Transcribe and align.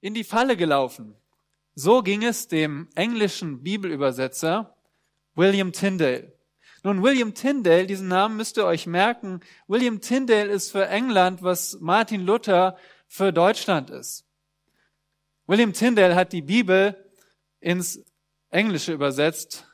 in 0.00 0.14
die 0.14 0.24
Falle 0.24 0.56
gelaufen. 0.56 1.14
So 1.74 2.02
ging 2.02 2.22
es 2.22 2.48
dem 2.48 2.88
englischen 2.94 3.62
Bibelübersetzer 3.62 4.74
William 5.34 5.72
Tyndale. 5.72 6.32
Nun, 6.82 7.02
William 7.02 7.34
Tyndale, 7.34 7.86
diesen 7.86 8.08
Namen 8.08 8.36
müsst 8.36 8.56
ihr 8.56 8.64
euch 8.64 8.86
merken. 8.86 9.40
William 9.66 10.00
Tyndale 10.00 10.50
ist 10.50 10.70
für 10.70 10.86
England, 10.86 11.42
was 11.42 11.78
Martin 11.80 12.24
Luther 12.24 12.76
für 13.08 13.32
Deutschland 13.32 13.90
ist. 13.90 14.24
William 15.46 15.72
Tyndale 15.72 16.14
hat 16.14 16.32
die 16.32 16.42
Bibel 16.42 16.96
ins 17.60 18.04
Englische 18.50 18.92
übersetzt 18.92 19.66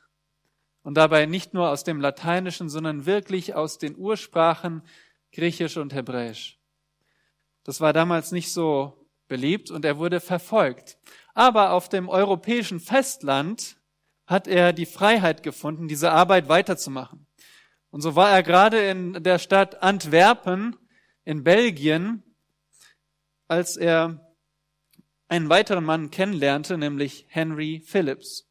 und 0.83 0.95
dabei 0.95 1.25
nicht 1.25 1.53
nur 1.53 1.69
aus 1.69 1.83
dem 1.83 2.01
Lateinischen, 2.01 2.69
sondern 2.69 3.05
wirklich 3.05 3.55
aus 3.55 3.77
den 3.77 3.95
Ursprachen 3.95 4.83
Griechisch 5.31 5.77
und 5.77 5.93
Hebräisch. 5.93 6.59
Das 7.63 7.79
war 7.79 7.93
damals 7.93 8.31
nicht 8.31 8.51
so 8.51 9.02
beliebt 9.33 9.71
und 9.71 9.83
er 9.83 9.97
wurde 9.97 10.19
verfolgt. 10.19 10.99
Aber 11.33 11.71
auf 11.71 11.89
dem 11.89 12.07
europäischen 12.07 12.79
Festland 12.79 13.77
hat 14.27 14.47
er 14.47 14.73
die 14.73 14.85
Freiheit 14.85 15.41
gefunden, 15.41 15.87
diese 15.87 16.11
Arbeit 16.11 16.49
weiterzumachen. 16.49 17.25
Und 17.89 18.01
so 18.01 18.15
war 18.15 18.29
er 18.29 18.43
gerade 18.43 18.77
in 18.87 19.23
der 19.23 19.39
Stadt 19.39 19.81
Antwerpen 19.81 20.75
in 21.25 21.43
Belgien, 21.43 22.21
als 23.47 23.75
er 23.75 24.35
einen 25.29 25.49
weiteren 25.49 25.83
Mann 25.83 26.11
kennenlernte, 26.11 26.77
nämlich 26.77 27.25
Henry 27.29 27.81
Phillips. 27.83 28.47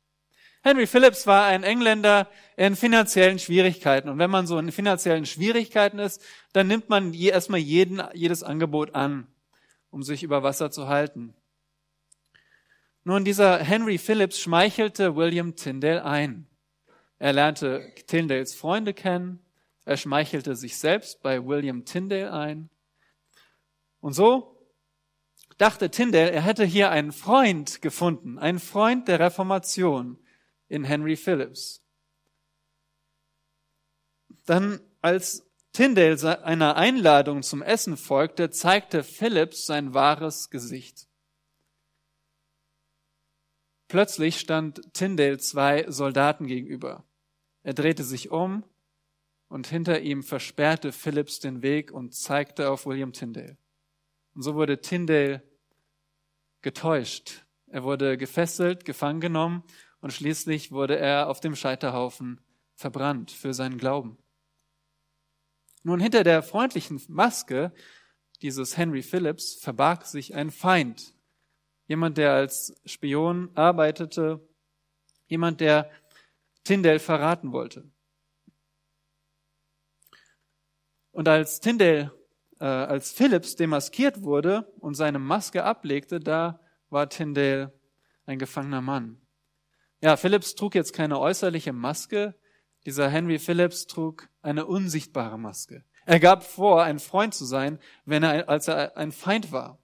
Henry 0.64 0.88
Phillips 0.88 1.28
war 1.28 1.46
ein 1.46 1.62
Engländer 1.62 2.28
in 2.56 2.74
finanziellen 2.74 3.38
Schwierigkeiten. 3.38 4.08
Und 4.08 4.18
wenn 4.18 4.30
man 4.30 4.48
so 4.48 4.58
in 4.58 4.72
finanziellen 4.72 5.26
Schwierigkeiten 5.26 6.00
ist, 6.00 6.20
dann 6.52 6.66
nimmt 6.66 6.88
man 6.88 7.14
erstmal 7.14 7.60
jeden, 7.60 8.02
jedes 8.14 8.42
Angebot 8.42 8.96
an, 8.96 9.31
um 9.92 10.02
sich 10.02 10.22
über 10.22 10.42
Wasser 10.42 10.72
zu 10.72 10.88
halten. 10.88 11.34
Nun, 13.04 13.24
dieser 13.24 13.58
Henry 13.58 13.98
Phillips 13.98 14.40
schmeichelte 14.40 15.14
William 15.14 15.54
Tyndale 15.54 16.04
ein. 16.04 16.48
Er 17.18 17.32
lernte 17.32 17.92
Tyndales 18.06 18.54
Freunde 18.54 18.94
kennen. 18.94 19.44
Er 19.84 19.96
schmeichelte 19.96 20.56
sich 20.56 20.78
selbst 20.78 21.22
bei 21.22 21.44
William 21.44 21.84
Tyndale 21.84 22.32
ein. 22.32 22.70
Und 24.00 24.14
so 24.14 24.56
dachte 25.58 25.90
Tyndale, 25.90 26.30
er 26.30 26.42
hätte 26.42 26.64
hier 26.64 26.90
einen 26.90 27.12
Freund 27.12 27.82
gefunden, 27.82 28.38
einen 28.38 28.60
Freund 28.60 29.08
der 29.08 29.20
Reformation 29.20 30.18
in 30.68 30.84
Henry 30.84 31.16
Phillips. 31.16 31.84
Dann, 34.46 34.80
als 35.02 35.46
Tyndale 35.72 36.44
einer 36.44 36.76
Einladung 36.76 37.42
zum 37.42 37.62
Essen 37.62 37.96
folgte, 37.96 38.50
zeigte 38.50 39.02
Phillips 39.02 39.64
sein 39.64 39.94
wahres 39.94 40.50
Gesicht. 40.50 41.08
Plötzlich 43.88 44.38
stand 44.38 44.92
Tyndale 44.92 45.38
zwei 45.38 45.90
Soldaten 45.90 46.46
gegenüber. 46.46 47.04
Er 47.62 47.74
drehte 47.74 48.04
sich 48.04 48.30
um 48.30 48.64
und 49.48 49.66
hinter 49.66 50.00
ihm 50.00 50.22
versperrte 50.22 50.92
Phillips 50.92 51.40
den 51.40 51.62
Weg 51.62 51.90
und 51.90 52.14
zeigte 52.14 52.70
auf 52.70 52.84
William 52.84 53.12
Tyndale. 53.12 53.56
Und 54.34 54.42
so 54.42 54.54
wurde 54.54 54.80
Tyndale 54.80 55.42
getäuscht. 56.60 57.44
Er 57.66 57.82
wurde 57.82 58.18
gefesselt, 58.18 58.84
gefangen 58.84 59.20
genommen 59.20 59.62
und 60.00 60.12
schließlich 60.12 60.72
wurde 60.72 60.98
er 60.98 61.28
auf 61.28 61.40
dem 61.40 61.56
Scheiterhaufen 61.56 62.40
verbrannt 62.74 63.30
für 63.30 63.54
seinen 63.54 63.78
Glauben. 63.78 64.18
Nun, 65.82 66.00
hinter 66.00 66.24
der 66.24 66.42
freundlichen 66.42 67.00
Maske 67.08 67.72
dieses 68.40 68.76
Henry 68.76 69.02
Phillips 69.02 69.54
verbarg 69.54 70.06
sich 70.06 70.34
ein 70.34 70.50
Feind, 70.50 71.14
jemand, 71.86 72.18
der 72.18 72.32
als 72.32 72.74
Spion 72.84 73.50
arbeitete, 73.54 74.40
jemand, 75.26 75.60
der 75.60 75.90
Tyndale 76.64 77.00
verraten 77.00 77.52
wollte. 77.52 77.90
Und 81.10 81.28
als 81.28 81.60
Tyndale, 81.60 82.12
äh, 82.60 82.64
als 82.64 83.12
Phillips 83.12 83.56
demaskiert 83.56 84.22
wurde 84.22 84.72
und 84.78 84.94
seine 84.94 85.18
Maske 85.18 85.64
ablegte, 85.64 86.20
da 86.20 86.60
war 86.90 87.08
Tyndale 87.08 87.72
ein 88.26 88.38
gefangener 88.38 88.80
Mann. 88.80 89.20
Ja, 90.00 90.16
Phillips 90.16 90.54
trug 90.54 90.74
jetzt 90.74 90.92
keine 90.92 91.18
äußerliche 91.18 91.72
Maske. 91.72 92.34
Dieser 92.86 93.08
Henry 93.08 93.38
Phillips 93.38 93.86
trug 93.86 94.28
eine 94.40 94.66
unsichtbare 94.66 95.38
Maske. 95.38 95.84
Er 96.04 96.18
gab 96.18 96.42
vor, 96.42 96.82
ein 96.82 96.98
Freund 96.98 97.34
zu 97.34 97.44
sein, 97.44 97.78
wenn 98.04 98.22
er, 98.22 98.48
als 98.48 98.68
er 98.68 98.96
ein 98.96 99.12
Feind 99.12 99.52
war. 99.52 99.78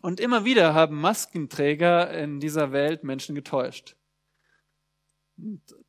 Und 0.00 0.20
immer 0.20 0.44
wieder 0.44 0.74
haben 0.74 1.00
Maskenträger 1.00 2.12
in 2.12 2.38
dieser 2.38 2.70
Welt 2.70 3.02
Menschen 3.02 3.34
getäuscht. 3.34 3.96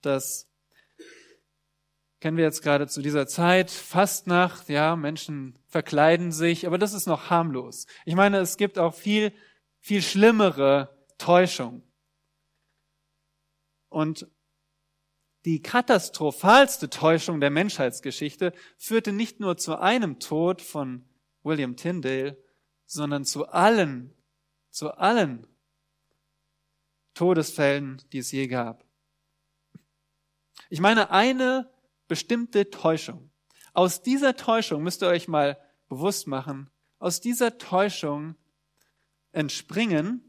Das 0.01 0.50
kennen 2.19 2.38
wir 2.38 2.44
jetzt 2.44 2.63
gerade 2.63 2.88
zu 2.88 3.01
dieser 3.01 3.27
Zeit. 3.27 3.69
Fastnacht, 3.69 4.69
ja, 4.69 4.95
Menschen 4.95 5.59
verkleiden 5.67 6.31
sich, 6.31 6.66
aber 6.66 6.77
das 6.79 6.94
ist 6.94 7.06
noch 7.06 7.29
harmlos. 7.29 7.85
Ich 8.06 8.16
meine, 8.16 8.39
es 8.39 8.57
gibt 8.57 8.79
auch 8.79 8.95
viel, 8.95 9.31
viel 9.79 10.01
schlimmere 10.01 10.97
Täuschung. 11.17 11.83
Und 13.89 14.27
die 15.49 15.63
katastrophalste 15.63 16.91
Täuschung 16.91 17.39
der 17.39 17.49
Menschheitsgeschichte 17.49 18.53
führte 18.77 19.11
nicht 19.11 19.39
nur 19.39 19.57
zu 19.57 19.79
einem 19.79 20.19
Tod 20.19 20.61
von 20.61 21.09
William 21.41 21.75
Tyndale, 21.75 22.37
sondern 22.85 23.25
zu 23.25 23.47
allen, 23.47 24.13
zu 24.69 24.91
allen 24.91 25.47
Todesfällen, 27.15 27.99
die 28.11 28.19
es 28.19 28.31
je 28.31 28.45
gab. 28.45 28.85
Ich 30.69 30.81
meine 30.81 31.09
eine 31.09 31.73
bestimmte 32.07 32.69
Täuschung. 32.69 33.31
Aus 33.73 34.03
dieser 34.03 34.35
Täuschung 34.35 34.83
müsst 34.83 35.01
ihr 35.01 35.07
euch 35.07 35.27
mal 35.27 35.59
bewusst 35.88 36.27
machen, 36.27 36.69
aus 36.99 37.21
dieser 37.21 37.57
Täuschung 37.57 38.35
entspringen 39.31 40.23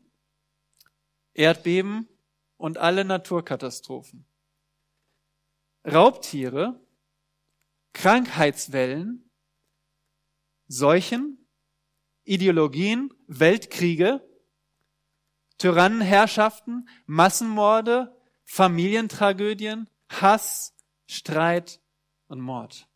Erdbeben, 1.34 2.09
und 2.60 2.76
alle 2.76 3.06
Naturkatastrophen. 3.06 4.26
Raubtiere, 5.84 6.80
Krankheitswellen, 7.92 9.30
Seuchen, 10.68 11.46
Ideologien, 12.24 13.12
Weltkriege, 13.26 14.26
Tyrannenherrschaften, 15.58 16.88
Massenmorde, 17.06 18.16
Familientragödien, 18.44 19.88
Hass, 20.08 20.74
Streit 21.06 21.80
und 22.28 22.41
Mord. 22.41 22.88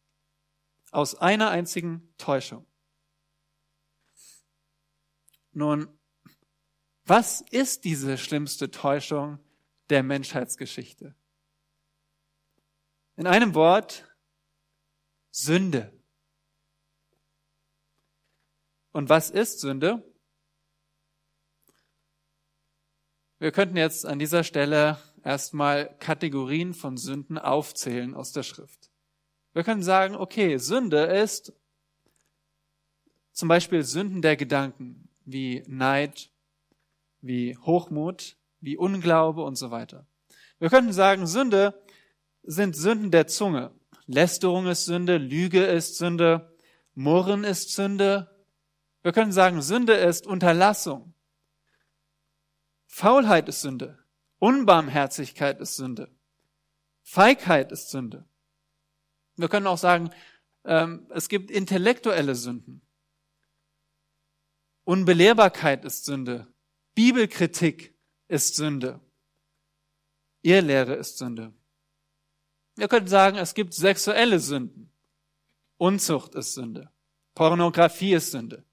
Aus 0.91 1.15
einer 1.17 1.51
einzigen 1.51 2.15
Täuschung. 2.17 2.67
Nun, 5.53 5.89
was 7.05 7.43
ist 7.51 7.85
diese 7.85 8.17
schlimmste 8.19 8.71
Täuschung, 8.71 9.39
der 9.91 10.03
Menschheitsgeschichte. 10.03 11.15
In 13.17 13.29
einem 13.29 13.55
Wort, 13.55 14.05
Sünde. 15.31 15.93
Und 18.91 19.09
was 19.09 19.31
ist 19.31 19.61
Sünde? 19.61 20.03
Wir 23.39 23.53
könnten 23.53 23.77
jetzt 23.77 24.05
an 24.05 24.19
dieser 24.19 24.43
Stelle 24.43 24.99
erstmal 25.23 25.97
Kategorien 25.99 26.75
von 26.75 26.97
Sünden 26.97 27.39
aufzählen 27.39 28.15
aus 28.15 28.33
der 28.33 28.43
Schrift. 28.43 28.91
Wir 29.53 29.63
können 29.63 29.83
sagen, 29.83 30.17
okay, 30.17 30.57
Sünde 30.59 31.05
ist 31.05 31.53
zum 33.33 33.49
Beispiel 33.49 33.85
Sünden 33.85 34.23
der 34.23 34.37
Gedanken, 34.37 35.09
wie 35.25 35.63
Neid, 35.69 36.31
wie 37.21 37.57
Hochmut, 37.59 38.37
wie 38.61 38.77
Unglaube 38.77 39.43
und 39.43 39.55
so 39.55 39.71
weiter. 39.71 40.07
Wir 40.59 40.69
könnten 40.69 40.93
sagen, 40.93 41.27
Sünde 41.27 41.84
sind 42.45 42.77
Sünden 42.77 43.11
der 43.11 43.27
Zunge. 43.27 43.73
Lästerung 44.07 44.67
ist 44.67 44.85
Sünde, 44.85 45.17
Lüge 45.19 45.65
ist 45.65 45.97
Sünde, 45.97 46.55
Murren 46.95 47.45
ist 47.45 47.73
Sünde. 47.75 48.31
Wir 49.03 49.13
können 49.13 49.33
sagen, 49.33 49.63
Sünde 49.63 49.95
ist 49.95 50.27
Unterlassung. 50.27 51.15
Faulheit 52.87 53.49
ist 53.49 53.63
Sünde. 53.63 53.99
Unbarmherzigkeit 54.39 55.61
ist 55.61 55.77
Sünde. 55.77 56.15
Feigheit 57.03 57.73
ist 57.73 57.91
Sünde. 57.91 58.25
Wir 59.37 59.49
können 59.49 59.67
auch 59.67 59.79
sagen, 59.79 60.11
ähm, 60.65 61.07
es 61.11 61.29
gibt 61.29 61.51
intellektuelle 61.51 62.35
Sünden. 62.35 62.83
Unbelehrbarkeit 64.85 65.85
ist 65.85 66.05
Sünde. 66.05 66.47
Bibelkritik 66.95 67.99
ist 68.29 68.55
Sünde. 68.55 69.01
Irrlehre 70.43 70.95
ist 70.95 71.19
Sünde. 71.19 71.53
Wir 72.77 72.89
könnten 72.89 73.09
sagen, 73.09 73.37
es 73.37 73.55
gibt 73.55 73.75
sexuelle 73.75 74.41
Sünden. 74.41 74.91
Unzucht 75.77 76.35
ist 76.35 76.55
Sünde. 76.55 76.91
Pornografie 77.35 78.15
ist 78.15 78.31
Sünde. 78.31 78.65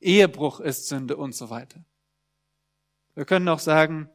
Ehebruch 0.00 0.60
ist 0.60 0.88
Sünde 0.88 1.16
und 1.16 1.34
so 1.34 1.50
weiter. 1.50 1.84
Wir 3.14 3.24
können 3.24 3.48
auch 3.48 3.58
sagen, 3.58 4.10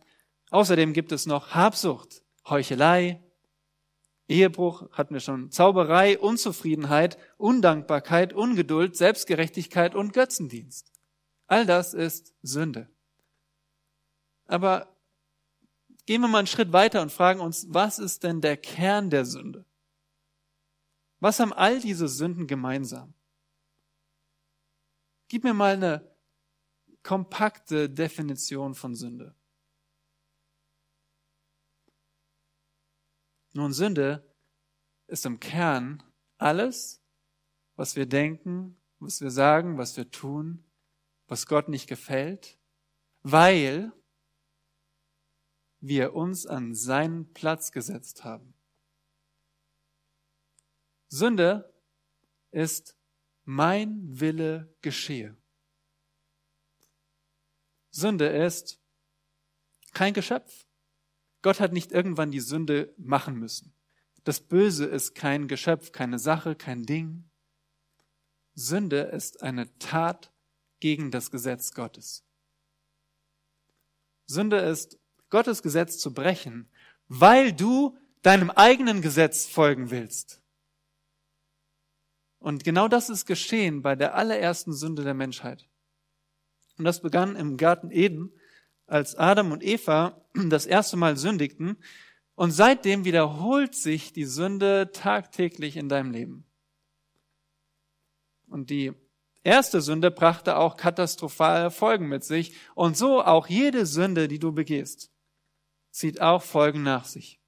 außerdem 0.50 0.94
gibt 0.94 1.12
es 1.12 1.26
noch 1.26 1.56
Habsucht, 1.56 2.24
Heuchelei, 2.48 3.22
Ehebruch 4.32 4.90
hatten 4.92 5.14
wir 5.14 5.20
schon, 5.20 5.52
Zauberei, 5.52 6.18
Unzufriedenheit, 6.18 7.18
Undankbarkeit, 7.38 8.34
Ungeduld, 8.34 8.96
Selbstgerechtigkeit 8.96 9.94
und 9.94 10.14
Götzendienst. 10.14 10.92
All 11.48 11.66
das 11.66 11.94
ist 11.94 12.34
Sünde. 12.42 12.88
Aber 14.46 14.88
gehen 16.12 16.20
wir 16.20 16.28
mal 16.28 16.40
einen 16.40 16.48
Schritt 16.48 16.74
weiter 16.74 17.02
und 17.02 17.10
fragen 17.10 17.40
uns, 17.40 17.68
was 17.70 17.98
ist 17.98 18.24
denn 18.24 18.42
der 18.42 18.58
Kern 18.58 19.10
der 19.10 19.24
Sünde? 19.24 19.66
Was 21.22 21.40
haben 21.40 21.54
all 21.54 21.80
diese 21.80 22.10
Sünden 22.10 22.48
gemeinsam? 22.48 23.14
Gib 25.30 25.46
mir 25.46 25.54
mal 25.54 25.76
eine 25.76 26.14
kompakte 27.02 27.90
Definition 27.90 28.76
von 28.76 28.94
Sünde. 28.94 29.34
Nun, 33.54 33.72
Sünde 33.72 34.30
ist 35.08 35.26
im 35.26 35.40
Kern 35.40 36.04
alles, 36.38 37.02
was 37.78 37.96
wir 37.96 38.06
denken, 38.06 38.78
was 39.00 39.22
wir 39.22 39.32
sagen, 39.32 39.78
was 39.78 39.96
wir 39.96 40.12
tun, 40.12 40.70
was 41.28 41.46
Gott 41.46 41.70
nicht 41.70 41.88
gefällt, 41.88 42.60
weil 43.24 43.94
wir 45.82 46.14
uns 46.14 46.46
an 46.46 46.76
seinen 46.76 47.34
Platz 47.34 47.72
gesetzt 47.72 48.24
haben. 48.24 48.54
Sünde 51.10 51.74
ist 52.52 52.96
mein 53.44 54.20
Wille 54.20 54.74
geschehe. 54.82 55.36
Sünde 57.90 58.28
ist 58.28 58.80
kein 59.94 60.14
Geschöpf. 60.14 60.68
Gott 61.42 61.60
hat 61.60 61.74
nicht 61.74 61.92
irgendwann 61.92 62.32
die 62.32 62.40
Sünde 62.40 62.94
machen 62.98 63.36
müssen. 63.36 63.74
Das 64.24 64.40
Böse 64.40 64.86
ist 64.86 65.16
kein 65.16 65.48
Geschöpf, 65.48 65.92
keine 65.92 66.20
Sache, 66.20 66.56
kein 66.56 66.84
Ding. 66.86 67.30
Sünde 68.54 69.02
ist 69.02 69.42
eine 69.42 69.78
Tat 69.80 70.32
gegen 70.80 71.10
das 71.10 71.32
Gesetz 71.32 71.74
Gottes. 71.74 72.24
Sünde 74.28 74.58
ist 74.58 75.01
Gottes 75.32 75.64
Gesetz 75.64 75.98
zu 75.98 76.14
brechen, 76.14 76.70
weil 77.08 77.52
du 77.52 77.98
deinem 78.22 78.52
eigenen 78.52 79.02
Gesetz 79.02 79.48
folgen 79.48 79.90
willst. 79.90 80.42
Und 82.38 82.64
genau 82.64 82.88
das 82.88 83.10
ist 83.10 83.26
geschehen 83.26 83.82
bei 83.82 83.96
der 83.96 84.16
allerersten 84.16 84.74
Sünde 84.74 85.04
der 85.04 85.14
Menschheit. 85.14 85.68
Und 86.78 86.86
das 86.86 87.02
begann 87.02 87.36
im 87.36 87.58
Garten 87.58 87.92
Eden, 87.92 88.32
als 88.88 89.16
Adam 89.16 89.52
und 89.52 89.64
Eva 89.64 90.22
das 90.50 90.66
erste 90.66 90.98
Mal 90.98 91.18
sündigten. 91.18 91.78
Und 92.36 92.52
seitdem 92.52 93.06
wiederholt 93.06 93.76
sich 93.76 94.14
die 94.14 94.26
Sünde 94.26 94.90
tagtäglich 94.92 95.78
in 95.78 95.90
deinem 95.90 96.12
Leben. 96.12 96.46
Und 98.48 98.70
die 98.70 98.94
erste 99.44 99.82
Sünde 99.82 100.10
brachte 100.10 100.58
auch 100.58 100.78
katastrophale 100.78 101.70
Folgen 101.70 102.08
mit 102.08 102.24
sich. 102.24 102.56
Und 102.74 102.98
so 102.98 103.24
auch 103.24 103.48
jede 103.48 103.86
Sünde, 103.86 104.28
die 104.28 104.40
du 104.40 104.52
begehst, 104.52 105.11
zieht 105.92 106.22
auch 106.22 106.42
Folgen 106.42 106.84
nach 106.84 107.06
sich. 107.06 107.40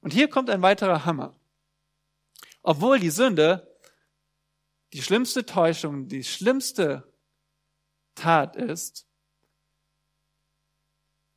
Und 0.00 0.12
hier 0.12 0.28
kommt 0.28 0.50
ein 0.50 0.62
weiterer 0.62 1.04
Hammer. 1.04 1.38
Obwohl 2.62 2.98
die 2.98 3.10
Sünde 3.10 3.64
die 4.92 5.02
schlimmste 5.02 5.44
Täuschung, 5.44 6.08
die 6.08 6.24
schlimmste 6.24 7.12
Tat 8.14 8.56
ist, 8.56 9.06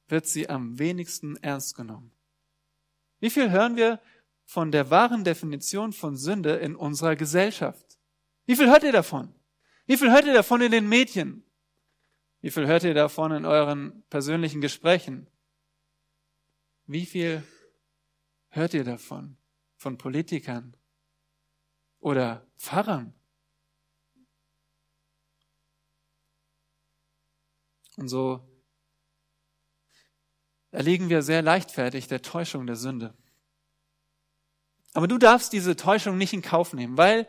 wird 0.07 0.25
sie 0.27 0.49
am 0.49 0.79
wenigsten 0.79 1.37
ernst 1.37 1.75
genommen. 1.75 2.11
Wie 3.19 3.29
viel 3.29 3.51
hören 3.51 3.75
wir 3.75 4.01
von 4.45 4.71
der 4.71 4.89
wahren 4.89 5.23
Definition 5.23 5.93
von 5.93 6.17
Sünde 6.17 6.55
in 6.55 6.75
unserer 6.75 7.15
Gesellschaft? 7.15 7.99
Wie 8.45 8.55
viel 8.55 8.69
hört 8.69 8.83
ihr 8.83 8.91
davon? 8.91 9.33
Wie 9.85 9.97
viel 9.97 10.11
hört 10.11 10.25
ihr 10.25 10.33
davon 10.33 10.61
in 10.61 10.71
den 10.71 10.87
Medien? 10.87 11.43
Wie 12.41 12.51
viel 12.51 12.67
hört 12.67 12.83
ihr 12.83 12.93
davon 12.93 13.31
in 13.31 13.45
euren 13.45 14.03
persönlichen 14.09 14.61
Gesprächen? 14.61 15.27
Wie 16.91 17.05
viel 17.05 17.41
hört 18.49 18.73
ihr 18.73 18.83
davon 18.83 19.37
von 19.77 19.97
Politikern 19.97 20.75
oder 22.01 22.45
Pfarrern? 22.57 23.13
Und 27.95 28.09
so 28.09 28.45
erliegen 30.71 31.07
wir 31.07 31.21
sehr 31.21 31.41
leichtfertig 31.41 32.09
der 32.09 32.21
Täuschung 32.21 32.67
der 32.67 32.75
Sünde. 32.75 33.17
Aber 34.91 35.07
du 35.07 35.17
darfst 35.17 35.53
diese 35.53 35.77
Täuschung 35.77 36.17
nicht 36.17 36.33
in 36.33 36.41
Kauf 36.41 36.73
nehmen, 36.73 36.97
weil 36.97 37.25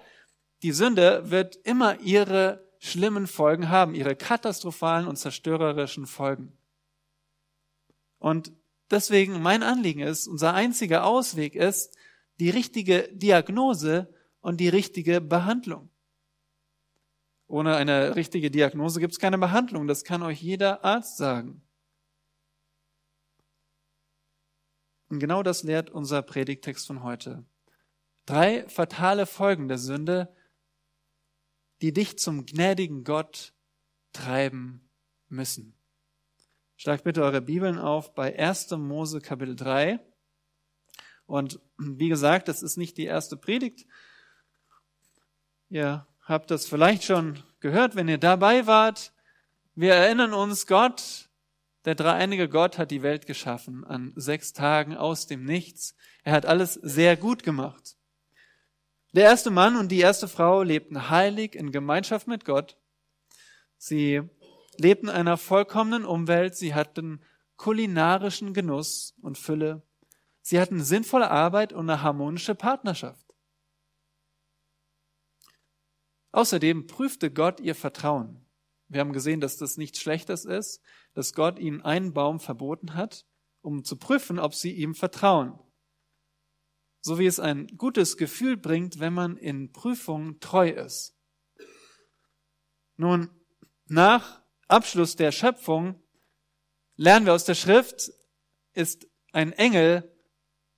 die 0.65 0.73
Sünde 0.73 1.31
wird 1.31 1.55
immer 1.55 2.01
ihre 2.01 2.69
schlimmen 2.81 3.29
Folgen 3.29 3.69
haben, 3.69 3.95
ihre 3.95 4.17
katastrophalen 4.17 5.07
und 5.07 5.19
zerstörerischen 5.19 6.09
Folgen. 6.09 6.59
Und 8.19 8.53
deswegen 8.93 9.43
mein 9.43 9.63
Anliegen 9.63 10.01
ist, 10.01 10.29
unser 10.29 10.55
einziger 10.55 11.05
Ausweg 11.05 11.55
ist, 11.55 11.97
die 12.39 12.51
richtige 12.51 13.09
Diagnose 13.13 14.13
und 14.41 14.59
die 14.59 14.69
richtige 14.69 15.21
Behandlung. 15.21 15.91
Ohne 17.47 17.77
eine 17.77 18.17
richtige 18.17 18.51
Diagnose 18.51 19.01
gibt 19.01 19.13
es 19.13 19.19
keine 19.19 19.39
Behandlung. 19.39 19.87
Das 19.87 20.05
kann 20.05 20.23
euch 20.23 20.41
jeder 20.43 20.85
Arzt 20.85 21.17
sagen. 21.17 21.63
Und 25.09 25.19
genau 25.19 25.43
das 25.43 25.63
lehrt 25.63 25.91
unser 25.91 26.23
Predigtext 26.23 26.87
von 26.87 27.03
heute. 27.03 27.45
Drei 28.25 28.67
fatale 28.69 29.27
Folgen 29.27 29.69
der 29.69 29.77
Sünde, 29.77 30.35
die 31.83 31.93
dich 31.93 32.19
zum 32.19 32.47
gnädigen 32.47 33.05
Gott 33.05 33.53
treiben 34.15 34.89
müssen. 35.29 35.75
Schlagt 36.83 37.05
bitte 37.05 37.23
eure 37.23 37.41
Bibeln 37.41 37.79
auf 37.79 38.13
bei 38.13 38.37
1. 38.37 38.73
Mose 38.73 39.21
Kapitel 39.21 39.55
3. 39.55 40.01
Und 41.27 41.61
wie 41.79 42.09
gesagt, 42.09 42.49
das 42.49 42.61
ist 42.61 42.77
nicht 42.77 42.97
die 42.99 43.05
erste 43.05 43.37
Predigt. 43.37 43.87
Ihr 45.69 46.09
habt 46.23 46.51
das 46.51 46.67
vielleicht 46.67 47.05
schon 47.05 47.41
gehört, 47.61 47.95
wenn 47.95 48.09
ihr 48.09 48.19
dabei 48.19 48.67
wart. 48.67 49.13
Wir 49.77 49.95
erinnern 49.95 50.35
uns, 50.35 50.67
Gott 50.67 51.29
der 51.85 51.95
dreieinige 51.95 52.49
Gott 52.49 52.79
hat 52.79 52.91
die 52.91 53.03
Welt 53.03 53.29
geschaffen 53.29 53.85
an 53.85 54.13
sechs 54.17 54.53
Tagen 54.53 54.97
aus 54.97 55.29
dem 55.29 55.45
Nichts. 55.45 55.95
Er 56.25 56.33
hat 56.33 56.47
alles 56.47 56.75
sehr 56.75 57.17
gut 57.17 57.45
gemacht. 57.45 57.95
Der 59.13 59.23
erste 59.23 59.53
Mann 59.53 59.77
und 59.77 59.91
die 59.91 60.01
erste 60.01 60.27
Frau 60.27 60.65
lebten 60.65 61.11
heilig 61.11 61.55
in 61.55 61.71
Gemeinschaft 61.71 62.27
mit 62.27 62.45
Gott. 62.45 62.77
Sie 63.79 64.29
lebten 64.79 65.09
in 65.09 65.15
einer 65.15 65.37
vollkommenen 65.37 66.05
Umwelt. 66.05 66.57
Sie 66.57 66.75
hatten 66.75 67.23
kulinarischen 67.57 68.55
Genuss 68.55 69.15
und 69.21 69.39
Fülle. 69.39 69.83
Sie 70.41 70.61
hatten 70.61 70.83
sinnvolle 70.83 71.31
Arbeit 71.31 71.73
und 71.73 71.89
eine 71.89 72.03
harmonische 72.03 72.55
Partnerschaft. 72.55 73.35
Außerdem 76.33 76.87
prüfte 76.87 77.31
Gott 77.31 77.61
ihr 77.61 77.75
Vertrauen. 77.75 78.45
Wir 78.89 79.01
haben 79.01 79.13
gesehen, 79.13 79.41
dass 79.41 79.57
das 79.57 79.77
nichts 79.77 80.01
Schlechtes 80.01 80.45
ist, 80.45 80.83
dass 81.15 81.35
Gott 81.35 81.59
ihnen 81.59 81.83
einen 81.83 82.13
Baum 82.13 82.41
verboten 82.41 82.95
hat, 82.95 83.27
um 83.61 83.85
zu 83.85 83.97
prüfen, 83.97 84.39
ob 84.39 84.55
sie 84.55 84.73
ihm 84.73 84.95
vertrauen. 84.95 85.59
So 87.01 87.19
wie 87.19 87.27
es 87.27 87.41
ein 87.41 87.67
gutes 87.79 88.17
Gefühl 88.17 88.57
bringt, 88.57 88.99
wenn 88.99 89.13
man 89.13 89.37
in 89.37 89.73
Prüfungen 89.73 90.41
treu 90.41 90.69
ist. 90.69 91.17
Nun, 92.97 93.31
nach 93.87 94.42
Abschluss 94.73 95.17
der 95.17 95.33
Schöpfung 95.33 96.03
lernen 96.97 97.27
wir 97.27 97.35
aus 97.35 97.45
der 97.45 97.55
Schrift, 97.55 98.11
ist 98.73 99.07
ein 99.33 99.53
Engel 99.53 100.11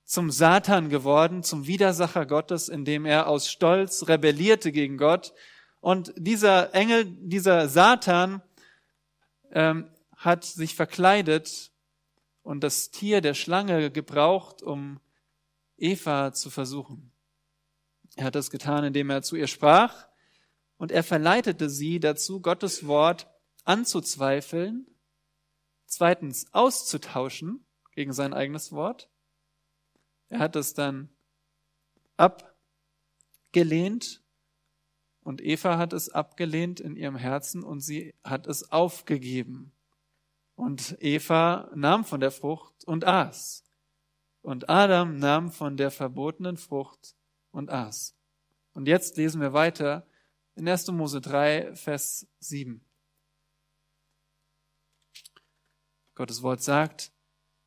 zum 0.03 0.31
Satan 0.31 0.89
geworden, 0.89 1.43
zum 1.43 1.65
Widersacher 1.65 2.25
Gottes, 2.25 2.67
indem 2.67 3.05
er 3.05 3.27
aus 3.27 3.49
Stolz 3.49 4.09
rebellierte 4.09 4.73
gegen 4.73 4.97
Gott 4.97 5.33
und 5.79 6.13
dieser 6.17 6.75
Engel, 6.75 7.05
dieser 7.05 7.69
Satan, 7.69 8.41
ähm, 9.51 9.89
hat 10.17 10.43
sich 10.43 10.75
verkleidet 10.75 11.71
und 12.43 12.65
das 12.65 12.91
Tier 12.91 13.21
der 13.21 13.33
Schlange 13.33 13.91
gebraucht, 13.91 14.61
um 14.61 14.99
Eva 15.77 16.33
zu 16.33 16.49
versuchen. 16.49 17.13
Er 18.17 18.25
hat 18.25 18.35
das 18.35 18.51
getan, 18.51 18.83
indem 18.83 19.09
er 19.09 19.21
zu 19.21 19.37
ihr 19.37 19.47
sprach 19.47 20.09
und 20.75 20.91
er 20.91 21.03
verleitete 21.03 21.69
sie 21.69 22.01
dazu, 22.01 22.41
Gottes 22.41 22.87
Wort 22.87 23.27
anzuzweifeln, 23.65 24.87
zweitens 25.85 26.53
auszutauschen 26.53 27.65
gegen 27.91 28.13
sein 28.13 28.33
eigenes 28.33 28.71
Wort. 28.71 29.09
Er 30.29 30.39
hat 30.39 30.55
es 30.55 30.73
dann 30.73 31.09
abgelehnt 32.17 34.21
Und 35.21 35.41
Eva 35.41 35.79
hat 35.79 35.91
es 35.91 36.09
abgelehnt 36.09 36.79
in 36.79 36.95
ihrem 36.95 37.15
Herzen 37.15 37.63
und 37.63 37.81
sie 37.81 38.13
hat 38.23 38.45
es 38.45 38.71
aufgegeben. 38.71 39.73
Und 40.53 40.97
Eva 40.99 41.71
nahm 41.73 42.05
von 42.05 42.19
der 42.19 42.29
Frucht 42.29 42.85
und 42.85 43.05
aß. 43.05 43.63
Und 44.43 44.69
Adam 44.69 45.17
nahm 45.17 45.51
von 45.51 45.77
der 45.77 45.89
verbotenen 45.89 46.57
Frucht 46.57 47.15
und 47.49 47.71
aß. 47.71 48.15
Und 48.73 48.87
jetzt 48.87 49.17
lesen 49.17 49.41
wir 49.41 49.53
weiter 49.53 50.05
in 50.53 50.69
1. 50.69 50.91
Mose 50.91 51.21
3, 51.21 51.73
Vers 51.73 52.27
7. 52.37 52.84
Gottes 56.15 56.41
Wort 56.41 56.63
sagt, 56.63 57.11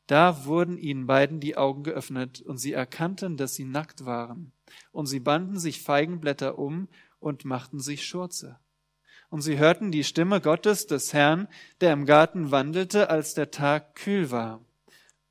da 0.07 0.45
wurden 0.45 0.77
ihnen 0.79 1.05
beiden 1.05 1.39
die 1.39 1.55
Augen 1.55 1.83
geöffnet 1.83 2.41
und 2.41 2.57
sie 2.57 2.73
erkannten, 2.73 3.37
dass 3.37 3.53
sie 3.53 3.63
nackt 3.63 4.05
waren. 4.05 4.51
Und 4.91 5.05
sie 5.05 5.19
banden 5.19 5.59
sich 5.59 5.83
Feigenblätter 5.83 6.57
um 6.57 6.87
und 7.19 7.45
machten 7.45 7.79
sich 7.79 8.05
Schurze. 8.05 8.59
Und 9.29 9.41
sie 9.41 9.59
hörten 9.59 9.91
die 9.91 10.03
Stimme 10.03 10.41
Gottes 10.41 10.87
des 10.87 11.13
Herrn, 11.13 11.47
der 11.81 11.93
im 11.93 12.07
Garten 12.07 12.49
wandelte, 12.49 13.11
als 13.11 13.35
der 13.35 13.51
Tag 13.51 13.93
kühl 13.93 14.31
war. 14.31 14.65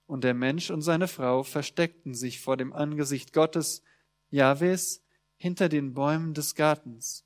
Und 0.07 0.23
der 0.23 0.35
Mensch 0.35 0.71
und 0.71 0.83
seine 0.83 1.09
Frau 1.09 1.43
versteckten 1.43 2.15
sich 2.15 2.41
vor 2.41 2.57
dem 2.57 2.73
Angesicht 2.73 3.33
Gottes, 3.33 3.83
Jahwes, 4.31 5.03
hinter 5.37 5.69
den 5.69 5.93
Bäumen 5.93 6.35
des 6.35 6.55
Gartens. 6.55 7.25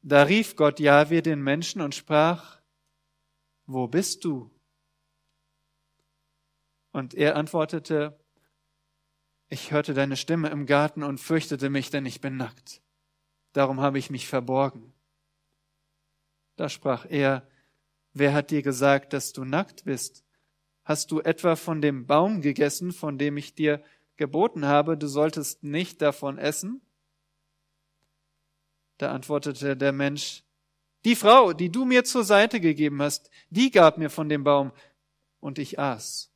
Da 0.00 0.22
rief 0.22 0.56
Gott 0.56 0.80
Jahwe 0.80 1.20
den 1.20 1.42
Menschen 1.42 1.82
und 1.82 1.94
sprach, 1.94 2.59
Wo 3.72 3.86
bist 3.86 4.24
du? 4.24 4.50
Und 6.90 7.14
er 7.14 7.36
antwortete, 7.36 8.18
ich 9.48 9.70
hörte 9.70 9.94
deine 9.94 10.16
Stimme 10.16 10.48
im 10.48 10.66
Garten 10.66 11.04
und 11.04 11.18
fürchtete 11.18 11.70
mich, 11.70 11.88
denn 11.88 12.04
ich 12.04 12.20
bin 12.20 12.36
nackt. 12.36 12.82
Darum 13.52 13.80
habe 13.80 14.00
ich 14.00 14.10
mich 14.10 14.26
verborgen. 14.26 14.92
Da 16.56 16.68
sprach 16.68 17.06
er, 17.08 17.48
wer 18.12 18.34
hat 18.34 18.50
dir 18.50 18.62
gesagt, 18.62 19.12
dass 19.12 19.32
du 19.32 19.44
nackt 19.44 19.84
bist? 19.84 20.24
Hast 20.82 21.12
du 21.12 21.20
etwa 21.20 21.54
von 21.54 21.80
dem 21.80 22.06
Baum 22.06 22.40
gegessen, 22.40 22.90
von 22.90 23.18
dem 23.18 23.36
ich 23.36 23.54
dir 23.54 23.84
geboten 24.16 24.64
habe, 24.64 24.98
du 24.98 25.06
solltest 25.06 25.62
nicht 25.62 26.02
davon 26.02 26.38
essen? 26.38 26.80
Da 28.98 29.12
antwortete 29.12 29.76
der 29.76 29.92
Mensch, 29.92 30.42
die 31.04 31.16
Frau, 31.16 31.52
die 31.52 31.70
du 31.70 31.84
mir 31.84 32.04
zur 32.04 32.24
Seite 32.24 32.60
gegeben 32.60 33.00
hast, 33.02 33.30
die 33.48 33.70
gab 33.70 33.98
mir 33.98 34.10
von 34.10 34.28
dem 34.28 34.44
Baum, 34.44 34.72
und 35.40 35.58
ich 35.58 35.78
aß. 35.78 36.30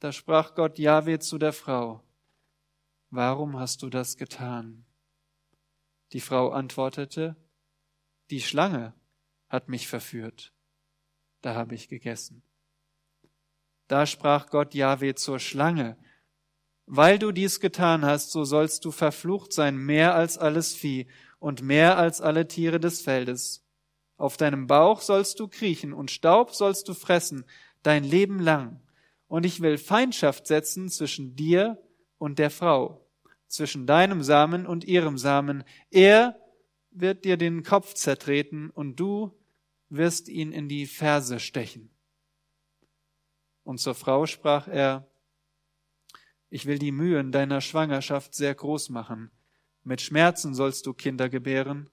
Da 0.00 0.12
sprach 0.12 0.54
Gott 0.54 0.78
Jahwe 0.78 1.18
zu 1.18 1.38
der 1.38 1.52
Frau, 1.52 2.02
warum 3.10 3.58
hast 3.58 3.82
du 3.82 3.90
das 3.90 4.16
getan? 4.16 4.84
Die 6.12 6.20
Frau 6.20 6.50
antwortete, 6.50 7.36
die 8.30 8.40
Schlange 8.40 8.94
hat 9.48 9.68
mich 9.68 9.86
verführt, 9.86 10.52
da 11.42 11.54
habe 11.54 11.74
ich 11.74 11.88
gegessen. 11.88 12.42
Da 13.86 14.06
sprach 14.06 14.48
Gott 14.48 14.74
Jahwe 14.74 15.14
zur 15.14 15.38
Schlange, 15.38 15.98
weil 16.86 17.18
du 17.18 17.32
dies 17.32 17.60
getan 17.60 18.04
hast, 18.04 18.30
so 18.30 18.44
sollst 18.44 18.84
du 18.84 18.90
verflucht 18.90 19.52
sein 19.52 19.76
mehr 19.76 20.14
als 20.14 20.38
alles 20.38 20.74
Vieh 20.74 21.06
und 21.44 21.60
mehr 21.60 21.98
als 21.98 22.22
alle 22.22 22.48
Tiere 22.48 22.80
des 22.80 23.02
Feldes. 23.02 23.62
Auf 24.16 24.38
deinem 24.38 24.66
Bauch 24.66 25.02
sollst 25.02 25.38
du 25.40 25.46
kriechen 25.46 25.92
und 25.92 26.10
Staub 26.10 26.54
sollst 26.54 26.88
du 26.88 26.94
fressen 26.94 27.44
dein 27.82 28.02
Leben 28.02 28.40
lang 28.40 28.80
und 29.28 29.44
ich 29.44 29.60
will 29.60 29.76
Feindschaft 29.76 30.46
setzen 30.46 30.88
zwischen 30.88 31.36
dir 31.36 31.76
und 32.16 32.38
der 32.38 32.48
Frau, 32.48 33.06
zwischen 33.46 33.86
deinem 33.86 34.22
Samen 34.22 34.64
und 34.64 34.84
ihrem 34.84 35.18
Samen. 35.18 35.64
Er 35.90 36.40
wird 36.90 37.26
dir 37.26 37.36
den 37.36 37.62
Kopf 37.62 37.92
zertreten 37.92 38.70
und 38.70 38.98
du 38.98 39.38
wirst 39.90 40.30
ihn 40.30 40.50
in 40.50 40.66
die 40.66 40.86
Ferse 40.86 41.40
stechen. 41.40 41.90
Und 43.64 43.80
zur 43.80 43.94
Frau 43.94 44.24
sprach 44.24 44.66
er, 44.66 45.06
ich 46.48 46.64
will 46.64 46.78
die 46.78 46.92
Mühen 46.92 47.32
deiner 47.32 47.60
Schwangerschaft 47.60 48.34
sehr 48.34 48.54
groß 48.54 48.88
machen. 48.88 49.30
Mit 49.84 50.00
Schmerzen 50.00 50.54
sollst 50.54 50.86
du 50.86 50.94
Kinder 50.94 51.28
gebären. 51.28 51.90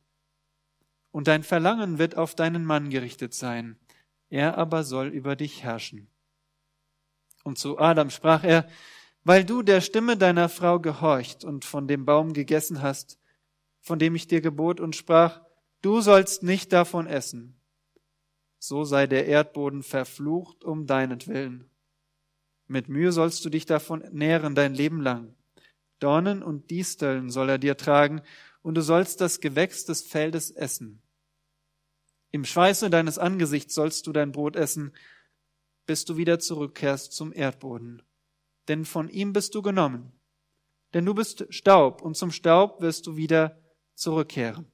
Und 1.11 1.27
dein 1.27 1.43
Verlangen 1.43 1.99
wird 1.99 2.17
auf 2.17 2.35
deinen 2.35 2.63
Mann 2.63 2.89
gerichtet 2.89 3.33
sein. 3.33 3.77
Er 4.29 4.57
aber 4.57 4.85
soll 4.85 5.09
über 5.09 5.35
dich 5.35 5.63
herrschen. 5.63 6.07
Und 7.43 7.57
zu 7.57 7.79
Adam 7.79 8.09
sprach 8.09 8.45
er, 8.45 8.67
weil 9.23 9.43
du 9.43 9.61
der 9.61 9.81
Stimme 9.81 10.15
deiner 10.15 10.47
Frau 10.47 10.79
gehorcht 10.79 11.43
und 11.43 11.65
von 11.65 11.87
dem 11.87 12.05
Baum 12.05 12.33
gegessen 12.33 12.81
hast, 12.81 13.19
von 13.81 13.99
dem 13.99 14.15
ich 14.15 14.27
dir 14.27 14.41
gebot 14.41 14.79
und 14.79 14.95
sprach, 14.95 15.41
du 15.81 15.99
sollst 16.01 16.43
nicht 16.43 16.71
davon 16.71 17.07
essen. 17.07 17.59
So 18.57 18.85
sei 18.85 19.05
der 19.05 19.25
Erdboden 19.25 19.83
verflucht 19.83 20.63
um 20.63 20.85
deinetwillen. 20.85 21.69
Mit 22.67 22.87
Mühe 22.87 23.11
sollst 23.11 23.43
du 23.43 23.49
dich 23.49 23.65
davon 23.65 24.03
nähren 24.11 24.55
dein 24.55 24.73
Leben 24.73 25.01
lang. 25.01 25.35
Dornen 26.01 26.43
und 26.43 26.69
Disteln 26.71 27.29
soll 27.29 27.49
er 27.49 27.57
dir 27.57 27.77
tragen, 27.77 28.21
und 28.63 28.75
du 28.75 28.81
sollst 28.81 29.21
das 29.21 29.39
Gewächs 29.39 29.85
des 29.85 30.01
Feldes 30.01 30.51
essen. 30.51 31.01
Im 32.31 32.45
Schweiße 32.45 32.89
deines 32.89 33.17
Angesichts 33.17 33.73
sollst 33.73 34.07
du 34.07 34.11
dein 34.11 34.31
Brot 34.31 34.55
essen, 34.55 34.93
bis 35.85 36.05
du 36.05 36.17
wieder 36.17 36.39
zurückkehrst 36.39 37.11
zum 37.11 37.33
Erdboden. 37.33 38.01
Denn 38.67 38.85
von 38.85 39.09
ihm 39.09 39.33
bist 39.33 39.55
du 39.55 39.61
genommen. 39.61 40.11
Denn 40.93 41.05
du 41.05 41.13
bist 41.13 41.45
Staub 41.49 42.01
und 42.01 42.15
zum 42.15 42.31
Staub 42.31 42.81
wirst 42.81 43.07
du 43.07 43.15
wieder 43.15 43.59
zurückkehren. 43.95 44.71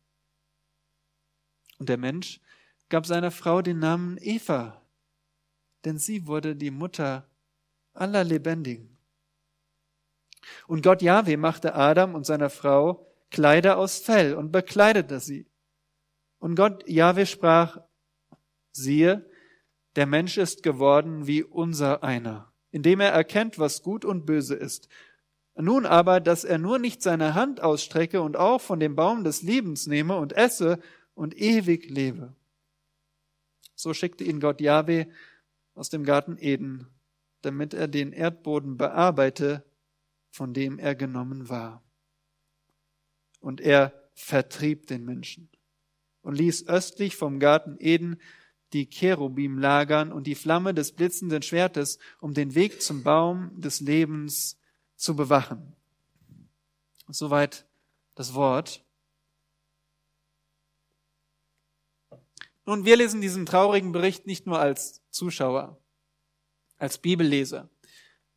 Und 1.79 1.89
der 1.89 1.97
Mensch 1.97 2.41
gab 2.89 3.05
seiner 3.05 3.31
Frau 3.31 3.61
den 3.61 3.79
Namen 3.79 4.17
Eva, 4.19 4.81
denn 5.85 5.97
sie 5.97 6.27
wurde 6.27 6.55
die 6.55 6.71
Mutter 6.71 7.29
aller 7.93 8.23
Lebendigen. 8.23 8.96
Und 10.67 10.83
Gott 10.83 11.01
Jahwe 11.01 11.37
machte 11.37 11.75
Adam 11.75 12.15
und 12.15 12.25
seiner 12.25 12.49
Frau 12.49 13.05
Kleider 13.29 13.77
aus 13.77 13.99
Fell 13.99 14.33
und 14.33 14.51
bekleidete 14.51 15.19
sie. 15.19 15.47
Und 16.39 16.55
Gott 16.55 16.87
Jahwe 16.87 17.25
sprach, 17.25 17.79
siehe, 18.71 19.29
der 19.95 20.05
Mensch 20.05 20.37
ist 20.37 20.63
geworden 20.63 21.27
wie 21.27 21.43
unser 21.43 22.03
einer, 22.03 22.51
indem 22.71 22.99
er 22.99 23.09
erkennt, 23.09 23.59
was 23.59 23.81
gut 23.81 24.05
und 24.05 24.25
böse 24.25 24.55
ist. 24.55 24.87
Nun 25.55 25.87
aber, 25.87 26.19
dass 26.19 26.43
er 26.43 26.59
nur 26.59 26.77
nicht 26.77 27.01
seine 27.01 27.33
Hand 27.33 27.61
ausstrecke 27.61 28.21
und 28.21 28.37
auch 28.37 28.61
von 28.61 28.79
dem 28.79 28.95
Baum 28.95 29.23
des 29.23 29.41
Lebens 29.41 29.87
nehme 29.87 30.15
und 30.17 30.33
esse 30.33 30.79
und 31.15 31.35
ewig 31.35 31.89
lebe. 31.89 32.35
So 33.73 33.93
schickte 33.93 34.23
ihn 34.23 34.39
Gott 34.39 34.61
Jahwe 34.61 35.07
aus 35.73 35.89
dem 35.89 36.03
Garten 36.03 36.37
Eden, 36.37 36.87
damit 37.41 37.73
er 37.73 37.87
den 37.87 38.11
Erdboden 38.11 38.77
bearbeite, 38.77 39.63
von 40.37 40.53
dem 40.53 40.77
er 40.77 40.93
genommen 40.93 41.49
war. 41.49 41.83
Und 43.39 43.59
er 43.59 43.91
vertrieb 44.13 44.85
den 44.85 45.03
Menschen 45.03 45.49
und 46.21 46.35
ließ 46.35 46.67
östlich 46.67 47.15
vom 47.15 47.39
Garten 47.39 47.75
Eden 47.79 48.21
die 48.71 48.87
Cherubim 48.87 49.57
lagern 49.57 50.11
und 50.11 50.27
die 50.27 50.35
Flamme 50.35 50.75
des 50.75 50.91
blitzenden 50.91 51.41
Schwertes, 51.41 51.97
um 52.19 52.35
den 52.35 52.53
Weg 52.53 52.83
zum 52.83 53.01
Baum 53.01 53.49
des 53.59 53.79
Lebens 53.79 54.59
zu 54.95 55.15
bewachen. 55.15 55.75
Soweit 57.07 57.65
das 58.13 58.35
Wort. 58.35 58.85
Nun, 62.65 62.85
wir 62.85 62.97
lesen 62.97 63.21
diesen 63.21 63.47
traurigen 63.47 63.91
Bericht 63.91 64.27
nicht 64.27 64.45
nur 64.45 64.59
als 64.59 65.01
Zuschauer, 65.09 65.81
als 66.77 66.99
Bibelleser. 66.99 67.69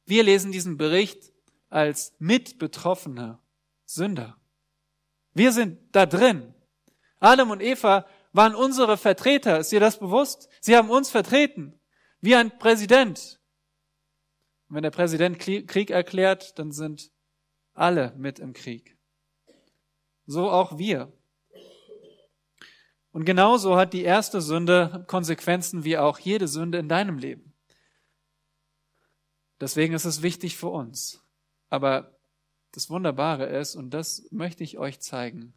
Wir 0.07 0.23
lesen 0.23 0.51
diesen 0.51 0.79
Bericht 0.79 1.31
als 1.71 2.15
mitbetroffene 2.19 3.39
Sünder. 3.87 4.37
Wir 5.33 5.53
sind 5.53 5.79
da 5.93 6.07
drin. 6.07 6.55
Adam 7.21 7.51
und 7.51 7.63
Eva 7.63 8.07
waren 8.33 8.55
unsere 8.55 8.97
Vertreter. 8.97 9.59
Ist 9.59 9.73
dir 9.73 9.81
das 9.81 9.99
bewusst? 9.99 10.49
Sie 10.61 10.77
haben 10.77 10.91
uns 10.91 11.11
vertreten. 11.11 11.81
Wie 12.21 12.35
ein 12.35 12.59
Präsident. 12.59 13.41
Und 14.69 14.77
wenn 14.77 14.83
der 14.83 14.91
Präsident 14.91 15.39
Krieg 15.39 15.91
erklärt, 15.91 16.59
dann 16.59 16.73
sind 16.73 17.11
alle 17.73 18.15
mit 18.17 18.39
im 18.39 18.53
Krieg. 18.53 18.99
So 20.27 20.51
auch 20.51 20.79
wir. 20.79 21.13
Und 23.13 23.25
genauso 23.25 23.77
hat 23.77 23.93
die 23.93 24.05
erste 24.05 24.41
Sünde 24.41 25.05
Konsequenzen 25.09 25.85
wie 25.85 25.99
auch 25.99 26.19
jede 26.19 26.47
Sünde 26.47 26.79
in 26.79 26.89
deinem 26.89 27.19
Leben. 27.19 27.55
Deswegen 29.61 29.95
ist 29.95 30.05
es 30.05 30.23
wichtig 30.23 30.57
für 30.57 30.69
uns. 30.69 31.25
Aber 31.71 32.19
das 32.73 32.91
Wunderbare 32.91 33.47
ist, 33.47 33.75
und 33.77 33.91
das 33.91 34.31
möchte 34.31 34.63
ich 34.63 34.79
euch 34.79 35.01
zeigen, 35.01 35.55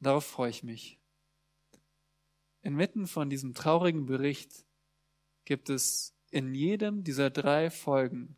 darauf 0.00 0.24
freue 0.24 0.50
ich 0.50 0.62
mich. 0.62 0.98
Inmitten 2.62 3.06
von 3.06 3.28
diesem 3.28 3.52
traurigen 3.52 4.06
Bericht 4.06 4.64
gibt 5.44 5.68
es 5.68 6.16
in 6.30 6.54
jedem 6.54 7.04
dieser 7.04 7.30
drei 7.30 7.70
Folgen 7.70 8.36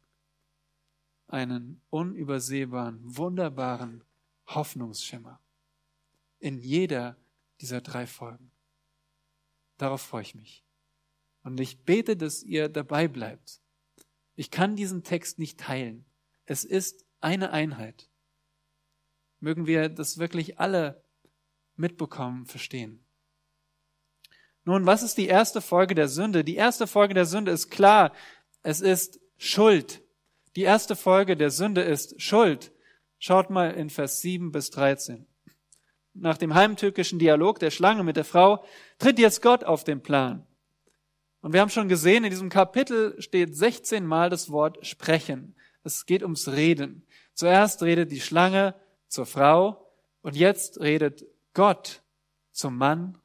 einen 1.28 1.80
unübersehbaren, 1.90 3.00
wunderbaren 3.02 4.02
Hoffnungsschimmer. 4.46 5.40
in 6.38 6.58
jeder 6.58 7.16
dieser 7.60 7.80
drei 7.80 8.06
Folgen. 8.06 8.50
Darauf 9.78 10.02
freue 10.02 10.22
ich 10.22 10.34
mich. 10.34 10.64
Und 11.42 11.58
ich 11.58 11.78
bete, 11.78 12.16
dass 12.16 12.42
ihr 12.42 12.68
dabei 12.68 13.08
bleibt. 13.08 13.60
Ich 14.34 14.50
kann 14.50 14.76
diesen 14.76 15.02
Text 15.02 15.38
nicht 15.38 15.58
teilen. 15.58 16.04
Es 16.46 16.64
ist 16.64 17.04
eine 17.20 17.50
Einheit. 17.50 18.08
Mögen 19.40 19.66
wir 19.66 19.88
das 19.88 20.18
wirklich 20.18 20.58
alle 20.58 21.04
mitbekommen, 21.76 22.46
verstehen. 22.46 23.04
Nun, 24.64 24.86
was 24.86 25.02
ist 25.02 25.18
die 25.18 25.26
erste 25.26 25.60
Folge 25.60 25.94
der 25.94 26.08
Sünde? 26.08 26.42
Die 26.42 26.56
erste 26.56 26.86
Folge 26.86 27.14
der 27.14 27.26
Sünde 27.26 27.52
ist 27.52 27.70
klar. 27.70 28.12
Es 28.62 28.80
ist 28.80 29.20
Schuld. 29.36 30.02
Die 30.56 30.62
erste 30.62 30.96
Folge 30.96 31.36
der 31.36 31.50
Sünde 31.50 31.82
ist 31.82 32.20
Schuld. 32.20 32.72
Schaut 33.18 33.50
mal 33.50 33.72
in 33.72 33.90
Vers 33.90 34.20
7 34.20 34.52
bis 34.52 34.70
13. 34.70 35.26
Nach 36.14 36.38
dem 36.38 36.54
heimtückischen 36.54 37.18
Dialog 37.18 37.58
der 37.58 37.70
Schlange 37.70 38.02
mit 38.02 38.16
der 38.16 38.24
Frau 38.24 38.64
tritt 38.98 39.18
jetzt 39.18 39.42
Gott 39.42 39.64
auf 39.64 39.84
den 39.84 40.02
Plan. 40.02 40.46
Und 41.42 41.52
wir 41.52 41.60
haben 41.60 41.70
schon 41.70 41.88
gesehen, 41.88 42.24
in 42.24 42.30
diesem 42.30 42.48
Kapitel 42.48 43.20
steht 43.20 43.54
16 43.54 44.04
Mal 44.04 44.30
das 44.30 44.50
Wort 44.50 44.84
sprechen. 44.84 45.54
Es 45.86 46.04
geht 46.04 46.24
ums 46.24 46.48
Reden. 46.48 47.06
Zuerst 47.32 47.80
redet 47.80 48.10
die 48.10 48.20
Schlange 48.20 48.74
zur 49.06 49.24
Frau 49.24 49.88
und 50.20 50.34
jetzt 50.34 50.80
redet 50.80 51.24
Gott 51.54 52.02
zum 52.50 52.76
Mann 52.76 53.18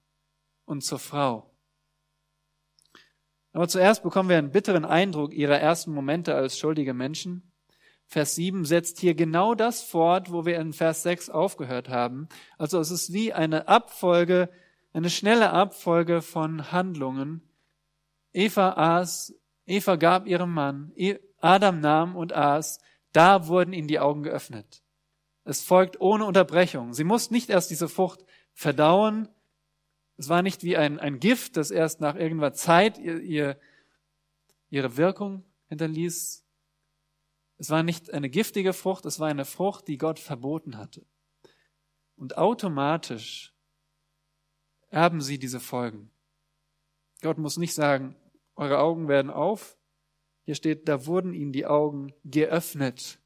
und 0.65 0.83
zur 0.83 0.99
Frau. 0.99 1.49
Aber 3.51 3.67
zuerst 3.67 4.03
bekommen 4.03 4.29
wir 4.29 4.37
einen 4.37 4.51
bitteren 4.51 4.85
Eindruck 4.85 5.33
ihrer 5.33 5.57
ersten 5.57 5.91
Momente 5.91 6.35
als 6.35 6.59
schuldige 6.59 6.93
Menschen. 6.93 7.51
Vers 8.05 8.35
7 8.35 8.63
setzt 8.63 8.99
hier 8.99 9.15
genau 9.15 9.55
das 9.55 9.81
fort, 9.81 10.31
wo 10.31 10.45
wir 10.45 10.59
in 10.59 10.71
Vers 10.71 11.01
6 11.01 11.31
aufgehört 11.31 11.89
haben. 11.89 12.29
Also 12.59 12.79
es 12.79 12.91
ist 12.91 13.11
wie 13.11 13.33
eine 13.33 13.69
Abfolge, 13.69 14.51
eine 14.93 15.09
schnelle 15.09 15.49
Abfolge 15.49 16.21
von 16.21 16.71
Handlungen. 16.71 17.41
Eva 18.33 18.73
aß, 18.73 19.33
Eva 19.71 19.95
gab 19.95 20.27
ihrem 20.27 20.53
Mann, 20.53 20.93
Adam 21.39 21.79
nahm 21.79 22.15
und 22.15 22.33
aß, 22.33 22.79
da 23.13 23.47
wurden 23.47 23.73
ihnen 23.73 23.87
die 23.87 23.99
Augen 23.99 24.23
geöffnet. 24.23 24.83
Es 25.43 25.63
folgt 25.63 25.99
ohne 25.99 26.25
Unterbrechung. 26.25 26.93
Sie 26.93 27.03
mussten 27.03 27.33
nicht 27.33 27.49
erst 27.49 27.71
diese 27.71 27.89
Frucht 27.89 28.23
verdauen, 28.53 29.27
es 30.21 30.29
war 30.29 30.43
nicht 30.43 30.63
wie 30.63 30.77
ein, 30.77 30.99
ein 30.99 31.19
Gift, 31.19 31.57
das 31.57 31.71
erst 31.71 31.99
nach 31.99 32.13
irgendwann 32.13 32.53
Zeit 32.53 32.99
ihr, 32.99 33.19
ihr, 33.21 33.59
ihre 34.69 34.95
Wirkung 34.95 35.43
hinterließ. 35.69 36.45
Es 37.57 37.69
war 37.71 37.81
nicht 37.81 38.13
eine 38.13 38.29
giftige 38.29 38.73
Frucht, 38.73 39.05
es 39.05 39.19
war 39.19 39.29
eine 39.29 39.45
Frucht, 39.45 39.87
die 39.87 39.97
Gott 39.97 40.19
verboten 40.19 40.77
hatte. 40.77 41.07
Und 42.17 42.37
automatisch 42.37 43.55
erben 44.89 45.21
sie 45.21 45.39
diese 45.39 45.59
Folgen. 45.59 46.11
Gott 47.21 47.39
muss 47.39 47.57
nicht 47.57 47.73
sagen, 47.73 48.15
eure 48.55 48.79
Augen 48.79 49.07
werden 49.07 49.31
auf. 49.31 49.77
Hier 50.43 50.55
steht, 50.55 50.87
da 50.87 51.05
wurden 51.05 51.33
ihnen 51.33 51.51
die 51.51 51.65
Augen 51.65 52.13
geöffnet. 52.23 53.19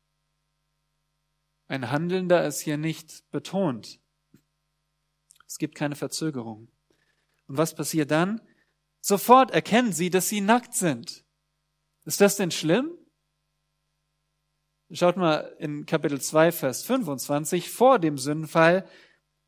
Ein 1.67 1.91
Handelnder 1.91 2.45
ist 2.45 2.59
hier 2.59 2.77
nicht 2.77 3.29
betont. 3.31 3.99
Es 5.47 5.57
gibt 5.57 5.75
keine 5.75 5.95
Verzögerung. 5.95 6.69
Und 7.47 7.57
was 7.57 7.75
passiert 7.75 8.11
dann? 8.11 8.41
Sofort 9.01 9.51
erkennen 9.51 9.93
sie, 9.93 10.09
dass 10.09 10.29
sie 10.29 10.41
nackt 10.41 10.73
sind. 10.73 11.23
Ist 12.05 12.21
das 12.21 12.35
denn 12.35 12.51
schlimm? 12.51 12.91
Schaut 14.91 15.17
mal 15.17 15.55
in 15.59 15.85
Kapitel 15.85 16.21
2, 16.21 16.51
Vers 16.51 16.83
25, 16.83 17.71
vor 17.71 17.97
dem 17.97 18.17
Sündenfall. 18.17 18.87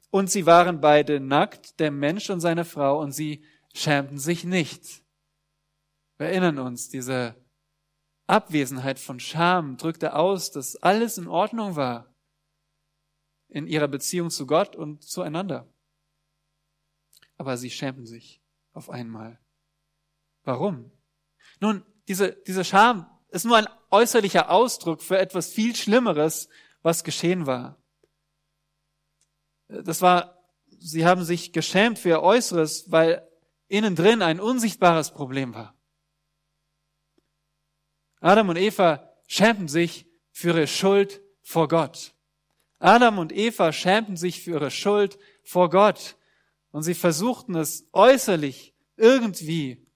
Und 0.10 0.31
sie 0.31 0.46
waren 0.46 0.81
beide 0.81 1.19
nackt, 1.19 1.79
der 1.79 1.91
Mensch 1.91 2.29
und 2.29 2.39
seine 2.39 2.65
Frau, 2.65 3.00
und 3.00 3.12
sie 3.12 3.43
schämten 3.74 4.17
sich 4.17 4.46
nicht. 4.46 5.03
Wir 6.18 6.27
erinnern 6.27 6.60
uns, 6.60 6.90
diese 6.90 7.36
Abwesenheit 8.25 9.00
von 9.00 9.20
Scham 9.20 9.77
drückte 9.77 10.16
aus, 10.16 10.51
dass 10.51 10.75
alles 10.77 11.18
in 11.18 11.27
Ordnung 11.27 11.75
war 11.75 12.14
in 13.50 13.68
ihrer 13.68 13.88
Beziehung 13.88 14.30
zu 14.30 14.46
Gott 14.46 14.75
und 14.75 15.03
zueinander 15.03 15.72
aber 17.38 17.58
sie 17.58 17.70
schämen 17.70 18.06
sich 18.06 18.42
auf 18.74 18.90
einmal. 18.90 19.40
Warum? 20.44 20.92
Nun, 21.60 21.84
diese, 22.08 22.32
diese 22.48 22.66
Scham 22.66 23.08
ist 23.30 23.46
nur 23.46 23.58
ein 23.58 23.68
äußerlicher 23.92 24.50
Ausdruck 24.50 25.01
für 25.01 25.18
etwas 25.18 25.51
viel 25.51 25.75
Schlimmeres, 25.75 26.50
was 26.82 27.03
geschehen 27.03 27.46
war. 27.46 27.82
Das 29.68 30.01
war, 30.01 30.44
sie 30.80 31.06
haben 31.06 31.24
sich 31.24 31.53
geschämt 31.53 32.00
für 32.00 32.10
ihr 32.10 32.22
Äußeres, 32.22 32.92
weil 32.92 33.27
innen 33.68 33.96
drin 33.96 34.22
ein 34.22 34.40
unsichtbares 34.40 35.12
Problem 35.12 35.53
war. 35.53 35.76
Adam 38.27 38.50
und 38.50 38.57
Eva 38.57 39.09
schämten 39.25 39.70
sich 39.70 40.05
für 40.33 40.50
ihre 40.50 40.68
Schuld 40.68 41.22
vor 41.44 41.70
Gott. 41.70 42.13
Adam 42.77 43.20
und 43.20 43.31
Eva 43.31 43.72
schämten 43.72 44.18
sich 44.18 44.42
für 44.42 44.51
ihre 44.51 44.70
Schuld 44.70 45.18
vor 45.46 45.70
Gott. 45.70 46.18
Und 46.72 46.83
sie 46.83 46.94
versuchten 46.94 47.55
es 47.55 47.87
äußerlich 47.94 48.75
irgendwie 48.98 49.87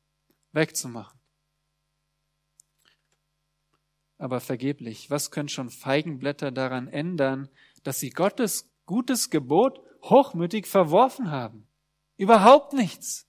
wegzumachen. 0.54 1.20
Aber 4.18 4.40
vergeblich. 4.40 5.10
Was 5.10 5.32
können 5.32 5.50
schon 5.50 5.70
Feigenblätter 5.70 6.54
daran 6.54 6.88
ändern, 6.88 7.50
dass 7.84 8.00
sie 8.00 8.12
Gottes 8.12 8.72
gutes 8.86 9.30
Gebot 9.30 9.82
hochmütig 10.04 10.68
verworfen 10.68 11.32
haben? 11.32 11.68
Überhaupt 12.16 12.72
nichts. 12.72 13.28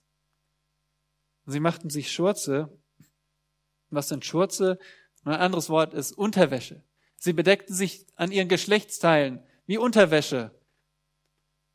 Sie 1.45 1.59
machten 1.59 1.89
sich 1.89 2.09
Schurze. 2.09 2.69
Was 3.95 4.09
sind 4.09 4.25
Schurze? 4.25 4.79
Ein 5.23 5.35
anderes 5.35 5.69
Wort 5.69 5.93
ist 5.93 6.11
Unterwäsche. 6.11 6.83
Sie 7.15 7.33
bedeckten 7.33 7.73
sich 7.73 8.05
an 8.15 8.31
ihren 8.31 8.49
Geschlechtsteilen 8.49 9.41
wie 9.65 9.77
Unterwäsche 9.77 10.51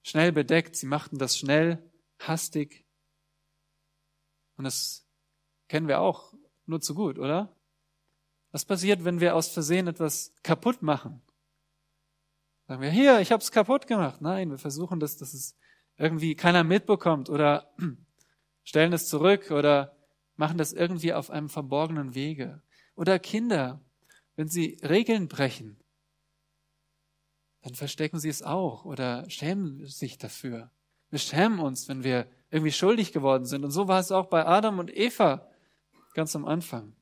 schnell 0.03 0.33
bedeckt. 0.33 0.77
Sie 0.77 0.87
machten 0.87 1.19
das 1.19 1.39
schnell, 1.39 1.83
hastig. 2.19 2.85
Und 4.57 4.65
das 4.65 5.07
kennen 5.69 5.89
wir 5.89 6.01
auch 6.01 6.35
nur 6.67 6.81
zu 6.81 6.95
gut, 6.95 7.19
oder? 7.19 7.55
Was 8.51 8.65
passiert, 8.65 9.05
wenn 9.05 9.21
wir 9.21 9.37
aus 9.37 9.49
Versehen 9.49 9.87
etwas 9.87 10.35
kaputt 10.43 10.83
machen? 10.83 11.23
Sagen 12.67 12.83
wir, 12.83 12.91
hier, 12.91 13.21
ich 13.21 13.33
habe 13.33 13.43
es 13.43 13.53
kaputt 13.53 13.87
gemacht. 13.87 14.21
Nein, 14.21 14.51
wir 14.51 14.59
versuchen 14.59 15.01
das, 15.01 15.17
dass 15.17 15.33
es 15.33 15.57
irgendwie 15.97 16.35
keiner 16.35 16.65
mitbekommt 16.65 17.31
oder 17.31 17.75
stellen 18.65 18.93
es 18.93 19.09
zurück 19.09 19.51
oder 19.51 19.98
machen 20.39 20.57
das 20.57 20.73
irgendwie 20.73 21.13
auf 21.13 21.31
einem 21.31 21.49
verborgenen 21.49 22.15
Wege. 22.15 22.63
Oder 22.95 23.19
Kinder, 23.19 23.81
wenn 24.37 24.49
sie 24.49 24.79
Regeln 24.83 25.29
brechen, 25.29 25.83
dann 27.63 27.75
verstecken 27.75 28.19
sie 28.19 28.29
es 28.29 28.43
auch 28.43 28.85
oder 28.85 29.29
schämen 29.29 29.85
sich 29.87 30.17
dafür. 30.17 30.71
Wir 31.11 31.19
schämen 31.19 31.59
uns, 31.59 31.89
wenn 31.89 32.05
wir 32.05 32.29
irgendwie 32.51 32.73
schuldig 32.73 33.13
geworden 33.13 33.45
sind. 33.45 33.65
Und 33.65 33.73
so 33.73 33.89
war 33.89 33.99
es 33.99 34.13
auch 34.13 34.27
bei 34.27 34.47
Adam 34.47 34.79
und 34.79 34.97
Eva 34.97 35.51
ganz 36.15 36.37
am 36.37 36.45
Anfang. 36.45 36.95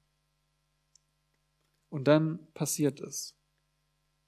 Und 1.90 2.08
dann 2.08 2.38
passiert 2.54 3.00
es. 3.00 3.36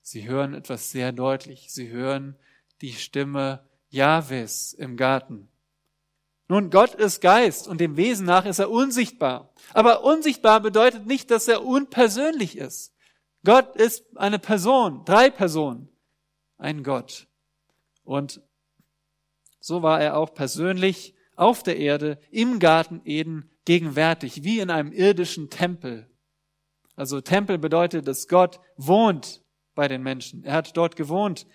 Sie 0.02 0.28
hören 0.28 0.54
etwas 0.54 0.90
sehr 0.90 1.12
deutlich. 1.12 1.72
Sie 1.72 1.88
hören 1.88 2.36
die 2.82 2.92
Stimme 2.92 3.66
Jahwes 3.88 4.74
im 4.74 4.96
Garten. 4.96 5.48
Nun, 6.48 6.70
Gott 6.70 6.94
ist 6.94 7.20
Geist 7.20 7.68
und 7.68 7.80
dem 7.80 7.96
Wesen 7.96 8.24
nach 8.24 8.46
ist 8.46 8.58
er 8.58 8.70
unsichtbar. 8.70 9.52
Aber 9.74 10.02
unsichtbar 10.02 10.60
bedeutet 10.60 11.06
nicht, 11.06 11.30
dass 11.30 11.46
er 11.46 11.64
unpersönlich 11.64 12.56
ist. 12.56 12.94
Gott 13.44 13.76
ist 13.76 14.04
eine 14.16 14.38
Person, 14.38 15.04
drei 15.04 15.30
Personen 15.30 15.88
ein 16.58 16.82
Gott. 16.82 17.28
Und 18.02 18.42
so 19.60 19.82
war 19.82 20.00
er 20.00 20.16
auch 20.16 20.34
persönlich 20.34 21.14
auf 21.36 21.62
der 21.62 21.76
Erde 21.76 22.18
im 22.30 22.58
Garten 22.58 23.00
Eden 23.04 23.50
gegenwärtig, 23.64 24.42
wie 24.42 24.60
in 24.60 24.70
einem 24.70 24.92
irdischen 24.92 25.50
Tempel. 25.50 26.10
Also 26.96 27.20
Tempel 27.20 27.58
bedeutet, 27.58 28.08
dass 28.08 28.26
Gott 28.26 28.60
wohnt 28.76 29.42
bei 29.74 29.86
den 29.86 30.02
Menschen. 30.02 30.42
Er 30.42 30.54
hat 30.54 30.76
dort 30.76 30.96
gewohnt 30.96 31.46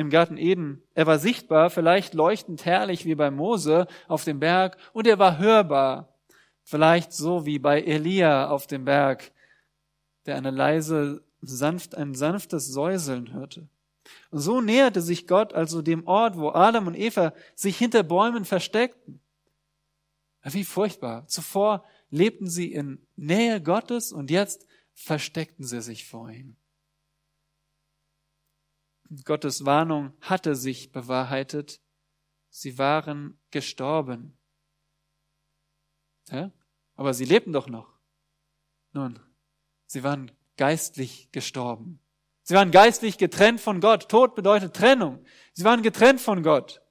im 0.00 0.08
Garten 0.08 0.38
Eden. 0.38 0.82
Er 0.94 1.06
war 1.06 1.18
sichtbar, 1.18 1.68
vielleicht 1.68 2.14
leuchtend 2.14 2.64
herrlich 2.64 3.04
wie 3.04 3.14
bei 3.14 3.30
Mose 3.30 3.86
auf 4.08 4.24
dem 4.24 4.40
Berg, 4.40 4.78
und 4.94 5.06
er 5.06 5.18
war 5.18 5.38
hörbar, 5.38 6.08
vielleicht 6.62 7.12
so 7.12 7.44
wie 7.44 7.58
bei 7.58 7.82
Elia 7.82 8.48
auf 8.48 8.66
dem 8.66 8.86
Berg, 8.86 9.30
der 10.24 10.36
eine 10.36 10.50
leise, 10.50 11.22
sanft, 11.42 11.94
ein 11.94 12.14
sanftes 12.14 12.66
Säuseln 12.66 13.32
hörte. 13.34 13.68
Und 14.30 14.40
so 14.40 14.62
näherte 14.62 15.02
sich 15.02 15.26
Gott 15.26 15.52
also 15.52 15.82
dem 15.82 16.06
Ort, 16.06 16.38
wo 16.38 16.48
Adam 16.48 16.86
und 16.86 16.98
Eva 16.98 17.34
sich 17.54 17.76
hinter 17.76 18.02
Bäumen 18.02 18.44
versteckten. 18.44 19.20
Wie 20.42 20.64
furchtbar. 20.64 21.26
Zuvor 21.26 21.84
lebten 22.10 22.48
sie 22.48 22.72
in 22.72 23.06
Nähe 23.16 23.62
Gottes 23.62 24.12
und 24.12 24.30
jetzt 24.30 24.66
versteckten 24.94 25.64
sie 25.64 25.82
sich 25.82 26.06
vor 26.08 26.30
ihm. 26.30 26.56
Gottes 29.24 29.64
Warnung 29.64 30.12
hatte 30.20 30.54
sich 30.54 30.92
bewahrheitet. 30.92 31.80
Sie 32.48 32.78
waren 32.78 33.38
gestorben. 33.50 34.38
Ja? 36.30 36.52
Aber 36.94 37.12
sie 37.14 37.24
lebten 37.24 37.52
doch 37.52 37.68
noch. 37.68 37.98
Nun, 38.92 39.18
sie 39.86 40.02
waren 40.04 40.30
geistlich 40.56 41.30
gestorben. 41.32 42.00
Sie 42.42 42.54
waren 42.54 42.70
geistlich 42.70 43.18
getrennt 43.18 43.60
von 43.60 43.80
Gott. 43.80 44.08
Tod 44.08 44.34
bedeutet 44.34 44.74
Trennung. 44.74 45.24
Sie 45.52 45.64
waren 45.64 45.82
getrennt 45.82 46.20
von 46.20 46.42
Gott 46.42 46.82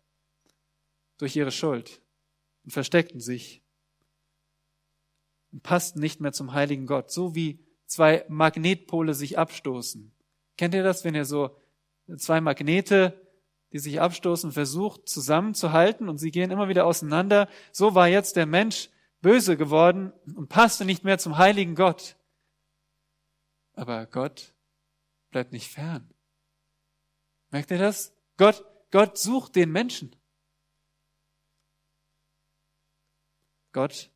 durch 1.18 1.36
ihre 1.36 1.52
Schuld 1.52 2.02
und 2.64 2.72
versteckten 2.72 3.20
sich 3.20 3.64
und 5.52 5.64
passten 5.64 6.00
nicht 6.00 6.22
mehr 6.22 6.32
zum 6.32 6.54
heiligen 6.54 6.86
Gott, 6.86 7.12
so 7.12 7.36
wie 7.36 7.66
zwei 7.86 8.26
Magnetpole 8.30 9.14
sich 9.14 9.38
abstoßen. 9.38 10.16
Kennt 10.58 10.74
ihr 10.74 10.84
das, 10.84 11.04
wenn 11.04 11.16
ihr 11.16 11.26
so 11.26 11.58
zwei 12.17 12.41
Magnete, 12.41 13.19
die 13.72 13.80
sich 13.80 14.02
abstoßen, 14.02 14.52
versucht 14.52 15.08
zusammenzuhalten 15.08 16.10
und 16.10 16.17
sie 16.17 16.32
gehen 16.32 16.52
immer 16.52 16.69
wieder 16.69 16.86
auseinander? 16.86 17.48
So 17.72 17.95
war 17.95 18.08
jetzt 18.08 18.36
der 18.36 18.45
Mensch 18.45 18.89
böse 19.22 19.58
geworden 19.58 20.13
und 20.36 20.50
passte 20.50 20.86
nicht 20.86 21.04
mehr 21.04 21.17
zum 21.17 21.38
heiligen 21.38 21.76
Gott. 21.76 22.15
Aber 23.74 24.06
Gott 24.08 24.54
bleibt 25.30 25.52
nicht 25.52 25.72
fern. 25.72 26.13
Merkt 27.50 27.72
ihr 27.72 27.78
das? 27.78 28.13
Gott, 28.38 28.63
Gott 28.91 29.17
sucht 29.17 29.56
den 29.56 29.72
Menschen. 29.72 30.15
Gott 33.72 34.12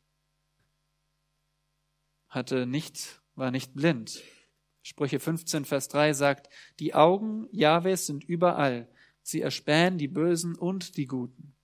hatte 2.28 2.66
nicht, 2.66 3.22
war 3.34 3.50
nicht 3.50 3.74
blind. 3.74 4.22
Sprüche 4.84 5.18
15, 5.18 5.64
Vers 5.64 5.88
3 5.88 6.12
sagt, 6.12 6.50
die 6.78 6.94
Augen 6.94 7.48
Jahwes 7.52 8.04
sind 8.04 8.22
überall. 8.22 8.86
Sie 9.22 9.40
erspähen 9.40 9.96
die 9.96 10.08
Bösen 10.08 10.56
und 10.56 10.98
die 10.98 11.06
Guten. 11.06 11.56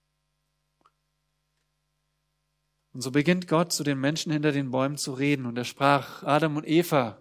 Und 2.94 3.02
so 3.02 3.10
beginnt 3.10 3.46
Gott 3.46 3.74
zu 3.74 3.84
den 3.84 4.00
Menschen 4.00 4.32
hinter 4.32 4.52
den 4.52 4.70
Bäumen 4.70 4.96
zu 4.96 5.12
reden. 5.12 5.44
Und 5.44 5.58
er 5.58 5.64
sprach, 5.64 6.22
Adam 6.22 6.56
und 6.56 6.66
Eva, 6.66 7.20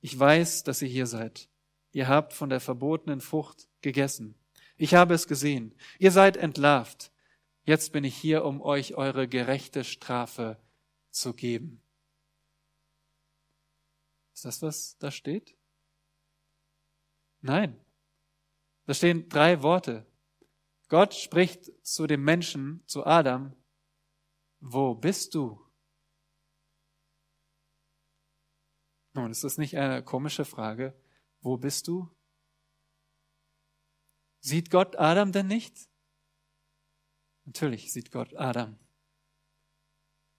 ich 0.00 0.18
weiß, 0.18 0.64
dass 0.64 0.80
ihr 0.80 0.88
hier 0.88 1.06
seid. 1.06 1.50
Ihr 1.92 2.08
habt 2.08 2.32
von 2.32 2.48
der 2.48 2.60
verbotenen 2.60 3.20
Frucht 3.20 3.68
gegessen. 3.82 4.34
Ich 4.78 4.94
habe 4.94 5.12
es 5.12 5.28
gesehen. 5.28 5.74
Ihr 5.98 6.10
seid 6.10 6.38
entlarvt. 6.38 7.12
Jetzt 7.64 7.92
bin 7.92 8.02
ich 8.02 8.16
hier, 8.16 8.46
um 8.46 8.62
euch 8.62 8.94
eure 8.94 9.28
gerechte 9.28 9.84
Strafe 9.84 10.58
zu 11.10 11.34
geben. 11.34 11.82
Ist 14.38 14.44
das, 14.44 14.62
was 14.62 14.98
da 14.98 15.10
steht? 15.10 15.58
Nein. 17.40 17.84
Da 18.84 18.94
stehen 18.94 19.28
drei 19.28 19.64
Worte. 19.64 20.06
Gott 20.86 21.12
spricht 21.14 21.72
zu 21.84 22.06
dem 22.06 22.22
Menschen, 22.22 22.86
zu 22.86 23.04
Adam, 23.04 23.56
wo 24.60 24.94
bist 24.94 25.34
du? 25.34 25.60
Nun, 29.14 29.32
ist 29.32 29.42
das 29.42 29.58
nicht 29.58 29.76
eine 29.76 30.04
komische 30.04 30.44
Frage? 30.44 30.96
Wo 31.40 31.56
bist 31.56 31.88
du? 31.88 32.08
Sieht 34.38 34.70
Gott 34.70 34.94
Adam 34.94 35.32
denn 35.32 35.48
nicht? 35.48 35.90
Natürlich 37.44 37.92
sieht 37.92 38.12
Gott 38.12 38.36
Adam. 38.36 38.78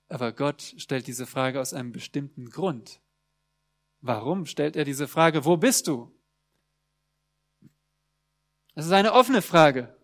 Aber 0.07 0.31
Gott 0.31 0.61
stellt 0.77 1.05
diese 1.05 1.27
Frage 1.27 1.59
aus 1.59 1.73
einem 1.73 1.91
bestimmten 1.91 2.49
Grund. 2.49 3.01
Warum 4.01 4.45
stellt 4.45 4.75
er 4.75 4.85
diese 4.85 5.07
Frage, 5.07 5.45
wo 5.45 5.57
bist 5.57 5.87
du? 5.87 6.11
Es 8.75 8.85
ist 8.85 8.91
eine 8.91 9.13
offene 9.13 9.41
Frage. 9.41 9.95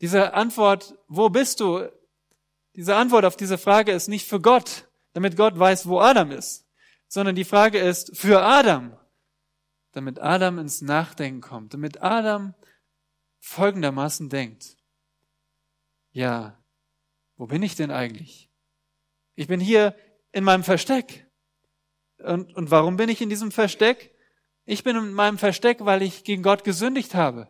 Diese 0.00 0.34
Antwort, 0.34 0.96
wo 1.08 1.28
bist 1.28 1.60
du? 1.60 1.90
Diese 2.74 2.96
Antwort 2.96 3.24
auf 3.24 3.36
diese 3.36 3.58
Frage 3.58 3.92
ist 3.92 4.08
nicht 4.08 4.28
für 4.28 4.40
Gott, 4.40 4.88
damit 5.12 5.36
Gott 5.36 5.58
weiß, 5.58 5.86
wo 5.86 6.00
Adam 6.00 6.30
ist, 6.30 6.66
sondern 7.08 7.34
die 7.34 7.44
Frage 7.44 7.78
ist 7.78 8.16
für 8.16 8.42
Adam, 8.42 8.96
damit 9.92 10.18
Adam 10.18 10.58
ins 10.58 10.82
Nachdenken 10.82 11.40
kommt, 11.40 11.74
damit 11.74 12.02
Adam 12.02 12.54
folgendermaßen 13.40 14.28
denkt 14.28 14.76
ja, 16.16 16.58
wo 17.36 17.46
bin 17.46 17.62
ich 17.62 17.74
denn 17.74 17.90
eigentlich? 17.90 18.50
Ich 19.34 19.48
bin 19.48 19.60
hier 19.60 19.94
in 20.32 20.44
meinem 20.44 20.64
Versteck. 20.64 21.25
Und, 22.18 22.54
und 22.54 22.70
warum 22.70 22.96
bin 22.96 23.08
ich 23.08 23.20
in 23.20 23.28
diesem 23.28 23.52
Versteck? 23.52 24.14
Ich 24.64 24.82
bin 24.82 24.96
in 24.96 25.12
meinem 25.12 25.38
Versteck, 25.38 25.84
weil 25.84 26.02
ich 26.02 26.24
gegen 26.24 26.42
Gott 26.42 26.64
gesündigt 26.64 27.14
habe, 27.14 27.48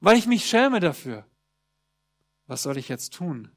weil 0.00 0.16
ich 0.16 0.26
mich 0.26 0.46
schäme 0.46 0.80
dafür. 0.80 1.26
Was 2.46 2.62
soll 2.62 2.76
ich 2.76 2.88
jetzt 2.88 3.14
tun? 3.14 3.50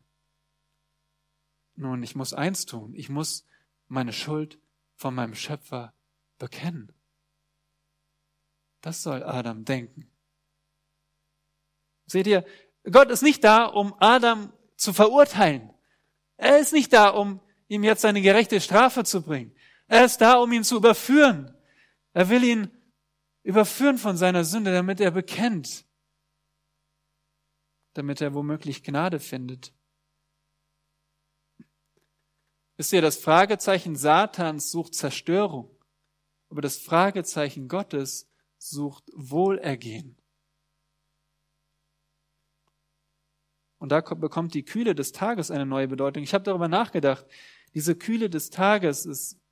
Nun, 1.75 2.03
ich 2.03 2.15
muss 2.15 2.33
eins 2.33 2.65
tun. 2.65 2.93
Ich 2.95 3.09
muss 3.09 3.45
meine 3.87 4.13
Schuld 4.13 4.59
von 4.95 5.15
meinem 5.15 5.35
Schöpfer 5.35 5.93
bekennen. 6.37 6.93
Das 8.81 9.01
soll 9.01 9.23
Adam 9.23 9.65
denken. 9.65 10.09
Seht 12.05 12.27
ihr, 12.27 12.45
Gott 12.91 13.09
ist 13.09 13.23
nicht 13.23 13.43
da, 13.43 13.65
um 13.65 13.95
Adam 13.99 14.51
zu 14.75 14.93
verurteilen. 14.93 15.73
Er 16.37 16.59
ist 16.59 16.73
nicht 16.73 16.91
da, 16.93 17.09
um 17.09 17.39
ihm 17.67 17.83
jetzt 17.83 18.01
seine 18.01 18.21
gerechte 18.21 18.59
Strafe 18.59 19.03
zu 19.03 19.21
bringen. 19.21 19.55
Er 19.93 20.05
ist 20.05 20.21
da, 20.21 20.37
um 20.37 20.51
ihn 20.51 20.63
zu 20.63 20.77
überführen. 20.77 21.55
Er 22.13 22.27
will 22.27 22.43
ihn 22.43 22.71
überführen 23.43 23.99
von 23.99 24.17
seiner 24.17 24.43
Sünde, 24.43 24.73
damit 24.73 24.99
er 24.99 25.11
bekennt, 25.11 25.85
damit 27.93 28.19
er 28.19 28.33
womöglich 28.33 28.81
Gnade 28.81 29.19
findet. 29.19 29.71
Wisst 32.75 32.91
ihr, 32.91 33.03
das 33.03 33.17
Fragezeichen 33.17 33.95
Satans 33.95 34.71
sucht 34.71 34.95
Zerstörung, 34.95 35.69
aber 36.49 36.63
das 36.63 36.77
Fragezeichen 36.77 37.67
Gottes 37.67 38.27
sucht 38.57 39.03
Wohlergehen. 39.13 40.17
Und 43.77 43.89
da 43.89 44.01
bekommt 44.01 44.55
die 44.55 44.65
Kühle 44.65 44.95
des 44.95 45.11
Tages 45.11 45.51
eine 45.51 45.67
neue 45.67 45.87
Bedeutung. 45.87 46.23
Ich 46.23 46.33
habe 46.33 46.45
darüber 46.45 46.67
nachgedacht. 46.67 47.27
Diese 47.75 47.95
Kühle 47.95 48.31
des 48.31 48.49
Tages 48.49 49.05
ist, 49.05 49.42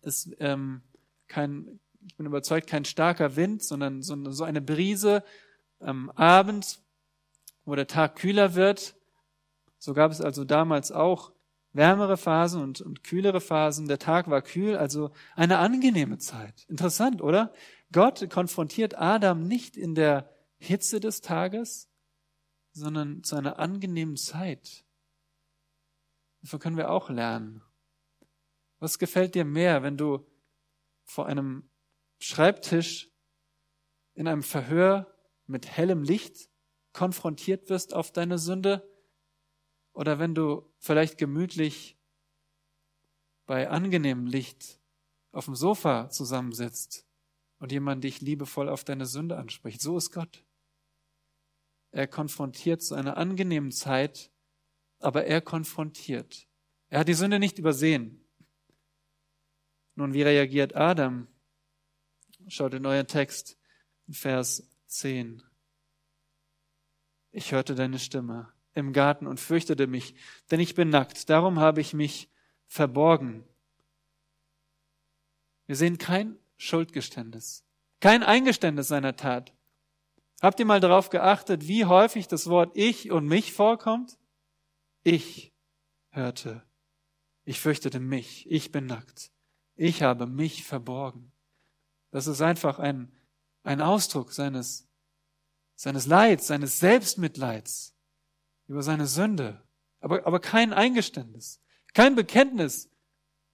ist 0.00 0.30
ähm, 0.38 0.82
kein, 1.28 1.80
ich 2.06 2.16
bin 2.16 2.26
überzeugt, 2.26 2.66
kein 2.68 2.84
starker 2.84 3.36
Wind, 3.36 3.62
sondern 3.62 4.02
so, 4.02 4.44
eine 4.44 4.60
Brise 4.60 5.22
am 5.80 6.10
Abend, 6.10 6.80
wo 7.64 7.74
der 7.74 7.86
Tag 7.86 8.16
kühler 8.16 8.54
wird. 8.54 8.94
So 9.78 9.94
gab 9.94 10.10
es 10.12 10.20
also 10.20 10.44
damals 10.44 10.92
auch 10.92 11.32
wärmere 11.72 12.16
Phasen 12.16 12.62
und, 12.62 12.80
und 12.80 13.02
kühlere 13.02 13.40
Phasen. 13.40 13.88
Der 13.88 13.98
Tag 13.98 14.28
war 14.28 14.42
kühl, 14.42 14.76
also 14.76 15.10
eine 15.34 15.58
angenehme 15.58 16.18
Zeit. 16.18 16.64
Interessant, 16.68 17.22
oder? 17.22 17.52
Gott 17.92 18.28
konfrontiert 18.30 18.98
Adam 18.98 19.46
nicht 19.46 19.76
in 19.76 19.94
der 19.94 20.30
Hitze 20.58 21.00
des 21.00 21.20
Tages, 21.20 21.88
sondern 22.72 23.22
zu 23.22 23.36
einer 23.36 23.58
angenehmen 23.58 24.16
Zeit. 24.16 24.84
Davon 26.42 26.58
können 26.58 26.76
wir 26.76 26.90
auch 26.90 27.10
lernen. 27.10 27.62
Was 28.82 28.98
gefällt 28.98 29.36
dir 29.36 29.44
mehr, 29.44 29.84
wenn 29.84 29.96
du 29.96 30.26
vor 31.04 31.26
einem 31.26 31.70
Schreibtisch 32.18 33.12
in 34.14 34.26
einem 34.26 34.42
Verhör 34.42 35.06
mit 35.46 35.68
hellem 35.68 36.02
Licht 36.02 36.50
konfrontiert 36.92 37.70
wirst 37.70 37.94
auf 37.94 38.10
deine 38.10 38.38
Sünde 38.38 38.92
oder 39.92 40.18
wenn 40.18 40.34
du 40.34 40.68
vielleicht 40.78 41.16
gemütlich 41.16 41.96
bei 43.46 43.70
angenehmem 43.70 44.26
Licht 44.26 44.80
auf 45.30 45.44
dem 45.44 45.54
Sofa 45.54 46.10
zusammensitzt 46.10 47.06
und 47.60 47.70
jemand 47.70 48.02
dich 48.02 48.20
liebevoll 48.20 48.68
auf 48.68 48.82
deine 48.82 49.06
Sünde 49.06 49.36
anspricht. 49.36 49.80
So 49.80 49.96
ist 49.96 50.10
Gott. 50.10 50.44
Er 51.92 52.08
konfrontiert 52.08 52.82
zu 52.82 52.96
einer 52.96 53.16
angenehmen 53.16 53.70
Zeit, 53.70 54.32
aber 54.98 55.24
er 55.24 55.40
konfrontiert. 55.40 56.48
Er 56.88 56.98
hat 56.98 57.06
die 57.06 57.14
Sünde 57.14 57.38
nicht 57.38 57.60
übersehen. 57.60 58.21
Nun, 59.94 60.14
wie 60.14 60.22
reagiert 60.22 60.74
Adam? 60.74 61.28
Schaut 62.48 62.74
in 62.74 62.86
euren 62.86 63.06
Text, 63.06 63.58
Vers 64.10 64.68
10. 64.86 65.42
Ich 67.30 67.52
hörte 67.52 67.74
deine 67.74 67.98
Stimme 67.98 68.52
im 68.74 68.92
Garten 68.92 69.26
und 69.26 69.40
fürchtete 69.40 69.86
mich, 69.86 70.14
denn 70.50 70.60
ich 70.60 70.74
bin 70.74 70.88
nackt, 70.88 71.28
darum 71.28 71.60
habe 71.60 71.80
ich 71.80 71.94
mich 71.94 72.30
verborgen. 72.66 73.44
Wir 75.66 75.76
sehen 75.76 75.98
kein 75.98 76.38
Schuldgeständnis, 76.56 77.64
kein 78.00 78.22
Eingeständnis 78.22 78.88
seiner 78.88 79.16
Tat. 79.16 79.54
Habt 80.40 80.58
ihr 80.58 80.66
mal 80.66 80.80
darauf 80.80 81.10
geachtet, 81.10 81.68
wie 81.68 81.84
häufig 81.84 82.28
das 82.28 82.48
Wort 82.48 82.76
ich 82.76 83.10
und 83.10 83.26
mich 83.26 83.52
vorkommt? 83.52 84.18
Ich 85.04 85.54
hörte. 86.10 86.62
Ich 87.44 87.60
fürchtete 87.60 88.00
mich. 88.00 88.50
Ich 88.50 88.72
bin 88.72 88.86
nackt. 88.86 89.31
Ich 89.76 90.02
habe 90.02 90.26
mich 90.26 90.64
verborgen. 90.64 91.32
Das 92.10 92.26
ist 92.26 92.42
einfach 92.42 92.78
ein, 92.78 93.12
ein 93.62 93.80
Ausdruck 93.80 94.32
seines, 94.32 94.88
seines 95.74 96.06
Leids, 96.06 96.46
seines 96.46 96.78
Selbstmitleids 96.78 97.94
über 98.68 98.82
seine 98.82 99.06
Sünde, 99.06 99.62
aber, 100.00 100.26
aber 100.26 100.40
kein 100.40 100.72
Eingeständnis, 100.72 101.60
kein 101.94 102.14
Bekenntnis. 102.14 102.90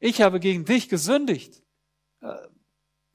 Ich 0.00 0.20
habe 0.20 0.38
gegen 0.38 0.64
dich 0.64 0.88
gesündigt. 0.88 1.62
Äh, 2.20 2.34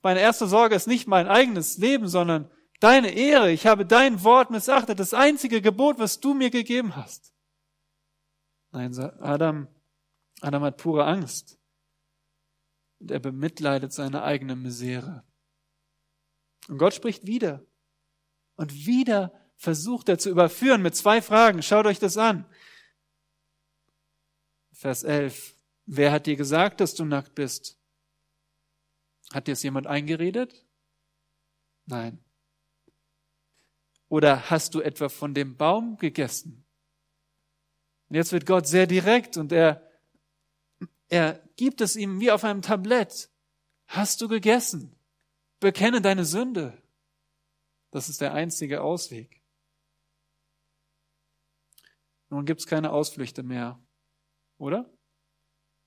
meine 0.02 0.20
erste 0.20 0.46
Sorge 0.46 0.74
ist 0.74 0.86
nicht 0.86 1.06
mein 1.06 1.28
eigenes 1.28 1.78
Leben, 1.78 2.08
sondern 2.08 2.50
deine 2.80 3.10
Ehre. 3.10 3.50
Ich 3.50 3.66
habe 3.66 3.86
dein 3.86 4.22
Wort 4.22 4.50
missachtet, 4.50 5.00
das 5.00 5.14
einzige 5.14 5.62
Gebot, 5.62 5.98
was 5.98 6.20
du 6.20 6.34
mir 6.34 6.50
gegeben 6.50 6.94
hast. 6.96 7.32
Nein, 8.72 8.98
Adam, 8.98 9.68
Adam 10.40 10.62
hat 10.62 10.76
pure 10.76 11.06
Angst. 11.06 11.58
Und 13.04 13.10
er 13.10 13.20
bemitleidet 13.20 13.92
seine 13.92 14.22
eigene 14.22 14.56
Misere. 14.56 15.24
Und 16.68 16.78
Gott 16.78 16.94
spricht 16.94 17.26
wieder. 17.26 17.62
Und 18.56 18.86
wieder 18.86 19.38
versucht 19.56 20.08
er 20.08 20.18
zu 20.18 20.30
überführen 20.30 20.80
mit 20.80 20.96
zwei 20.96 21.20
Fragen. 21.20 21.62
Schaut 21.62 21.84
euch 21.84 21.98
das 21.98 22.16
an. 22.16 22.46
Vers 24.72 25.02
11. 25.02 25.54
Wer 25.84 26.12
hat 26.12 26.24
dir 26.24 26.36
gesagt, 26.36 26.80
dass 26.80 26.94
du 26.94 27.04
nackt 27.04 27.34
bist? 27.34 27.78
Hat 29.34 29.48
dir 29.48 29.52
es 29.52 29.62
jemand 29.62 29.86
eingeredet? 29.86 30.64
Nein. 31.84 32.24
Oder 34.08 34.48
hast 34.48 34.74
du 34.74 34.80
etwa 34.80 35.10
von 35.10 35.34
dem 35.34 35.58
Baum 35.58 35.98
gegessen? 35.98 36.64
Und 38.08 38.16
jetzt 38.16 38.32
wird 38.32 38.46
Gott 38.46 38.66
sehr 38.66 38.86
direkt 38.86 39.36
und 39.36 39.52
er, 39.52 39.83
er 41.14 41.48
gibt 41.54 41.80
es 41.80 41.94
ihm 41.94 42.18
wie 42.18 42.32
auf 42.32 42.42
einem 42.42 42.60
Tablett. 42.60 43.30
Hast 43.86 44.20
du 44.20 44.26
gegessen? 44.26 44.98
Bekenne 45.60 46.02
deine 46.02 46.24
Sünde. 46.24 46.82
Das 47.92 48.08
ist 48.08 48.20
der 48.20 48.34
einzige 48.34 48.82
Ausweg. 48.82 49.40
Nun 52.30 52.44
gibt 52.44 52.62
es 52.62 52.66
keine 52.66 52.90
Ausflüchte 52.90 53.44
mehr, 53.44 53.80
oder? 54.58 54.92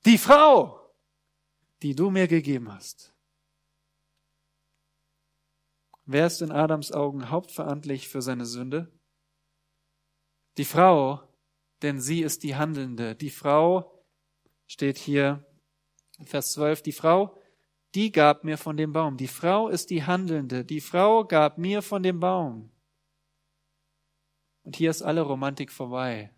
Die 0.05 0.17
Frau, 0.17 0.95
die 1.81 1.93
du 1.93 2.09
mir 2.09 2.29
gegeben 2.29 2.71
hast. 2.71 3.13
Wer 6.05 6.27
ist 6.27 6.41
in 6.41 6.53
Adams 6.53 6.93
Augen 6.93 7.29
hauptverantwortlich 7.29 8.07
für 8.07 8.21
seine 8.21 8.45
Sünde? 8.45 8.97
Die 10.55 10.63
Frau, 10.63 11.21
denn 11.81 11.99
sie 11.99 12.21
ist 12.21 12.43
die 12.43 12.55
Handelnde. 12.55 13.13
Die 13.13 13.29
Frau 13.29 13.96
steht 14.67 14.97
hier, 14.97 15.45
Vers 16.23 16.53
12, 16.53 16.83
die 16.83 16.91
Frau, 16.91 17.35
die 17.95 18.11
gab 18.11 18.43
mir 18.43 18.57
von 18.57 18.77
dem 18.77 18.93
Baum. 18.93 19.17
Die 19.17 19.27
Frau 19.27 19.69
ist 19.69 19.89
die 19.89 20.03
Handelnde. 20.03 20.63
Die 20.63 20.81
Frau 20.81 21.25
gab 21.25 21.57
mir 21.57 21.81
von 21.81 22.03
dem 22.03 22.19
Baum. 22.19 22.71
Und 24.63 24.75
hier 24.75 24.91
ist 24.91 25.01
alle 25.01 25.21
Romantik 25.21 25.71
vorbei. 25.71 26.33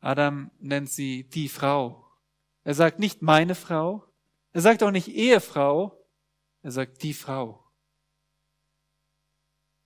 Adam 0.00 0.50
nennt 0.60 0.90
sie 0.90 1.24
die 1.24 1.48
Frau. 1.48 2.06
Er 2.62 2.74
sagt 2.74 2.98
nicht 2.98 3.22
meine 3.22 3.54
Frau. 3.54 4.04
Er 4.52 4.60
sagt 4.60 4.82
auch 4.82 4.90
nicht 4.90 5.08
Ehefrau. 5.08 5.98
Er 6.62 6.70
sagt 6.70 7.02
die 7.02 7.14
Frau. 7.14 7.64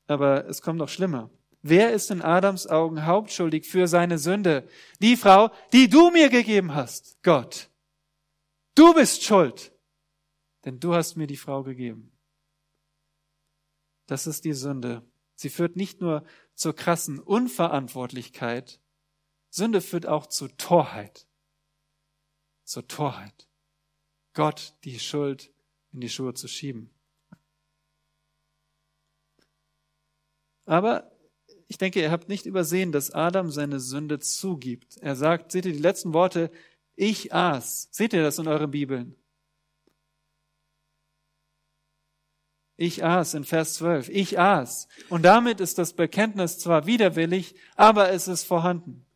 Aber 0.09 0.47
es 0.47 0.61
kommt 0.61 0.79
noch 0.79 0.89
schlimmer. 0.89 1.31
Wer 1.63 1.93
ist 1.93 2.11
in 2.11 2.23
Adams 2.23 2.67
Augen 2.67 3.05
hauptschuldig 3.05 3.67
für 3.67 3.87
seine 3.87 4.19
Sünde? 4.19 4.69
Die 5.01 5.17
Frau, 5.17 5.51
die 5.73 5.89
du 5.89 6.11
mir 6.11 6.31
gegeben 6.31 6.75
hast, 6.75 7.23
Gott. 7.23 7.71
Du 8.75 8.95
bist 8.95 9.25
schuld, 9.25 9.73
denn 10.65 10.81
du 10.81 10.95
hast 10.95 11.17
mir 11.17 11.27
die 11.27 11.37
Frau 11.37 11.63
gegeben. 11.63 12.13
Das 14.07 14.27
ist 14.27 14.45
die 14.45 14.55
Sünde. 14.55 15.07
Sie 15.35 15.51
führt 15.51 15.77
nicht 15.77 16.01
nur 16.01 16.25
zur 16.55 16.75
krassen 16.75 17.19
Unverantwortlichkeit, 17.19 18.81
Sünde 19.51 19.81
führt 19.81 20.07
auch 20.07 20.27
zu 20.27 20.49
Torheit. 20.49 21.27
Zur 22.65 22.87
Torheit. 22.87 23.49
Gott 24.33 24.77
die 24.85 24.99
Schuld 24.99 25.53
in 25.93 26.01
die 26.01 26.09
Schuhe 26.09 26.35
zu 26.35 26.49
schieben. 26.49 26.91
Aber 30.65 31.11
ich 31.71 31.79
denke, 31.79 32.01
ihr 32.01 32.11
habt 32.11 32.29
nicht 32.29 32.47
übersehen, 32.47 32.91
dass 32.91 33.13
Adam 33.13 33.53
seine 33.53 33.79
Sünde 33.79 34.19
zugibt. 34.19 34.97
Er 34.97 35.15
sagt, 35.15 35.53
seht 35.53 35.67
ihr 35.67 35.73
die 35.73 35.79
letzten 35.79 36.13
Worte, 36.13 36.51
ich 36.97 37.33
aß. 37.33 37.87
Seht 37.93 38.13
ihr 38.13 38.25
das 38.25 38.41
in 38.41 38.49
euren 38.49 38.73
Bibeln? 38.73 39.15
Ich 42.77 43.05
aß 43.05 43.35
in 43.35 43.45
Vers 43.45 43.75
12. 43.75 44.09
Ich 44.09 44.37
aß. 44.37 44.89
Und 45.11 45.23
damit 45.23 45.61
ist 45.61 45.79
das 45.79 45.93
Bekenntnis 45.93 46.59
zwar 46.59 46.87
widerwillig, 46.87 47.55
aber 47.77 48.11
es 48.11 48.27
ist 48.27 48.43
vorhanden. 48.43 49.07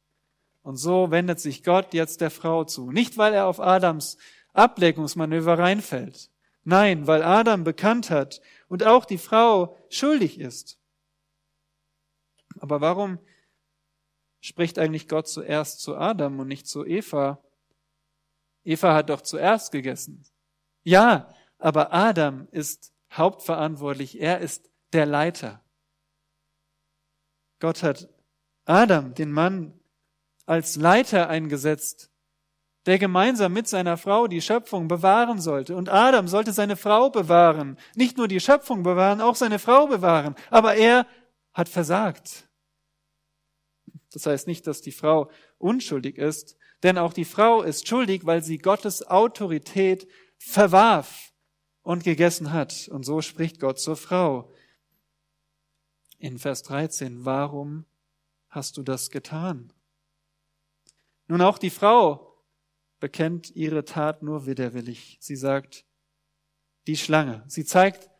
Und 0.62 0.76
so 0.76 1.10
wendet 1.10 1.40
sich 1.40 1.64
Gott 1.64 1.92
jetzt 1.92 2.20
der 2.20 2.30
Frau 2.30 2.62
zu. 2.62 2.92
Nicht, 2.92 3.18
weil 3.18 3.34
er 3.34 3.46
auf 3.46 3.58
Adams 3.58 4.16
Ableckungsmanöver 4.52 5.58
reinfällt. 5.58 6.30
Nein, 6.62 7.08
weil 7.08 7.24
Adam 7.24 7.64
bekannt 7.64 8.10
hat 8.10 8.40
und 8.68 8.84
auch 8.84 9.06
die 9.06 9.18
Frau 9.18 9.76
schuldig 9.90 10.38
ist. 10.38 10.78
Aber 12.64 12.80
warum 12.80 13.18
spricht 14.40 14.78
eigentlich 14.78 15.06
Gott 15.06 15.28
zuerst 15.28 15.80
zu 15.80 15.98
Adam 15.98 16.40
und 16.40 16.48
nicht 16.48 16.66
zu 16.66 16.86
Eva? 16.86 17.44
Eva 18.64 18.94
hat 18.94 19.10
doch 19.10 19.20
zuerst 19.20 19.70
gegessen. 19.70 20.24
Ja, 20.82 21.28
aber 21.58 21.92
Adam 21.92 22.48
ist 22.52 22.94
hauptverantwortlich. 23.12 24.18
Er 24.18 24.38
ist 24.38 24.70
der 24.94 25.04
Leiter. 25.04 25.62
Gott 27.60 27.82
hat 27.82 28.08
Adam, 28.64 29.12
den 29.12 29.30
Mann, 29.30 29.78
als 30.46 30.76
Leiter 30.76 31.28
eingesetzt, 31.28 32.10
der 32.86 32.98
gemeinsam 32.98 33.52
mit 33.52 33.68
seiner 33.68 33.98
Frau 33.98 34.26
die 34.26 34.40
Schöpfung 34.40 34.88
bewahren 34.88 35.38
sollte. 35.38 35.76
Und 35.76 35.90
Adam 35.90 36.28
sollte 36.28 36.54
seine 36.54 36.76
Frau 36.76 37.10
bewahren. 37.10 37.76
Nicht 37.94 38.16
nur 38.16 38.26
die 38.26 38.40
Schöpfung 38.40 38.82
bewahren, 38.84 39.20
auch 39.20 39.36
seine 39.36 39.58
Frau 39.58 39.86
bewahren. 39.86 40.34
Aber 40.48 40.76
er 40.76 41.06
hat 41.54 41.68
versagt. 41.68 42.48
Das 44.14 44.26
heißt 44.26 44.46
nicht, 44.46 44.66
dass 44.66 44.80
die 44.80 44.92
Frau 44.92 45.30
unschuldig 45.58 46.18
ist, 46.18 46.56
denn 46.82 46.98
auch 46.98 47.12
die 47.12 47.24
Frau 47.24 47.62
ist 47.62 47.88
schuldig, 47.88 48.26
weil 48.26 48.42
sie 48.42 48.58
Gottes 48.58 49.06
Autorität 49.06 50.06
verwarf 50.38 51.32
und 51.82 52.04
gegessen 52.04 52.52
hat. 52.52 52.88
Und 52.88 53.04
so 53.04 53.22
spricht 53.22 53.58
Gott 53.58 53.80
zur 53.80 53.96
Frau. 53.96 54.52
In 56.18 56.38
Vers 56.38 56.62
13, 56.62 57.24
warum 57.24 57.86
hast 58.48 58.76
du 58.76 58.82
das 58.82 59.10
getan? 59.10 59.72
Nun 61.26 61.40
auch 61.40 61.58
die 61.58 61.70
Frau 61.70 62.38
bekennt 63.00 63.50
ihre 63.56 63.84
Tat 63.84 64.22
nur 64.22 64.46
widerwillig. 64.46 65.18
Sie 65.20 65.36
sagt, 65.36 65.84
die 66.86 66.96
Schlange. 66.96 67.44
Sie 67.48 67.64
zeigt 67.64 68.10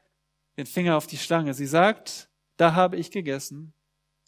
den 0.57 0.67
Finger 0.67 0.97
auf 0.97 1.07
die 1.07 1.19
Schlange. 1.19 1.55
Sie 1.55 1.67
sagt, 1.67 2.29
da 2.57 2.75
habe 2.75 2.97
ich 2.97 3.11
gegessen. 3.11 3.73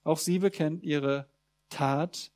Auch 0.05 0.19
sie 0.19 0.39
bekennt 0.39 0.83
ihre 0.83 1.29
Tat, 1.69 2.33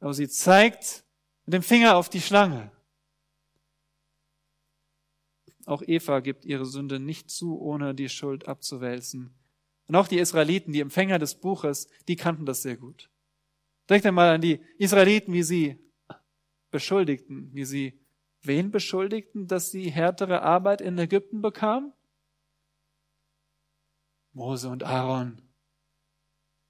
aber 0.00 0.14
sie 0.14 0.28
zeigt 0.28 1.04
mit 1.44 1.54
dem 1.54 1.62
Finger 1.62 1.96
auf 1.96 2.08
die 2.08 2.20
Schlange. 2.20 2.70
Auch 5.64 5.82
Eva 5.84 6.20
gibt 6.20 6.44
ihre 6.44 6.64
Sünde 6.64 7.00
nicht 7.00 7.30
zu, 7.30 7.60
ohne 7.60 7.94
die 7.94 8.08
Schuld 8.08 8.46
abzuwälzen. 8.46 9.34
Und 9.88 9.96
auch 9.96 10.08
die 10.08 10.18
Israeliten, 10.18 10.72
die 10.72 10.80
Empfänger 10.80 11.18
des 11.18 11.34
Buches, 11.34 11.88
die 12.08 12.16
kannten 12.16 12.46
das 12.46 12.62
sehr 12.62 12.76
gut. 12.76 13.10
Denkt 13.88 14.06
einmal 14.06 14.34
an 14.34 14.40
die 14.40 14.60
Israeliten, 14.78 15.32
wie 15.32 15.42
sie 15.42 15.78
beschuldigten, 16.70 17.50
wie 17.52 17.64
sie 17.64 18.00
wen 18.42 18.70
beschuldigten, 18.70 19.46
dass 19.46 19.70
sie 19.70 19.90
härtere 19.90 20.42
Arbeit 20.42 20.80
in 20.80 20.98
Ägypten 20.98 21.40
bekamen? 21.40 21.92
Mose 24.32 24.68
und 24.68 24.82
Aaron. 24.82 25.45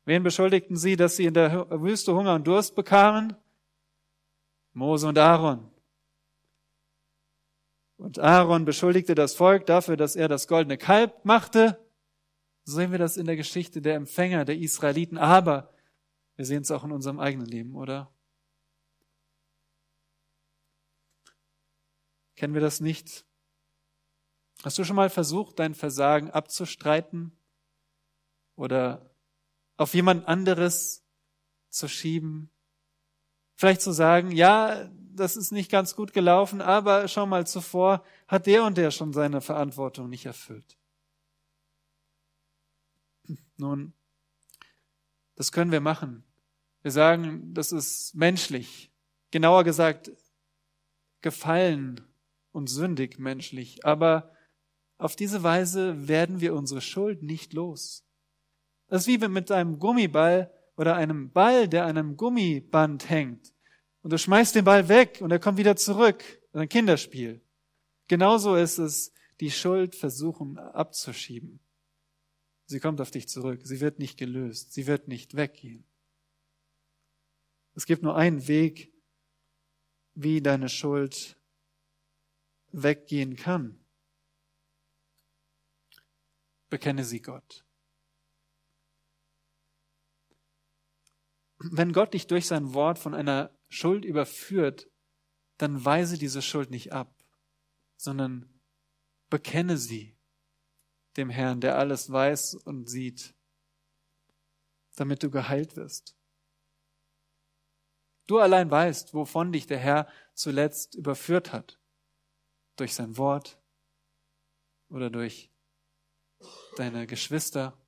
Wen 0.07 0.23
beschuldigten 0.23 0.77
sie, 0.77 0.95
dass 0.95 1.16
sie 1.16 1.27
in 1.27 1.35
der 1.35 1.69
Wüste 1.83 2.14
Hunger 2.14 2.35
und 2.37 2.47
Durst 2.47 2.77
bekamen? 2.77 3.37
Mose 4.73 5.09
und 5.09 5.19
Aaron. 5.19 5.69
Und 7.97 8.21
Aaron 8.21 8.64
beschuldigte 8.64 9.16
das 9.16 9.35
Volk 9.35 9.66
dafür, 9.66 9.97
dass 9.97 10.14
er 10.14 10.29
das 10.29 10.47
goldene 10.47 10.79
Kalb 10.79 11.25
machte. 11.25 11.85
So 12.62 12.77
sehen 12.77 12.92
wir 12.92 12.99
das 12.99 13.16
in 13.16 13.27
der 13.27 13.35
Geschichte 13.35 13.83
der 13.83 13.97
Empfänger 13.97 14.45
der 14.45 14.57
Israeliten. 14.57 15.19
Aber 15.19 15.75
wir 16.37 16.45
sehen 16.45 16.62
es 16.62 16.71
auch 16.71 16.85
in 16.85 16.92
unserem 16.92 17.19
eigenen 17.19 17.47
Leben, 17.47 17.75
oder? 17.75 18.14
Kennen 22.37 22.55
wir 22.55 22.61
das 22.61 22.81
nicht? 22.81 23.27
Hast 24.62 24.79
du 24.79 24.85
schon 24.85 24.97
mal 24.97 25.11
versucht, 25.11 25.59
dein 25.59 25.75
Versagen 25.75 26.31
abzustreiten 26.31 27.33
oder 28.55 29.11
auf 29.77 29.95
jemand 29.95 30.27
anderes 30.29 31.05
zu 31.69 31.89
schieben? 31.89 32.51
Vielleicht 33.57 33.81
zu 33.81 33.93
sagen, 33.93 34.31
ja, 34.31 34.91
das 35.15 35.37
ist 35.37 35.51
nicht 35.51 35.71
ganz 35.71 35.97
gut 35.97 36.12
gelaufen, 36.12 36.61
aber 36.61 37.09
schau 37.09 37.27
mal 37.27 37.47
zuvor, 37.47 38.05
hat 38.29 38.47
der 38.47 38.65
und 38.65 38.77
der 38.77 38.91
schon 38.91 39.12
seine 39.12 39.41
Verantwortung 39.41 40.11
nicht 40.11 40.27
erfüllt. 40.27 40.77
Nun, 43.57 43.95
das 45.35 45.53
können 45.53 45.73
wir 45.73 45.81
machen. 45.81 46.25
Wir 46.83 46.93
sagen, 46.93 47.53
das 47.55 47.73
ist 47.73 48.15
menschlich. 48.15 48.93
Genauer 49.31 49.65
gesagt, 49.65 50.12
gefallen 51.21 52.01
und 52.53 52.69
sündig 52.69 53.19
menschlich. 53.19 53.85
Aber 53.85 54.33
auf 54.99 55.17
diese 55.17 55.43
Weise 55.43 56.09
werden 56.09 56.41
wir 56.41 56.55
unsere 56.55 56.81
Schuld 56.81 57.23
nicht 57.23 57.53
los. 57.53 58.06
Das 58.88 59.03
ist 59.03 59.07
wie 59.09 59.29
mit 59.29 59.51
einem 59.51 59.79
Gummiball 59.79 60.53
oder 60.77 60.96
einem 60.96 61.31
Ball, 61.31 61.68
der 61.68 61.85
an 61.85 61.99
einem 61.99 62.16
Gummiband 62.16 63.09
hängt. 63.09 63.53
Und 64.03 64.12
du 64.12 64.18
schmeißt 64.18 64.55
den 64.55 64.64
Ball 64.64 64.88
weg 64.88 65.18
und 65.20 65.33
er 65.33 65.38
kommt 65.38 65.59
wieder 65.59 65.77
zurück. 65.77 66.22
Ein 66.53 66.68
Kinderspiel. 66.68 67.40
Genauso 68.09 68.55
ist 68.55 68.79
es, 68.79 69.12
die 69.40 69.51
Schuld 69.51 69.94
versuchen 69.94 70.59
abzuschieben. 70.59 71.61
Sie 72.66 72.81
kommt 72.81 73.01
auf 73.01 73.11
dich 73.11 73.29
zurück. 73.29 73.61
Sie 73.64 73.81
wird 73.81 73.99
nicht 73.99 74.18
gelöst. 74.18 74.72
Sie 74.72 74.87
wird 74.87 75.09
nicht 75.09 75.37
weggehen. 75.37 75.85
Es 77.75 77.85
gibt 77.85 78.03
nur 78.03 78.16
einen 78.16 78.49
Weg, 78.49 78.92
wie 80.14 80.40
deine 80.40 80.68
Schuld 80.68 81.37
weggehen 82.72 83.37
kann. 83.37 83.79
Bekenne 86.70 87.05
sie 87.05 87.20
Gott. 87.20 87.65
Wenn 91.59 91.92
Gott 91.92 92.14
dich 92.14 92.27
durch 92.27 92.47
sein 92.47 92.75
Wort 92.75 92.99
von 92.99 93.14
einer 93.14 93.51
Schuld 93.69 94.05
überführt, 94.05 94.90
dann 95.59 95.85
weise 95.85 96.19
diese 96.19 96.42
Schuld 96.42 96.71
nicht 96.71 96.92
ab, 96.92 97.14
sondern 97.97 98.61
bekenne 99.31 99.79
sie 99.79 100.16
dem 101.16 101.31
Herrn, 101.31 101.61
der 101.61 101.79
alles 101.79 102.11
weiß 102.12 102.55
und 102.55 102.88
sieht, 102.88 103.35
damit 104.97 105.23
du 105.23 105.31
geheilt 105.31 105.77
wirst. 105.77 106.16
Du 108.27 108.38
allein 108.38 108.71
weißt, 108.71 109.14
wovon 109.14 109.53
dich 109.53 109.66
der 109.66 109.79
Herr 109.79 110.09
zuletzt 110.35 110.95
überführt 110.95 111.53
hat. 111.53 111.81
Durch 112.77 112.95
sein 112.95 113.16
Wort 113.16 113.59
oder 114.88 115.11
durch 115.11 115.51
deine 116.77 117.07
Geschwister. 117.07 117.79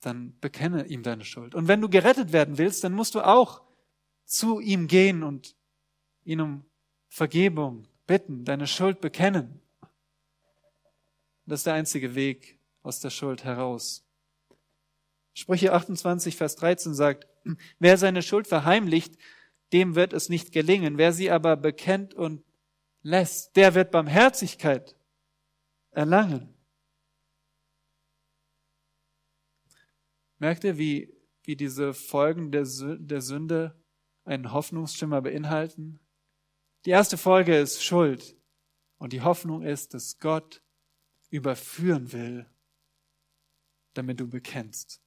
Dann 0.00 0.38
bekenne 0.40 0.86
ihm 0.86 1.02
deine 1.02 1.24
Schuld. 1.24 1.54
Und 1.54 1.68
wenn 1.68 1.80
du 1.80 1.88
gerettet 1.88 2.32
werden 2.32 2.58
willst, 2.58 2.82
dann 2.84 2.92
musst 2.92 3.14
du 3.14 3.20
auch 3.20 3.62
zu 4.24 4.60
ihm 4.60 4.86
gehen 4.86 5.22
und 5.22 5.54
ihn 6.24 6.40
um 6.40 6.64
Vergebung 7.08 7.86
bitten, 8.06 8.44
deine 8.44 8.66
Schuld 8.66 9.00
bekennen. 9.00 9.60
Das 11.46 11.60
ist 11.60 11.66
der 11.66 11.74
einzige 11.74 12.14
Weg 12.14 12.58
aus 12.82 13.00
der 13.00 13.10
Schuld 13.10 13.44
heraus. 13.44 14.04
Sprüche 15.34 15.72
28, 15.72 16.36
Vers 16.36 16.56
13 16.56 16.94
sagt, 16.94 17.26
wer 17.78 17.98
seine 17.98 18.22
Schuld 18.22 18.46
verheimlicht, 18.46 19.16
dem 19.72 19.94
wird 19.94 20.12
es 20.12 20.28
nicht 20.28 20.52
gelingen. 20.52 20.98
Wer 20.98 21.12
sie 21.12 21.30
aber 21.30 21.56
bekennt 21.56 22.14
und 22.14 22.42
lässt, 23.02 23.56
der 23.56 23.74
wird 23.74 23.90
Barmherzigkeit 23.90 24.96
erlangen. 25.90 26.54
Merkt 30.40 30.64
ihr, 30.64 30.78
wie, 30.78 31.14
wie 31.42 31.54
diese 31.54 31.92
Folgen 31.92 32.50
der, 32.50 32.64
der 32.64 33.20
Sünde 33.20 33.78
einen 34.24 34.52
Hoffnungsschimmer 34.52 35.20
beinhalten? 35.20 36.00
Die 36.86 36.90
erste 36.90 37.18
Folge 37.18 37.58
ist 37.58 37.84
Schuld. 37.84 38.36
Und 38.96 39.12
die 39.12 39.20
Hoffnung 39.20 39.62
ist, 39.62 39.92
dass 39.92 40.18
Gott 40.18 40.62
überführen 41.28 42.12
will, 42.12 42.46
damit 43.92 44.18
du 44.18 44.28
bekennst. 44.28 45.02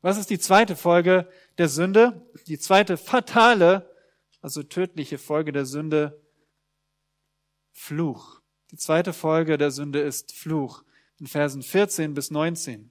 Was 0.00 0.16
ist 0.16 0.30
die 0.30 0.38
zweite 0.38 0.74
Folge 0.74 1.28
der 1.58 1.68
Sünde? 1.68 2.26
Die 2.46 2.58
zweite 2.58 2.96
fatale, 2.96 3.94
also 4.40 4.62
tödliche 4.62 5.18
Folge 5.18 5.52
der 5.52 5.66
Sünde, 5.66 6.22
Fluch. 7.72 8.40
Die 8.70 8.76
zweite 8.76 9.12
Folge 9.12 9.58
der 9.58 9.70
Sünde 9.70 10.00
ist 10.00 10.32
Fluch 10.32 10.84
in 11.18 11.26
Versen 11.26 11.62
14 11.62 12.14
bis 12.14 12.30
19. 12.30 12.90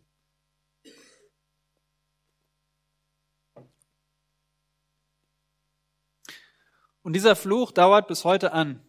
Und 7.08 7.14
dieser 7.14 7.38
Fluch 7.38 7.72
dauert 7.72 8.10
bis 8.10 8.26
heute 8.26 8.52
an. 8.52 8.82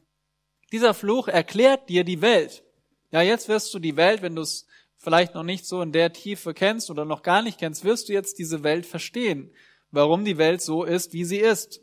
Dieser 0.72 0.92
Fluch 0.92 1.28
erklärt 1.28 1.88
dir 1.88 2.02
die 2.02 2.20
Welt. 2.20 2.64
Ja, 3.12 3.22
jetzt 3.22 3.48
wirst 3.48 3.72
du 3.72 3.78
die 3.78 3.94
Welt, 3.94 4.22
wenn 4.22 4.34
du 4.34 4.42
es 4.42 4.66
vielleicht 4.96 5.36
noch 5.36 5.44
nicht 5.44 5.64
so 5.66 5.80
in 5.82 5.92
der 5.92 6.12
Tiefe 6.12 6.52
kennst 6.52 6.90
oder 6.90 7.04
noch 7.04 7.22
gar 7.22 7.42
nicht 7.42 7.60
kennst, 7.60 7.84
wirst 7.84 8.08
du 8.08 8.12
jetzt 8.12 8.40
diese 8.40 8.64
Welt 8.64 8.86
verstehen, 8.86 9.52
warum 9.92 10.24
die 10.24 10.36
Welt 10.36 10.62
so 10.62 10.82
ist, 10.82 11.12
wie 11.12 11.24
sie 11.24 11.38
ist. 11.38 11.80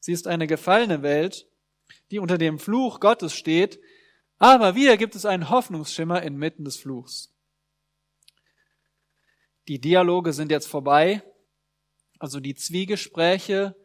Sie 0.00 0.12
ist 0.12 0.26
eine 0.26 0.46
gefallene 0.46 1.02
Welt, 1.02 1.46
die 2.10 2.20
unter 2.20 2.38
dem 2.38 2.58
Fluch 2.58 2.98
Gottes 2.98 3.34
steht, 3.34 3.78
aber 4.38 4.76
wieder 4.76 4.96
gibt 4.96 5.14
es 5.14 5.26
einen 5.26 5.50
Hoffnungsschimmer 5.50 6.22
inmitten 6.22 6.64
des 6.64 6.78
Fluchs. 6.78 7.34
Die 9.68 9.78
Dialoge 9.78 10.32
sind 10.32 10.50
jetzt 10.50 10.68
vorbei, 10.68 11.22
also 12.18 12.40
die 12.40 12.54
Zwiegespräche 12.54 13.76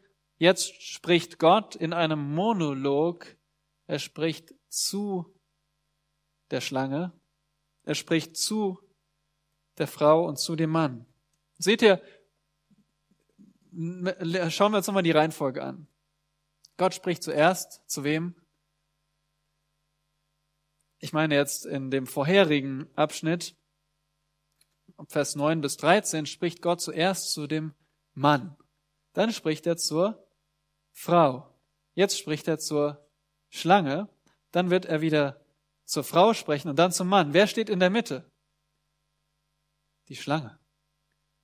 Jetzt 0.41 0.81
spricht 0.81 1.37
Gott 1.37 1.75
in 1.75 1.93
einem 1.93 2.33
Monolog, 2.33 3.27
er 3.85 3.99
spricht 3.99 4.55
zu 4.69 5.39
der 6.49 6.61
Schlange, 6.61 7.11
er 7.83 7.93
spricht 7.93 8.35
zu 8.35 8.79
der 9.77 9.85
Frau 9.85 10.25
und 10.25 10.39
zu 10.39 10.55
dem 10.55 10.71
Mann. 10.71 11.05
Seht 11.59 11.83
ihr, 11.83 12.01
schauen 14.49 14.71
wir 14.71 14.77
uns 14.77 14.87
nochmal 14.87 15.03
die 15.03 15.11
Reihenfolge 15.11 15.61
an. 15.61 15.87
Gott 16.75 16.95
spricht 16.95 17.21
zuerst 17.21 17.87
zu 17.87 18.03
wem? 18.03 18.33
Ich 20.97 21.13
meine 21.13 21.35
jetzt 21.35 21.67
in 21.67 21.91
dem 21.91 22.07
vorherigen 22.07 22.89
Abschnitt, 22.95 23.55
Vers 25.07 25.35
9 25.35 25.61
bis 25.61 25.77
13, 25.77 26.25
spricht 26.25 26.63
Gott 26.63 26.81
zuerst 26.81 27.31
zu 27.31 27.45
dem 27.45 27.75
Mann. 28.15 28.57
Dann 29.13 29.31
spricht 29.31 29.67
er 29.67 29.77
zur 29.77 30.27
Frau. 30.91 31.53
Jetzt 31.93 32.17
spricht 32.17 32.47
er 32.47 32.59
zur 32.59 33.07
Schlange, 33.49 34.09
dann 34.51 34.69
wird 34.69 34.85
er 34.85 35.01
wieder 35.01 35.45
zur 35.85 36.03
Frau 36.03 36.33
sprechen 36.33 36.69
und 36.69 36.77
dann 36.79 36.91
zum 36.91 37.07
Mann. 37.07 37.33
Wer 37.33 37.47
steht 37.47 37.69
in 37.69 37.79
der 37.79 37.89
Mitte? 37.89 38.31
Die 40.07 40.15
Schlange. 40.15 40.59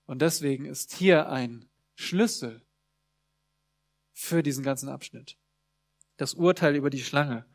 Und 0.06 0.22
deswegen 0.22 0.66
ist 0.66 0.94
hier 0.94 1.30
ein 1.30 1.70
Schlüssel 1.96 2.66
für 4.14 4.42
diesen 4.42 4.64
ganzen 4.64 4.90
Abschnitt. 4.90 5.38
Das 6.16 6.34
Urteil 6.34 6.76
über 6.76 6.90
die 6.90 7.04
Schlange. 7.04 7.46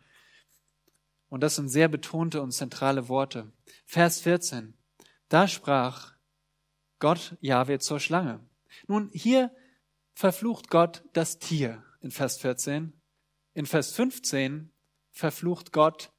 Und 1.28 1.40
das 1.40 1.56
sind 1.56 1.70
sehr 1.70 1.88
betonte 1.88 2.42
und 2.42 2.52
zentrale 2.52 3.08
Worte. 3.08 3.52
Vers 3.86 4.20
14. 4.20 4.76
Da 5.28 5.48
sprach 5.48 6.14
Gott 6.98 7.36
Jahwe 7.40 7.78
zur 7.78 8.00
Schlange. 8.00 8.46
Nun, 8.86 9.10
hier 9.14 9.50
verflucht 10.14 10.68
Gott 10.68 11.02
das 11.12 11.38
Tier 11.38 11.82
in 12.00 12.10
Vers 12.10 12.38
14. 12.38 12.92
In 13.54 13.66
Vers 13.66 13.92
15 13.92 14.70
verflucht 15.10 15.72
Gott 15.72 16.10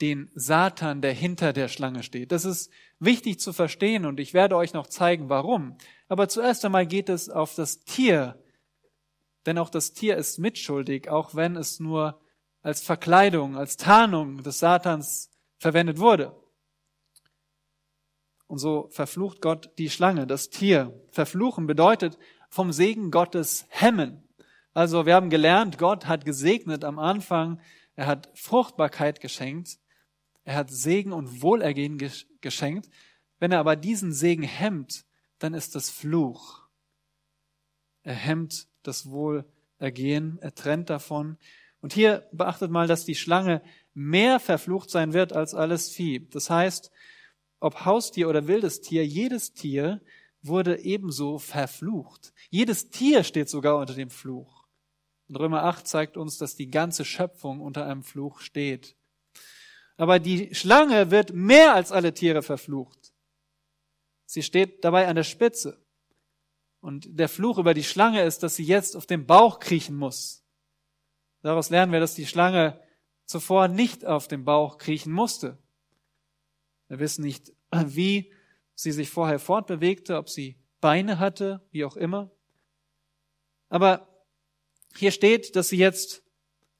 den 0.00 0.30
Satan, 0.34 1.02
der 1.02 1.12
hinter 1.12 1.52
der 1.52 1.68
Schlange 1.68 2.02
steht. 2.02 2.32
Das 2.32 2.44
ist 2.44 2.70
wichtig 2.98 3.38
zu 3.38 3.52
verstehen 3.52 4.06
und 4.06 4.18
ich 4.18 4.32
werde 4.32 4.56
euch 4.56 4.72
noch 4.72 4.86
zeigen, 4.86 5.28
warum. 5.28 5.76
Aber 6.08 6.28
zuerst 6.28 6.64
einmal 6.64 6.86
geht 6.86 7.08
es 7.08 7.28
auf 7.28 7.54
das 7.54 7.84
Tier, 7.84 8.42
denn 9.46 9.58
auch 9.58 9.70
das 9.70 9.92
Tier 9.92 10.16
ist 10.16 10.38
mitschuldig, 10.38 11.08
auch 11.08 11.34
wenn 11.34 11.56
es 11.56 11.80
nur 11.80 12.20
als 12.62 12.82
Verkleidung, 12.82 13.56
als 13.56 13.76
Tarnung 13.76 14.42
des 14.42 14.58
Satans 14.58 15.30
verwendet 15.58 15.98
wurde. 15.98 16.36
Und 18.46 18.58
so 18.58 18.88
verflucht 18.90 19.40
Gott 19.40 19.70
die 19.78 19.90
Schlange, 19.90 20.26
das 20.26 20.50
Tier. 20.50 20.92
Verfluchen 21.12 21.66
bedeutet 21.66 22.18
vom 22.50 22.72
Segen 22.72 23.10
Gottes 23.10 23.66
hemmen. 23.68 24.28
Also 24.74 25.06
wir 25.06 25.14
haben 25.14 25.30
gelernt, 25.30 25.78
Gott 25.78 26.06
hat 26.06 26.24
gesegnet 26.24 26.84
am 26.84 26.98
Anfang, 26.98 27.60
er 27.96 28.06
hat 28.06 28.30
Fruchtbarkeit 28.34 29.20
geschenkt, 29.20 29.78
er 30.44 30.56
hat 30.56 30.70
Segen 30.70 31.12
und 31.12 31.42
Wohlergehen 31.42 31.98
geschenkt. 32.40 32.90
Wenn 33.38 33.52
er 33.52 33.60
aber 33.60 33.76
diesen 33.76 34.12
Segen 34.12 34.42
hemmt, 34.42 35.04
dann 35.38 35.54
ist 35.54 35.74
das 35.74 35.90
Fluch. 35.90 36.62
Er 38.02 38.14
hemmt 38.14 38.68
das 38.82 39.10
Wohlergehen, 39.10 40.38
er 40.40 40.54
trennt 40.54 40.90
davon. 40.90 41.38
Und 41.80 41.92
hier 41.92 42.28
beachtet 42.32 42.70
mal, 42.70 42.86
dass 42.86 43.04
die 43.04 43.14
Schlange 43.14 43.62
mehr 43.94 44.40
verflucht 44.40 44.90
sein 44.90 45.12
wird 45.12 45.32
als 45.32 45.54
alles 45.54 45.90
Vieh. 45.90 46.28
Das 46.30 46.50
heißt, 46.50 46.90
ob 47.58 47.84
Haustier 47.84 48.28
oder 48.28 48.46
wildes 48.46 48.80
Tier, 48.80 49.06
jedes 49.06 49.52
Tier 49.52 50.00
wurde 50.42 50.80
ebenso 50.80 51.38
verflucht. 51.38 52.32
Jedes 52.48 52.90
Tier 52.90 53.24
steht 53.24 53.48
sogar 53.48 53.78
unter 53.78 53.94
dem 53.94 54.10
Fluch. 54.10 54.66
Und 55.28 55.36
Römer 55.36 55.64
8 55.64 55.86
zeigt 55.86 56.16
uns, 56.16 56.38
dass 56.38 56.56
die 56.56 56.70
ganze 56.70 57.04
Schöpfung 57.04 57.60
unter 57.60 57.86
einem 57.86 58.02
Fluch 58.02 58.40
steht. 58.40 58.96
Aber 59.96 60.18
die 60.18 60.54
Schlange 60.54 61.10
wird 61.10 61.32
mehr 61.32 61.74
als 61.74 61.92
alle 61.92 62.14
Tiere 62.14 62.42
verflucht. 62.42 63.12
Sie 64.24 64.42
steht 64.42 64.84
dabei 64.84 65.08
an 65.08 65.16
der 65.16 65.24
Spitze. 65.24 65.84
Und 66.80 67.06
der 67.18 67.28
Fluch 67.28 67.58
über 67.58 67.74
die 67.74 67.84
Schlange 67.84 68.22
ist, 68.22 68.42
dass 68.42 68.56
sie 68.56 68.64
jetzt 68.64 68.96
auf 68.96 69.06
dem 69.06 69.26
Bauch 69.26 69.60
kriechen 69.60 69.96
muss. 69.96 70.42
Daraus 71.42 71.70
lernen 71.70 71.92
wir, 71.92 72.00
dass 72.00 72.14
die 72.14 72.26
Schlange 72.26 72.80
zuvor 73.24 73.68
nicht 73.68 74.06
auf 74.06 74.26
dem 74.26 74.44
Bauch 74.44 74.78
kriechen 74.78 75.12
musste. 75.12 75.58
Wir 76.88 76.98
wissen 76.98 77.22
nicht, 77.22 77.52
wie 77.70 78.32
sie 78.82 78.92
sich 78.92 79.10
vorher 79.10 79.38
fortbewegte, 79.38 80.16
ob 80.16 80.28
sie 80.28 80.56
Beine 80.80 81.18
hatte, 81.18 81.60
wie 81.70 81.84
auch 81.84 81.96
immer. 81.96 82.30
Aber 83.68 84.08
hier 84.96 85.10
steht, 85.10 85.54
dass 85.56 85.68
sie 85.68 85.76
jetzt 85.76 86.22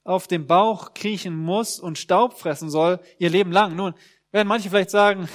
auf 0.02 0.26
dem 0.26 0.46
Bauch 0.46 0.94
kriechen 0.94 1.36
muss 1.36 1.78
und 1.78 1.98
Staub 1.98 2.38
fressen 2.38 2.70
soll, 2.70 3.00
ihr 3.18 3.30
Leben 3.30 3.52
lang. 3.52 3.76
Nun, 3.76 3.94
werden 4.32 4.48
manche 4.48 4.70
vielleicht 4.70 4.90
sagen, 4.90 5.28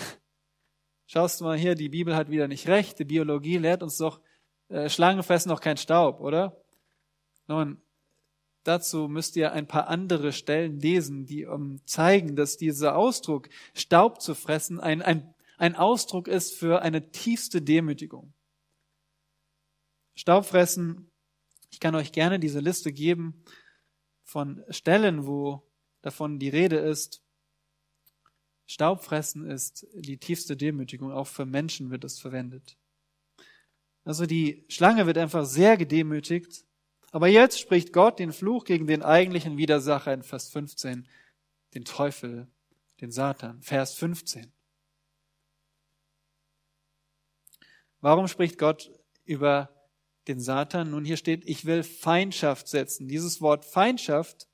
schaust 1.06 1.40
du 1.40 1.46
mal 1.46 1.58
hier, 1.58 1.76
die 1.76 1.90
Bibel 1.90 2.16
hat 2.16 2.30
wieder 2.30 2.48
nicht 2.48 2.68
recht, 2.68 2.98
die 2.98 3.06
Biologie 3.06 3.58
lehrt 3.58 3.84
uns 3.84 3.98
doch, 3.98 4.20
äh, 4.70 4.90
Schlangen 4.90 5.22
fressen 5.22 5.50
noch 5.50 5.62
kein 5.62 5.78
Staub, 5.78 6.20
oder? 6.20 6.60
Nun, 7.48 7.80
dazu 8.64 9.08
müsst 9.08 9.36
ihr 9.36 9.52
ein 9.52 9.68
paar 9.68 9.88
andere 9.88 10.34
Stellen 10.34 10.80
lesen, 10.80 11.28
die 11.28 11.46
um, 11.46 11.86
zeigen, 11.86 12.36
dass 12.36 12.58
dieser 12.58 12.96
Ausdruck, 12.98 13.50
Staub 13.76 14.20
zu 14.20 14.34
fressen, 14.34 14.80
ein, 14.80 15.04
ein, 15.04 15.35
ein 15.58 15.76
Ausdruck 15.76 16.28
ist 16.28 16.56
für 16.56 16.82
eine 16.82 17.12
tiefste 17.12 17.62
Demütigung. 17.62 18.34
Staubfressen, 20.16 21.12
ich 21.70 21.80
kann 21.80 21.96
euch 21.96 22.12
gerne 22.12 22.40
diese 22.40 22.60
Liste 22.60 22.94
geben 22.94 23.44
von 24.24 24.64
Stellen, 24.70 25.28
wo 25.28 25.70
davon 26.02 26.40
die 26.40 26.50
Rede 26.50 26.78
ist. 26.78 27.22
Staubfressen 28.66 29.50
ist 29.50 29.86
die 29.94 30.18
tiefste 30.18 30.58
Demütigung, 30.58 31.12
auch 31.12 31.28
für 31.28 31.46
Menschen 31.46 31.92
wird 31.92 32.04
es 32.04 32.20
verwendet. 32.20 32.78
Also 34.04 34.26
die 34.26 34.66
Schlange 34.70 35.06
wird 35.06 35.18
einfach 35.18 35.46
sehr 35.46 35.78
gedemütigt. 35.78 36.66
Aber 37.12 37.28
jetzt 37.28 37.60
spricht 37.60 37.94
Gott 37.94 38.20
den 38.20 38.34
Fluch 38.34 38.66
gegen 38.66 38.88
den 38.88 39.02
eigentlichen 39.02 39.58
Widersacher 39.58 40.14
in 40.14 40.24
Vers 40.24 40.50
15, 40.50 41.08
den 41.74 41.86
Teufel, 41.86 42.48
den 43.02 43.12
Satan. 43.12 43.62
Vers 43.62 43.96
15. 43.96 44.55
Warum 48.02 48.28
spricht 48.28 48.58
Gott 48.58 48.92
über 49.24 49.76
den 50.28 50.40
Satan. 50.40 50.92
Nun 50.92 51.06
hier 51.06 51.18
steht, 51.18 51.48
ich 51.48 51.66
will 51.66 51.84
Feindschaft 51.84 52.68
setzen. 52.68 53.08
Dieses 53.08 53.42
Wort 53.42 53.66
Feindschaft 53.66 54.48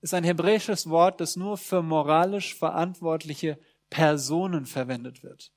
ist 0.00 0.14
ein 0.14 0.24
hebräisches 0.24 0.88
Wort, 0.88 1.20
das 1.20 1.36
nur 1.36 1.56
für 1.56 1.82
moralisch 1.82 2.54
verantwortliche 2.54 3.58
Personen 3.90 4.66
verwendet 4.66 5.22
wird. 5.22 5.52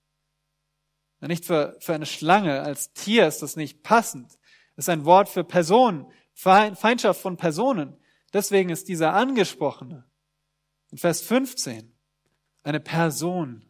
Nicht 1.22 1.46
für, 1.46 1.76
für 1.82 1.94
eine 1.94 2.06
Schlange 2.06 2.62
als 2.62 2.94
Tier 2.94 3.28
ist 3.28 3.42
das 3.42 3.58
nicht 3.58 3.84
passend. 3.84 4.32
Es 4.76 4.86
ist 4.86 4.90
ein 4.90 5.04
Wort 5.04 5.28
für 5.28 5.44
Personen, 5.44 6.06
Feindschaft 6.34 7.22
von 7.22 7.36
Personen. 7.36 7.98
Deswegen 8.32 8.70
ist 8.70 8.88
dieser 8.88 9.14
angesprochene 9.14 10.06
in 10.92 10.98
Vers 10.98 11.22
15 11.22 11.94
eine 12.64 12.80
Person. 12.80 13.66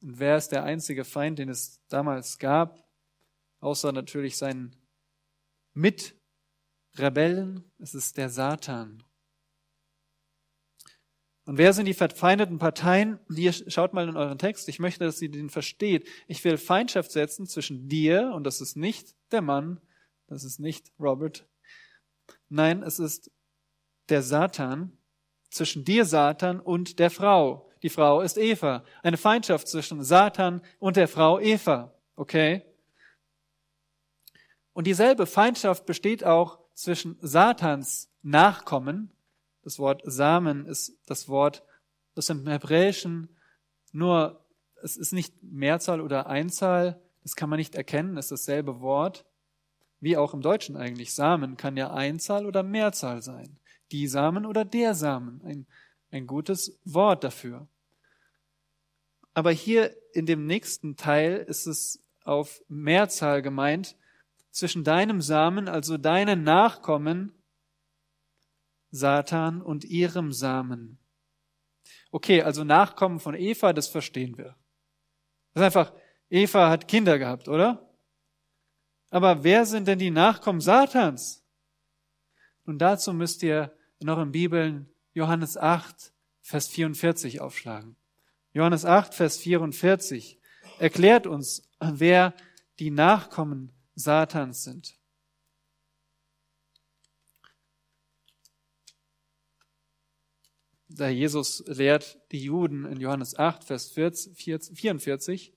Und 0.00 0.18
wer 0.20 0.36
ist 0.36 0.50
der 0.50 0.64
einzige 0.64 1.04
Feind, 1.04 1.38
den 1.38 1.48
es 1.48 1.80
damals 1.88 2.38
gab? 2.38 2.88
außer 3.60 3.92
natürlich 3.92 4.36
seinen 4.36 4.76
Mitrebellen. 5.74 7.64
Es 7.78 7.94
ist 7.94 8.16
der 8.16 8.30
Satan. 8.30 9.02
Und 11.44 11.56
wer 11.56 11.72
sind 11.72 11.86
die 11.86 11.94
verfeindeten 11.94 12.58
Parteien? 12.58 13.18
Hier 13.34 13.52
schaut 13.52 13.94
mal 13.94 14.08
in 14.08 14.16
euren 14.16 14.38
Text. 14.38 14.68
Ich 14.68 14.78
möchte, 14.78 15.04
dass 15.04 15.22
ihr 15.22 15.30
den 15.30 15.48
versteht. 15.48 16.06
Ich 16.26 16.44
will 16.44 16.58
Feindschaft 16.58 17.10
setzen 17.10 17.46
zwischen 17.46 17.88
dir, 17.88 18.32
und 18.34 18.44
das 18.44 18.60
ist 18.60 18.76
nicht 18.76 19.16
der 19.32 19.40
Mann, 19.40 19.80
das 20.26 20.44
ist 20.44 20.60
nicht 20.60 20.92
Robert. 21.00 21.48
Nein, 22.50 22.82
es 22.82 22.98
ist 22.98 23.30
der 24.10 24.22
Satan, 24.22 24.98
zwischen 25.50 25.84
dir, 25.84 26.04
Satan, 26.04 26.60
und 26.60 26.98
der 26.98 27.10
Frau. 27.10 27.67
Die 27.82 27.90
Frau 27.90 28.20
ist 28.20 28.38
Eva. 28.38 28.84
Eine 29.02 29.16
Feindschaft 29.16 29.68
zwischen 29.68 30.02
Satan 30.02 30.62
und 30.78 30.96
der 30.96 31.08
Frau 31.08 31.38
Eva. 31.38 31.92
Okay? 32.16 32.62
Und 34.72 34.86
dieselbe 34.86 35.26
Feindschaft 35.26 35.86
besteht 35.86 36.24
auch 36.24 36.58
zwischen 36.74 37.18
Satans 37.20 38.10
Nachkommen. 38.22 39.10
Das 39.62 39.78
Wort 39.78 40.02
Samen 40.04 40.66
ist 40.66 40.98
das 41.06 41.28
Wort, 41.28 41.62
das 42.14 42.28
im 42.30 42.46
Hebräischen 42.46 43.28
nur, 43.92 44.44
es 44.82 44.96
ist 44.96 45.12
nicht 45.12 45.34
Mehrzahl 45.42 46.00
oder 46.00 46.26
Einzahl, 46.26 47.00
das 47.22 47.36
kann 47.36 47.50
man 47.50 47.58
nicht 47.58 47.74
erkennen, 47.74 48.16
es 48.16 48.26
ist 48.26 48.48
dasselbe 48.48 48.80
Wort, 48.80 49.24
wie 50.00 50.16
auch 50.16 50.34
im 50.34 50.40
Deutschen 50.40 50.76
eigentlich. 50.76 51.14
Samen 51.14 51.56
kann 51.56 51.76
ja 51.76 51.92
Einzahl 51.92 52.46
oder 52.46 52.62
Mehrzahl 52.62 53.22
sein. 53.22 53.58
Die 53.90 54.06
Samen 54.06 54.46
oder 54.46 54.64
der 54.64 54.94
Samen, 54.94 55.42
ein, 55.44 55.66
ein 56.10 56.26
gutes 56.26 56.78
Wort 56.84 57.24
dafür. 57.24 57.68
Aber 59.34 59.50
hier 59.52 59.96
in 60.12 60.26
dem 60.26 60.46
nächsten 60.46 60.96
Teil 60.96 61.36
ist 61.36 61.66
es 61.66 62.02
auf 62.24 62.62
Mehrzahl 62.68 63.42
gemeint, 63.42 63.96
zwischen 64.50 64.82
deinem 64.82 65.20
Samen, 65.20 65.68
also 65.68 65.96
deinen 65.98 66.42
Nachkommen, 66.42 67.32
Satan 68.90 69.62
und 69.62 69.84
ihrem 69.84 70.32
Samen. 70.32 70.98
Okay, 72.10 72.42
also 72.42 72.64
Nachkommen 72.64 73.20
von 73.20 73.34
Eva, 73.34 73.72
das 73.72 73.88
verstehen 73.88 74.36
wir. 74.36 74.56
Das 75.52 75.62
ist 75.62 75.66
einfach, 75.66 75.92
Eva 76.30 76.70
hat 76.70 76.88
Kinder 76.88 77.18
gehabt, 77.18 77.48
oder? 77.48 77.88
Aber 79.10 79.44
wer 79.44 79.64
sind 79.64 79.88
denn 79.88 79.98
die 79.98 80.10
Nachkommen 80.10 80.60
Satans? 80.60 81.44
Und 82.64 82.78
dazu 82.78 83.12
müsst 83.12 83.42
ihr 83.42 83.74
noch 84.00 84.18
in 84.18 84.32
Bibeln 84.32 84.90
Johannes 85.18 85.56
8, 85.56 86.12
Vers 86.42 86.68
44 86.68 87.40
aufschlagen. 87.40 87.96
Johannes 88.52 88.84
8, 88.84 89.12
Vers 89.12 89.38
44 89.38 90.38
erklärt 90.78 91.26
uns, 91.26 91.68
wer 91.80 92.34
die 92.78 92.92
Nachkommen 92.92 93.72
Satans 93.96 94.62
sind. 94.62 94.96
Da 100.86 101.08
Jesus 101.08 101.64
lehrt 101.66 102.20
die 102.30 102.44
Juden 102.44 102.84
in 102.84 103.00
Johannes 103.00 103.36
8, 103.36 103.64
Vers 103.64 103.88
44, 103.90 105.52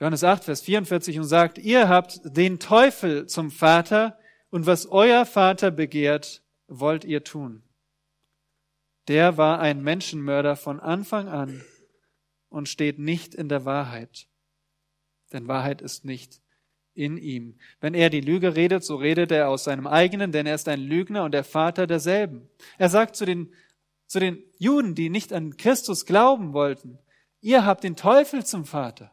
Johannes 0.00 0.24
8, 0.24 0.42
Vers 0.42 0.62
44 0.62 1.18
und 1.18 1.24
sagt, 1.24 1.58
ihr 1.58 1.90
habt 1.90 2.22
den 2.24 2.58
Teufel 2.58 3.26
zum 3.26 3.50
Vater 3.50 4.18
und 4.48 4.64
was 4.64 4.86
euer 4.86 5.26
Vater 5.26 5.70
begehrt, 5.70 6.42
wollt 6.66 7.04
ihr 7.04 7.24
tun. 7.24 7.63
Der 9.08 9.36
war 9.36 9.60
ein 9.60 9.82
Menschenmörder 9.82 10.56
von 10.56 10.80
Anfang 10.80 11.28
an 11.28 11.62
und 12.48 12.68
steht 12.68 12.98
nicht 12.98 13.34
in 13.34 13.48
der 13.48 13.64
Wahrheit. 13.64 14.28
Denn 15.32 15.48
Wahrheit 15.48 15.82
ist 15.82 16.04
nicht 16.04 16.40
in 16.94 17.18
ihm. 17.18 17.58
Wenn 17.80 17.94
er 17.94 18.08
die 18.08 18.20
Lüge 18.20 18.54
redet, 18.54 18.84
so 18.84 18.96
redet 18.96 19.32
er 19.32 19.48
aus 19.48 19.64
seinem 19.64 19.86
eigenen, 19.86 20.32
denn 20.32 20.46
er 20.46 20.54
ist 20.54 20.68
ein 20.68 20.80
Lügner 20.80 21.24
und 21.24 21.32
der 21.32 21.44
Vater 21.44 21.86
derselben. 21.86 22.48
Er 22.78 22.88
sagt 22.88 23.16
zu 23.16 23.26
den, 23.26 23.52
zu 24.06 24.20
den 24.20 24.42
Juden, 24.58 24.94
die 24.94 25.10
nicht 25.10 25.32
an 25.32 25.56
Christus 25.56 26.06
glauben 26.06 26.52
wollten, 26.52 26.98
ihr 27.40 27.66
habt 27.66 27.84
den 27.84 27.96
Teufel 27.96 28.46
zum 28.46 28.64
Vater. 28.64 29.10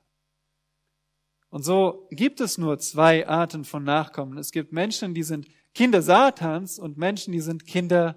Und 1.50 1.64
so 1.64 2.08
gibt 2.12 2.40
es 2.40 2.58
nur 2.58 2.80
zwei 2.80 3.28
Arten 3.28 3.66
von 3.66 3.84
Nachkommen. 3.84 4.38
Es 4.38 4.52
gibt 4.52 4.72
Menschen, 4.72 5.14
die 5.14 5.24
sind 5.24 5.48
Kinder 5.74 6.02
Satans 6.02 6.80
und 6.80 6.98
Menschen, 6.98 7.34
die 7.34 7.42
sind 7.42 7.66
Kinder 7.66 8.16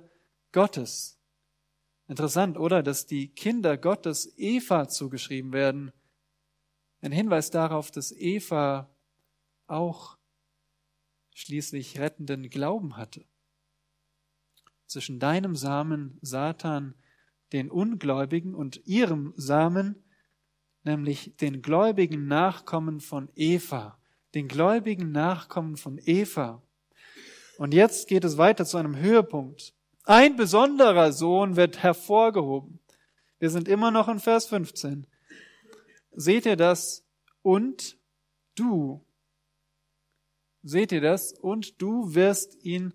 Gottes. 0.52 1.18
Interessant, 2.06 2.58
oder? 2.58 2.82
Dass 2.82 3.06
die 3.06 3.28
Kinder 3.28 3.76
Gottes 3.78 4.32
Eva 4.36 4.88
zugeschrieben 4.88 5.52
werden. 5.52 5.92
Ein 7.00 7.12
Hinweis 7.12 7.50
darauf, 7.50 7.90
dass 7.90 8.12
Eva 8.12 8.90
auch 9.66 10.18
schließlich 11.34 11.98
rettenden 11.98 12.48
Glauben 12.50 12.96
hatte. 12.96 13.24
Zwischen 14.86 15.18
deinem 15.18 15.56
Samen, 15.56 16.18
Satan, 16.20 16.94
den 17.52 17.70
Ungläubigen 17.70 18.54
und 18.54 18.86
ihrem 18.86 19.32
Samen, 19.36 20.04
nämlich 20.82 21.36
den 21.36 21.62
gläubigen 21.62 22.26
Nachkommen 22.26 23.00
von 23.00 23.30
Eva, 23.34 23.98
den 24.34 24.48
gläubigen 24.48 25.12
Nachkommen 25.12 25.76
von 25.76 25.98
Eva. 26.04 26.62
Und 27.58 27.72
jetzt 27.72 28.08
geht 28.08 28.24
es 28.24 28.36
weiter 28.36 28.64
zu 28.64 28.76
einem 28.76 28.96
Höhepunkt. 28.96 29.74
Ein 30.04 30.36
besonderer 30.36 31.12
Sohn 31.12 31.56
wird 31.56 31.82
hervorgehoben. 31.82 32.80
Wir 33.38 33.50
sind 33.50 33.68
immer 33.68 33.90
noch 33.90 34.08
in 34.08 34.20
Vers 34.20 34.46
15. 34.46 35.06
Seht 36.12 36.46
ihr 36.46 36.56
das? 36.56 37.04
Und 37.42 37.98
du 38.54 39.04
Seht 40.64 40.92
ihr 40.92 41.02
das? 41.02 41.32
Und 41.32 41.80
du 41.82 42.14
wirst 42.14 42.64
ihn, 42.64 42.94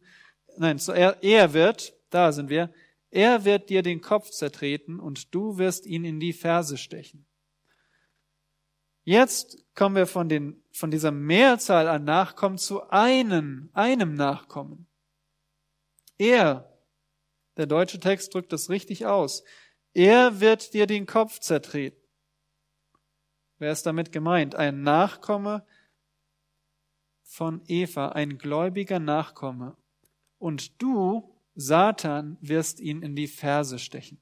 nein, 0.58 0.80
er, 0.90 1.54
wird, 1.54 1.94
da 2.10 2.32
sind 2.32 2.50
wir, 2.50 2.74
Er 3.12 3.46
wird 3.46 3.70
dir 3.70 3.84
den 3.84 4.02
Kopf 4.02 4.32
zertreten 4.32 5.00
und 5.00 5.34
du 5.34 5.58
wirst 5.58 5.86
ihn 5.86 6.04
in 6.04 6.20
die 6.20 6.34
Ferse 6.34 6.78
stechen. 6.78 7.26
Jetzt 9.04 9.66
kommen 9.76 9.96
wir 9.96 10.08
von, 10.08 10.30
den, 10.30 10.64
von 10.72 10.92
dieser 10.92 11.12
Mehrzahl 11.12 11.88
an 11.88 12.04
Nachkommen 12.04 12.58
zu 12.58 12.90
einem, 12.90 13.70
einem 13.74 14.16
Nachkommen. 14.16 14.88
Er, 16.18 16.79
der 17.60 17.68
deutsche 17.68 18.00
Text 18.00 18.34
drückt 18.34 18.54
das 18.54 18.70
richtig 18.70 19.06
aus, 19.06 19.44
er 19.94 20.40
wird 20.40 20.74
dir 20.74 20.88
den 20.88 21.06
Kopf 21.06 21.40
zertreten. 21.40 22.02
Wer 23.58 23.74
ist 23.74 23.86
damit 23.86 24.14
gemeint? 24.14 24.56
Ein 24.56 24.82
Nachkomme 24.84 25.68
von 27.24 27.62
Eva, 27.68 28.10
ein 28.10 28.38
gläubiger 28.38 29.00
Nachkomme. 29.00 29.76
Und 30.38 30.82
du, 30.82 31.36
Satan, 31.54 32.38
wirst 32.40 32.80
ihn 32.80 33.02
in 33.02 33.18
die 33.18 33.28
Ferse 33.28 33.78
stechen. 33.78 34.22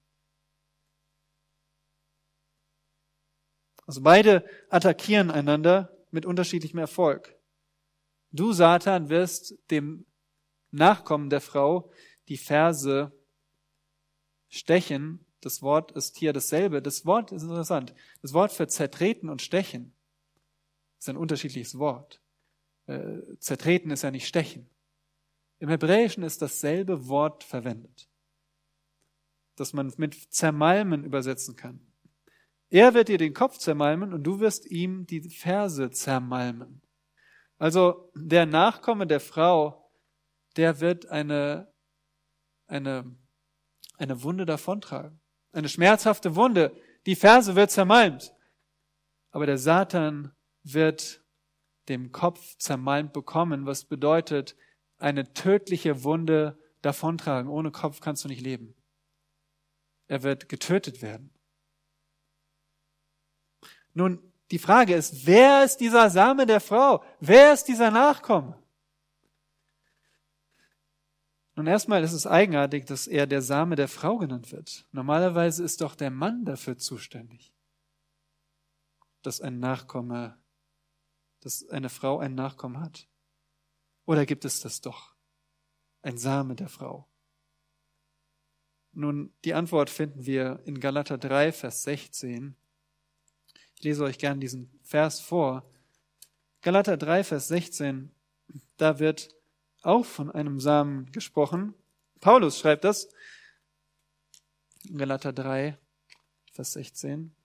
Also 3.86 4.02
beide 4.02 4.44
attackieren 4.70 5.30
einander 5.30 5.96
mit 6.10 6.26
unterschiedlichem 6.26 6.80
Erfolg. 6.80 7.38
Du, 8.32 8.52
Satan, 8.52 9.10
wirst 9.10 9.54
dem 9.70 10.08
Nachkommen 10.72 11.30
der 11.30 11.42
Frau 11.42 11.92
die 12.28 12.38
Ferse 12.38 13.17
stechen 14.50 15.28
das 15.42 15.62
Wort 15.62 15.92
ist 15.92 16.18
hier 16.18 16.34
dasselbe. 16.34 16.82
Das 16.82 17.06
Wort 17.06 17.32
ist 17.32 17.44
interessant. 17.44 17.94
Das 18.22 18.34
Wort 18.34 18.52
für 18.52 18.68
zertreten 18.68 19.30
und 19.30 19.42
stechen 19.42 19.94
ist 21.00 21.10
ein 21.10 21.18
unterschiedliches 21.18 21.78
Wort. 21.78 22.22
Äh, 22.88 23.20
zertreten 23.40 23.92
ist 23.92 24.02
ja 24.02 24.12
nicht 24.12 24.28
stechen. 24.28 24.70
Im 25.60 25.70
Hebräischen 25.70 26.24
ist 26.24 26.42
dasselbe 26.42 27.08
Wort 27.08 27.44
verwendet, 27.44 28.10
das 29.56 29.74
man 29.74 29.94
mit 29.98 30.16
zermalmen 30.34 31.04
übersetzen 31.04 31.56
kann. 31.56 31.80
Er 32.70 32.94
wird 32.94 33.08
dir 33.08 33.18
den 33.18 33.34
Kopf 33.34 33.58
zermalmen 33.58 34.14
und 34.14 34.24
du 34.24 34.40
wirst 34.40 34.66
ihm 34.66 35.06
die 35.06 35.22
Ferse 35.30 35.90
zermalmen. 35.92 36.82
Also 37.58 38.12
der 38.16 38.46
Nachkomme 38.46 39.08
der 39.08 39.20
Frau, 39.20 39.90
der 40.58 40.80
wird 40.80 41.08
eine, 41.08 41.72
eine, 42.68 43.16
eine 43.98 44.24
Wunde 44.24 44.46
davontragen 44.46 45.20
eine 45.58 45.70
schmerzhafte 45.70 46.36
Wunde. 46.36 46.76
Die 47.06 47.16
Ferse 47.16 47.56
wird 47.56 47.72
zermalmt. 47.72 48.34
Aber 49.32 49.46
der 49.46 49.58
Satan 49.58 50.32
wird 50.64 51.24
dem 51.90 52.12
Kopf 52.12 52.58
zermalmt 52.58 53.14
bekommen, 53.14 53.66
was 53.66 53.86
bedeutet, 53.86 54.56
eine 54.98 55.34
tödliche 55.34 56.04
Wunde 56.04 56.60
davontragen. 56.82 57.50
Ohne 57.50 57.72
Kopf 57.72 58.02
kannst 58.02 58.24
du 58.24 58.28
nicht 58.28 58.42
leben. 58.42 58.76
Er 60.08 60.24
wird 60.24 60.50
getötet 60.50 61.02
werden. 61.02 61.34
Nun, 63.94 64.32
die 64.52 64.60
Frage 64.60 64.94
ist, 64.94 65.26
wer 65.26 65.64
ist 65.64 65.78
dieser 65.78 66.10
Same 66.10 66.46
der 66.46 66.62
Frau? 66.62 67.04
Wer 67.20 67.54
ist 67.54 67.66
dieser 67.66 67.92
Nachkomme? 67.92 68.62
Nun 71.58 71.66
erstmal 71.66 72.04
ist 72.04 72.14
es 72.14 72.28
eigenartig, 72.28 72.86
dass 72.86 73.08
er 73.08 73.26
der 73.26 73.42
Same 73.42 73.76
der 73.76 73.88
Frau 73.88 74.20
genannt 74.20 74.52
wird. 74.52 74.86
Normalerweise 74.92 75.64
ist 75.64 75.82
doch 75.82 75.96
der 75.96 76.12
Mann 76.12 76.46
dafür 76.46 76.78
zuständig, 76.78 77.52
dass 79.24 79.42
ein 79.42 79.60
Nachkomme, 79.60 80.38
dass 81.40 81.68
eine 81.70 81.90
Frau 81.90 82.20
ein 82.20 82.36
Nachkommen 82.36 82.80
hat. 82.80 83.08
Oder 84.06 84.28
gibt 84.28 84.46
es 84.46 84.60
das 84.60 84.82
doch? 84.82 85.16
Ein 86.04 86.20
Same 86.20 86.54
der 86.54 86.70
Frau. 86.70 87.08
Nun, 88.92 89.34
die 89.44 89.56
Antwort 89.56 89.90
finden 89.90 90.28
wir 90.28 90.62
in 90.66 90.80
Galater 90.80 91.18
3, 91.18 91.52
Vers 91.52 91.82
16. 91.82 92.56
Ich 93.74 93.84
lese 93.84 94.04
euch 94.04 94.20
gern 94.20 94.40
diesen 94.40 94.80
Vers 94.84 95.22
vor. 95.22 95.68
Galater 96.62 96.98
3, 96.98 97.24
Vers 97.24 97.48
16, 97.48 98.12
da 98.78 99.00
wird 99.00 99.37
auch 99.82 100.06
von 100.06 100.32
einem 100.32 100.60
Samen 100.60 101.12
gesprochen. 101.12 101.74
Paulus 102.20 102.60
schreibt 102.60 102.84
das. 102.84 103.10
Galater 104.96 105.34
3, 105.34 105.78
Vers 106.52 106.74
16. 106.74 107.36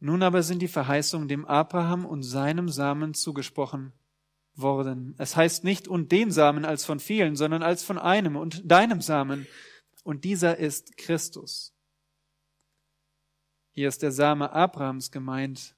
Nun 0.00 0.22
aber 0.24 0.42
sind 0.42 0.60
die 0.60 0.68
Verheißungen 0.68 1.28
dem 1.28 1.44
Abraham 1.44 2.04
und 2.04 2.24
seinem 2.24 2.68
Samen 2.68 3.14
zugesprochen 3.14 3.92
worden. 4.54 5.14
Es 5.18 5.36
heißt 5.36 5.62
nicht 5.62 5.86
und 5.86 6.10
den 6.10 6.32
Samen 6.32 6.64
als 6.64 6.84
von 6.84 6.98
vielen, 6.98 7.36
sondern 7.36 7.62
als 7.62 7.84
von 7.84 7.98
einem 7.98 8.34
und 8.34 8.68
deinem 8.68 9.00
Samen. 9.00 9.46
Und 10.02 10.24
dieser 10.24 10.56
ist 10.56 10.96
Christus. 10.96 11.72
Hier 13.70 13.88
ist 13.88 14.02
der 14.02 14.10
Same 14.10 14.50
Abrahams 14.50 15.12
gemeint, 15.12 15.76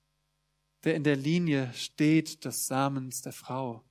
der 0.85 0.95
in 0.95 1.05
der 1.05 1.17
Linie 1.17 1.73
steht 1.75 2.45
des 2.45 2.67
Samens 2.67 3.23
der 3.23 3.33
Frau. 3.33 3.85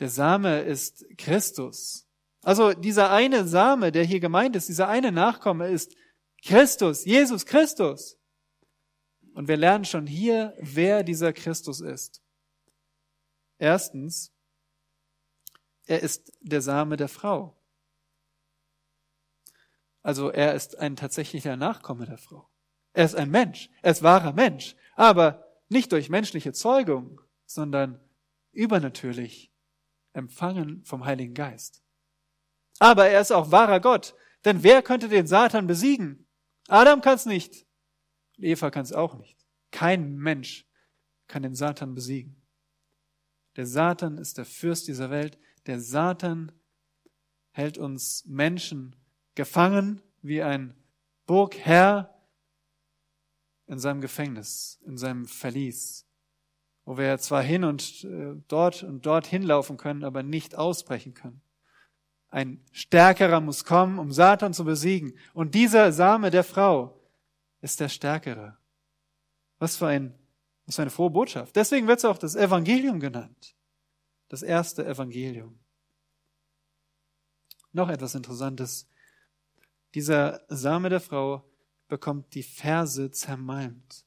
Der 0.00 0.08
Same 0.08 0.62
ist 0.62 1.04
Christus. 1.18 2.08
Also 2.42 2.72
dieser 2.72 3.10
eine 3.10 3.46
Same, 3.46 3.92
der 3.92 4.04
hier 4.04 4.20
gemeint 4.20 4.56
ist, 4.56 4.68
dieser 4.68 4.88
eine 4.88 5.12
Nachkomme 5.12 5.68
ist 5.68 5.94
Christus, 6.42 7.04
Jesus 7.04 7.46
Christus. 7.46 8.18
Und 9.34 9.48
wir 9.48 9.56
lernen 9.56 9.84
schon 9.84 10.06
hier, 10.06 10.54
wer 10.58 11.04
dieser 11.04 11.32
Christus 11.32 11.80
ist. 11.80 12.22
Erstens, 13.58 14.32
er 15.86 16.00
ist 16.00 16.32
der 16.40 16.62
Same 16.62 16.96
der 16.96 17.08
Frau. 17.08 17.56
Also 20.02 20.30
er 20.30 20.54
ist 20.54 20.78
ein 20.78 20.96
tatsächlicher 20.96 21.56
Nachkomme 21.56 22.06
der 22.06 22.18
Frau. 22.18 22.48
Er 22.92 23.04
ist 23.04 23.14
ein 23.14 23.30
Mensch, 23.30 23.70
er 23.82 23.92
ist 23.92 24.02
wahrer 24.02 24.32
Mensch 24.32 24.74
aber 24.94 25.41
nicht 25.72 25.92
durch 25.92 26.08
menschliche 26.08 26.52
Zeugung, 26.52 27.20
sondern 27.46 28.00
übernatürlich 28.52 29.52
empfangen 30.12 30.84
vom 30.84 31.04
Heiligen 31.04 31.34
Geist. 31.34 31.82
Aber 32.78 33.08
er 33.08 33.20
ist 33.20 33.32
auch 33.32 33.50
wahrer 33.50 33.80
Gott, 33.80 34.14
denn 34.44 34.62
wer 34.62 34.82
könnte 34.82 35.08
den 35.08 35.26
Satan 35.26 35.66
besiegen? 35.66 36.26
Adam 36.68 37.00
kann 37.00 37.14
es 37.14 37.26
nicht. 37.26 37.66
Eva 38.38 38.70
kann 38.70 38.82
es 38.82 38.92
auch 38.92 39.14
nicht. 39.18 39.38
Kein 39.70 40.16
Mensch 40.16 40.66
kann 41.28 41.42
den 41.42 41.54
Satan 41.54 41.94
besiegen. 41.94 42.42
Der 43.56 43.66
Satan 43.66 44.18
ist 44.18 44.38
der 44.38 44.44
Fürst 44.44 44.88
dieser 44.88 45.10
Welt. 45.10 45.38
Der 45.66 45.80
Satan 45.80 46.52
hält 47.50 47.78
uns 47.78 48.24
Menschen 48.26 48.96
gefangen 49.34 50.02
wie 50.22 50.42
ein 50.42 50.74
Burgherr 51.26 52.11
in 53.66 53.78
seinem 53.78 54.00
Gefängnis, 54.00 54.80
in 54.86 54.96
seinem 54.98 55.26
Verlies, 55.26 56.06
wo 56.84 56.98
wir 56.98 57.18
zwar 57.18 57.42
hin 57.42 57.64
und 57.64 58.04
äh, 58.04 58.34
dort 58.48 58.82
und 58.82 59.06
dort 59.06 59.26
hinlaufen 59.26 59.76
können, 59.76 60.04
aber 60.04 60.22
nicht 60.22 60.56
ausbrechen 60.56 61.14
können. 61.14 61.42
Ein 62.28 62.64
Stärkerer 62.72 63.40
muss 63.40 63.64
kommen, 63.64 63.98
um 63.98 64.10
Satan 64.10 64.54
zu 64.54 64.64
besiegen. 64.64 65.18
Und 65.34 65.54
dieser 65.54 65.92
Same 65.92 66.30
der 66.30 66.44
Frau 66.44 66.98
ist 67.60 67.78
der 67.78 67.90
Stärkere. 67.90 68.56
Was 69.58 69.76
für, 69.76 69.86
ein, 69.86 70.18
was 70.64 70.76
für 70.76 70.82
eine 70.82 70.90
frohe 70.90 71.10
Botschaft. 71.10 71.54
Deswegen 71.54 71.86
wird 71.86 71.98
es 71.98 72.06
auch 72.06 72.16
das 72.16 72.34
Evangelium 72.34 73.00
genannt. 73.00 73.54
Das 74.28 74.42
erste 74.42 74.86
Evangelium. 74.86 75.60
Noch 77.72 77.90
etwas 77.90 78.14
Interessantes. 78.14 78.88
Dieser 79.94 80.40
Same 80.48 80.88
der 80.88 81.00
Frau 81.00 81.44
bekommt 81.92 82.34
die 82.34 82.42
Ferse 82.42 83.10
zermalmt. 83.10 84.06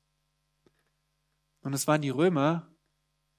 Und 1.62 1.76
es 1.76 1.86
waren 1.86 2.02
die 2.02 2.10
Römer, 2.10 2.74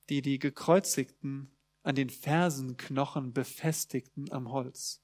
die 0.09 0.23
die 0.23 0.39
Gekreuzigten 0.39 1.51
an 1.83 1.97
den 1.97 2.11
Fersenknochen 2.11 3.33
befestigten 3.33 4.31
am 4.31 4.53
Holz. 4.53 5.03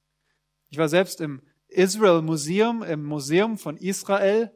Ich 0.69 0.77
war 0.77 0.87
selbst 0.87 1.19
im 1.19 1.41
Israel 1.67 2.21
Museum, 2.21 2.83
im 2.83 3.03
Museum 3.03 3.57
von 3.57 3.75
Israel, 3.75 4.49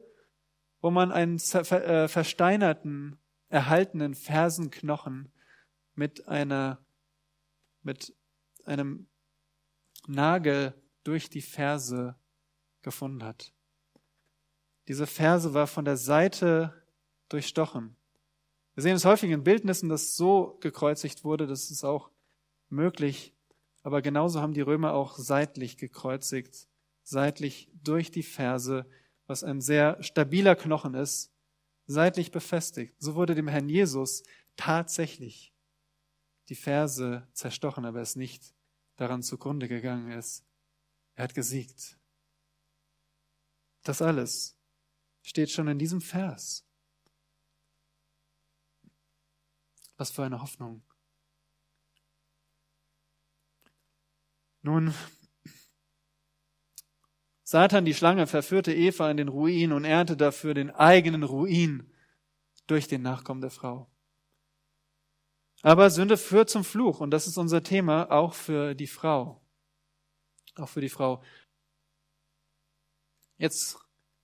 wo 0.80 0.90
man 0.90 1.12
einen 1.12 1.36
äh, 1.36 2.08
versteinerten, 2.08 3.18
erhaltenen 3.50 4.14
Fersenknochen 4.14 5.30
mit 5.96 6.26
einer, 6.28 6.82
mit 7.82 8.16
einem 8.64 9.06
Nagel 10.06 10.72
durch 11.04 11.28
die 11.28 11.42
Ferse 11.42 12.18
gefunden 12.80 13.22
hat. 13.22 13.52
Diese 14.88 15.06
Ferse 15.06 15.52
war 15.52 15.66
von 15.66 15.84
der 15.84 15.98
Seite 15.98 16.72
durchstochen. 17.28 17.94
Wir 18.72 18.82
sehen 18.82 18.96
es 18.96 19.04
häufig 19.04 19.30
in 19.30 19.44
Bildnissen, 19.44 19.90
dass 19.90 20.16
so 20.16 20.56
gekreuzigt 20.60 21.24
wurde, 21.24 21.46
das 21.46 21.70
ist 21.70 21.84
auch 21.84 22.10
möglich. 22.70 23.34
Aber 23.82 24.00
genauso 24.00 24.40
haben 24.40 24.54
die 24.54 24.62
Römer 24.62 24.94
auch 24.94 25.18
seitlich 25.18 25.76
gekreuzigt, 25.76 26.68
seitlich 27.02 27.70
durch 27.84 28.10
die 28.10 28.22
Ferse, 28.22 28.86
was 29.26 29.44
ein 29.44 29.60
sehr 29.60 30.02
stabiler 30.02 30.56
Knochen 30.56 30.94
ist, 30.94 31.32
seitlich 31.86 32.30
befestigt. 32.30 32.94
So 32.98 33.14
wurde 33.14 33.34
dem 33.34 33.48
Herrn 33.48 33.68
Jesus 33.68 34.22
tatsächlich 34.56 35.52
die 36.48 36.54
Ferse 36.54 37.28
zerstochen, 37.34 37.84
aber 37.84 37.98
er 37.98 38.04
ist 38.04 38.16
nicht 38.16 38.54
daran 38.96 39.22
zugrunde 39.22 39.68
gegangen 39.68 40.12
ist. 40.12 40.46
Er 41.14 41.24
hat 41.24 41.34
gesiegt. 41.34 41.98
Das 43.82 44.00
alles 44.00 44.57
steht 45.28 45.50
schon 45.50 45.68
in 45.68 45.78
diesem 45.78 46.00
Vers. 46.00 46.64
Was 49.96 50.10
für 50.10 50.24
eine 50.24 50.40
Hoffnung. 50.40 50.82
Nun, 54.62 54.94
Satan, 57.42 57.84
die 57.84 57.94
Schlange, 57.94 58.26
verführte 58.26 58.74
Eva 58.74 59.10
in 59.10 59.16
den 59.16 59.28
Ruin 59.28 59.72
und 59.72 59.84
ernte 59.84 60.16
dafür 60.16 60.54
den 60.54 60.70
eigenen 60.70 61.22
Ruin 61.22 61.92
durch 62.66 62.88
den 62.88 63.02
Nachkommen 63.02 63.40
der 63.40 63.50
Frau. 63.50 63.90
Aber 65.62 65.90
Sünde 65.90 66.16
führt 66.16 66.50
zum 66.50 66.64
Fluch 66.64 67.00
und 67.00 67.10
das 67.10 67.26
ist 67.26 67.36
unser 67.36 67.62
Thema 67.62 68.10
auch 68.10 68.34
für 68.34 68.74
die 68.74 68.86
Frau. 68.86 69.42
Auch 70.56 70.68
für 70.68 70.80
die 70.80 70.88
Frau. 70.88 71.22
Jetzt 73.36 73.78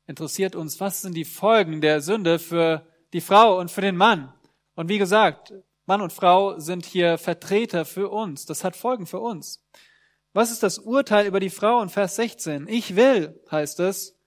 interessiert 0.07 0.55
uns, 0.57 0.80
was 0.80 1.02
sind 1.02 1.14
die 1.14 1.24
Folgen 1.24 1.80
der 1.80 2.00
Sünde 2.00 2.38
für 2.38 2.86
die 3.12 3.20
Frau 3.20 3.59
und 3.59 3.70
für 3.70 3.80
den 3.80 3.96
Mann? 3.96 4.32
Und 4.74 4.88
wie 4.88 4.98
gesagt, 4.98 5.52
Mann 5.86 6.00
und 6.00 6.12
Frau 6.12 6.59
sind 6.59 6.86
hier 6.86 7.18
Vertreter 7.18 7.84
für 7.84 8.11
uns. 8.11 8.46
Das 8.46 8.64
hat 8.64 8.76
Folgen 8.76 9.07
für 9.07 9.20
uns. 9.20 9.62
Was 10.32 10.50
ist 10.50 10.62
das 10.62 10.78
Urteil 10.78 11.26
über 11.26 11.40
die 11.40 11.50
Frau 11.50 11.80
in 11.80 11.88
Vers 11.88 12.16
16? 12.16 12.66
Ich 12.66 12.96
will, 12.96 13.40
heißt 13.50 13.80
es, 13.80 14.18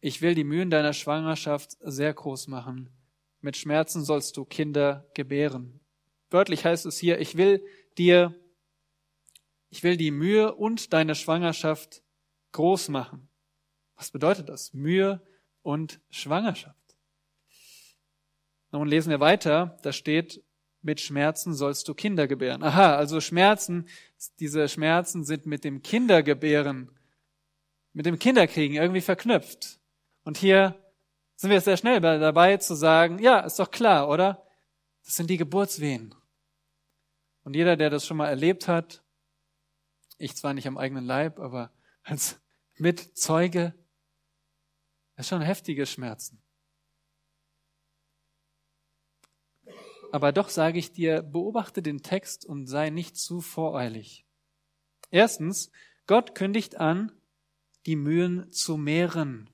ich 0.00 0.22
will 0.22 0.34
die 0.34 0.44
Mühen 0.44 0.70
deiner 0.70 0.92
Schwangerschaft 0.92 1.76
sehr 1.80 2.12
groß 2.12 2.48
machen. 2.48 2.90
Mit 3.40 3.56
Schmerzen 3.56 4.04
sollst 4.04 4.36
du 4.36 4.44
Kinder 4.44 5.06
gebären. 5.14 5.80
Wörtlich 6.30 6.64
heißt 6.64 6.86
es 6.86 6.98
hier, 6.98 7.20
ich 7.20 7.36
will 7.36 7.64
dir, 7.98 8.34
ich 9.68 9.82
will 9.82 9.96
die 9.96 10.10
Mühe 10.10 10.54
und 10.54 10.92
deine 10.92 11.14
Schwangerschaft 11.14 12.02
groß 12.52 12.88
machen. 12.88 13.29
Was 14.00 14.10
bedeutet 14.10 14.48
das? 14.48 14.72
Mühe 14.72 15.20
und 15.60 16.00
Schwangerschaft. 16.08 16.96
Nun 18.72 18.88
lesen 18.88 19.10
wir 19.10 19.20
weiter, 19.20 19.78
da 19.82 19.92
steht, 19.92 20.42
mit 20.80 21.02
Schmerzen 21.02 21.52
sollst 21.52 21.86
du 21.86 21.92
Kinder 21.92 22.26
gebären. 22.26 22.62
Aha, 22.62 22.96
also 22.96 23.20
Schmerzen, 23.20 23.86
diese 24.38 24.70
Schmerzen 24.70 25.22
sind 25.24 25.44
mit 25.44 25.64
dem 25.64 25.82
Kindergebären, 25.82 26.90
mit 27.92 28.06
dem 28.06 28.18
Kinderkriegen 28.18 28.74
irgendwie 28.74 29.02
verknüpft. 29.02 29.78
Und 30.24 30.38
hier 30.38 30.82
sind 31.36 31.50
wir 31.50 31.60
sehr 31.60 31.76
schnell 31.76 32.00
dabei 32.00 32.56
zu 32.56 32.74
sagen, 32.74 33.18
ja, 33.18 33.40
ist 33.40 33.58
doch 33.58 33.70
klar, 33.70 34.08
oder? 34.08 34.46
Das 35.04 35.16
sind 35.16 35.28
die 35.28 35.36
Geburtswehen. 35.36 36.14
Und 37.44 37.54
jeder, 37.54 37.76
der 37.76 37.90
das 37.90 38.06
schon 38.06 38.16
mal 38.16 38.28
erlebt 38.28 38.66
hat, 38.66 39.02
ich 40.16 40.34
zwar 40.36 40.54
nicht 40.54 40.66
am 40.66 40.78
eigenen 40.78 41.04
Leib, 41.04 41.38
aber 41.38 41.70
als 42.02 42.40
Mitzeuge, 42.78 43.74
das 45.20 45.26
ist 45.26 45.30
schon 45.32 45.42
heftige 45.42 45.84
Schmerzen. 45.84 46.42
Aber 50.12 50.32
doch 50.32 50.48
sage 50.48 50.78
ich 50.78 50.92
dir, 50.92 51.20
beobachte 51.20 51.82
den 51.82 52.02
Text 52.02 52.46
und 52.46 52.66
sei 52.66 52.88
nicht 52.88 53.18
zu 53.18 53.42
voreilig. 53.42 54.24
Erstens, 55.10 55.70
Gott 56.06 56.34
kündigt 56.34 56.76
an, 56.76 57.12
die 57.84 57.96
Mühen 57.96 58.50
zu 58.50 58.78
mehren. 58.78 59.50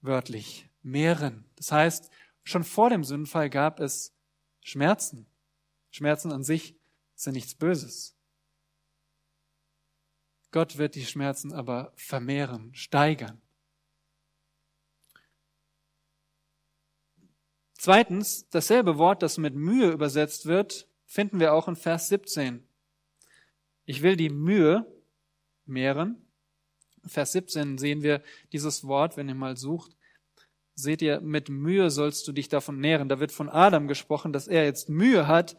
Wörtlich, 0.00 0.70
mehren. 0.80 1.44
Das 1.56 1.70
heißt, 1.70 2.10
schon 2.44 2.64
vor 2.64 2.88
dem 2.88 3.04
Sündenfall 3.04 3.50
gab 3.50 3.80
es 3.80 4.16
Schmerzen. 4.62 5.26
Schmerzen 5.90 6.32
an 6.32 6.42
sich 6.42 6.74
sind 7.16 7.34
nichts 7.34 7.54
Böses. 7.54 8.16
Gott 10.52 10.78
wird 10.78 10.94
die 10.94 11.04
Schmerzen 11.04 11.52
aber 11.52 11.92
vermehren, 11.96 12.74
steigern. 12.74 13.42
Zweitens, 17.78 18.48
dasselbe 18.50 18.98
Wort, 18.98 19.22
das 19.22 19.38
mit 19.38 19.54
Mühe 19.54 19.92
übersetzt 19.92 20.46
wird, 20.46 20.88
finden 21.06 21.38
wir 21.38 21.54
auch 21.54 21.68
in 21.68 21.76
Vers 21.76 22.08
17. 22.08 22.66
Ich 23.84 24.02
will 24.02 24.16
die 24.16 24.30
Mühe 24.30 24.84
mehren. 25.64 26.26
Vers 27.06 27.32
17 27.32 27.78
sehen 27.78 28.02
wir 28.02 28.20
dieses 28.52 28.84
Wort, 28.84 29.16
wenn 29.16 29.28
ihr 29.28 29.36
mal 29.36 29.56
sucht. 29.56 29.96
Seht 30.74 31.02
ihr, 31.02 31.20
mit 31.20 31.48
Mühe 31.50 31.90
sollst 31.90 32.26
du 32.26 32.32
dich 32.32 32.48
davon 32.48 32.80
nähren. 32.80 33.08
Da 33.08 33.20
wird 33.20 33.30
von 33.30 33.48
Adam 33.48 33.86
gesprochen, 33.86 34.32
dass 34.32 34.48
er 34.48 34.64
jetzt 34.64 34.88
Mühe 34.88 35.28
hat, 35.28 35.56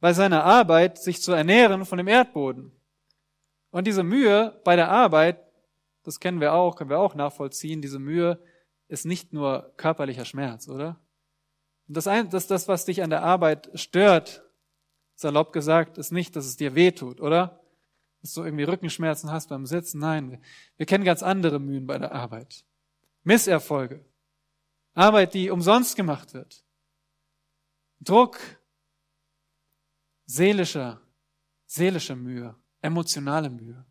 bei 0.00 0.12
seiner 0.12 0.44
Arbeit 0.44 0.98
sich 0.98 1.22
zu 1.22 1.32
ernähren 1.32 1.84
von 1.84 1.98
dem 1.98 2.08
Erdboden. 2.08 2.72
Und 3.70 3.86
diese 3.86 4.02
Mühe 4.02 4.60
bei 4.64 4.74
der 4.74 4.90
Arbeit, 4.90 5.38
das 6.02 6.18
kennen 6.18 6.40
wir 6.40 6.52
auch, 6.52 6.74
können 6.74 6.90
wir 6.90 6.98
auch 6.98 7.14
nachvollziehen, 7.14 7.80
diese 7.80 8.00
Mühe 8.00 8.42
ist 8.88 9.06
nicht 9.06 9.32
nur 9.32 9.72
körperlicher 9.76 10.24
Schmerz, 10.24 10.68
oder? 10.68 10.98
Und 11.90 11.96
das, 11.96 12.06
ein, 12.06 12.30
das, 12.30 12.46
das, 12.46 12.68
was 12.68 12.84
dich 12.84 13.02
an 13.02 13.10
der 13.10 13.24
Arbeit 13.24 13.68
stört, 13.74 14.44
salopp 15.16 15.52
gesagt, 15.52 15.98
ist 15.98 16.12
nicht, 16.12 16.36
dass 16.36 16.46
es 16.46 16.56
dir 16.56 16.76
weh 16.76 16.92
tut, 16.92 17.20
oder? 17.20 17.64
Dass 18.22 18.32
du 18.32 18.44
irgendwie 18.44 18.62
Rückenschmerzen 18.62 19.32
hast 19.32 19.48
beim 19.48 19.66
Sitzen. 19.66 19.98
Nein, 19.98 20.30
wir, 20.30 20.40
wir 20.76 20.86
kennen 20.86 21.02
ganz 21.02 21.24
andere 21.24 21.58
Mühen 21.58 21.88
bei 21.88 21.98
der 21.98 22.12
Arbeit. 22.12 22.64
Misserfolge. 23.24 24.04
Arbeit, 24.94 25.34
die 25.34 25.50
umsonst 25.50 25.96
gemacht 25.96 26.32
wird. 26.32 26.64
Druck. 27.98 28.38
Seelischer, 30.26 31.02
seelische 31.66 32.14
Mühe, 32.14 32.54
emotionale 32.82 33.50
Mühe. 33.50 33.84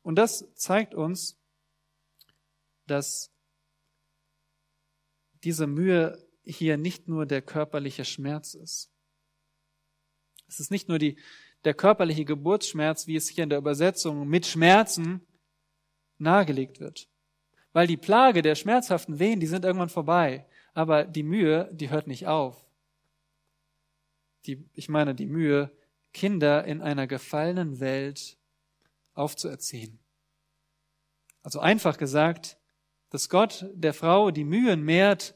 Und 0.00 0.14
das 0.16 0.54
zeigt 0.54 0.94
uns, 0.94 1.38
dass 2.86 3.30
diese 5.44 5.66
Mühe 5.66 6.26
hier 6.48 6.76
nicht 6.76 7.08
nur 7.08 7.26
der 7.26 7.42
körperliche 7.42 8.04
Schmerz 8.04 8.54
ist. 8.54 8.90
Es 10.48 10.60
ist 10.60 10.70
nicht 10.70 10.88
nur 10.88 10.98
die, 10.98 11.18
der 11.64 11.74
körperliche 11.74 12.24
Geburtsschmerz, 12.24 13.06
wie 13.06 13.16
es 13.16 13.28
hier 13.28 13.44
in 13.44 13.50
der 13.50 13.58
Übersetzung 13.58 14.26
mit 14.26 14.46
Schmerzen 14.46 15.20
nahegelegt 16.16 16.80
wird. 16.80 17.08
Weil 17.72 17.86
die 17.86 17.96
Plage 17.96 18.42
der 18.42 18.54
schmerzhaften 18.54 19.18
Wehen, 19.18 19.40
die 19.40 19.46
sind 19.46 19.64
irgendwann 19.64 19.90
vorbei. 19.90 20.46
Aber 20.72 21.04
die 21.04 21.22
Mühe, 21.22 21.68
die 21.72 21.90
hört 21.90 22.06
nicht 22.06 22.26
auf. 22.26 22.64
Die, 24.46 24.64
ich 24.72 24.88
meine, 24.88 25.14
die 25.14 25.26
Mühe, 25.26 25.70
Kinder 26.14 26.64
in 26.64 26.80
einer 26.80 27.06
gefallenen 27.06 27.80
Welt 27.80 28.38
aufzuerziehen. 29.12 29.98
Also 31.42 31.60
einfach 31.60 31.98
gesagt, 31.98 32.56
dass 33.10 33.28
Gott 33.28 33.66
der 33.74 33.94
Frau 33.94 34.30
die 34.30 34.44
Mühen 34.44 34.82
mehrt, 34.82 35.34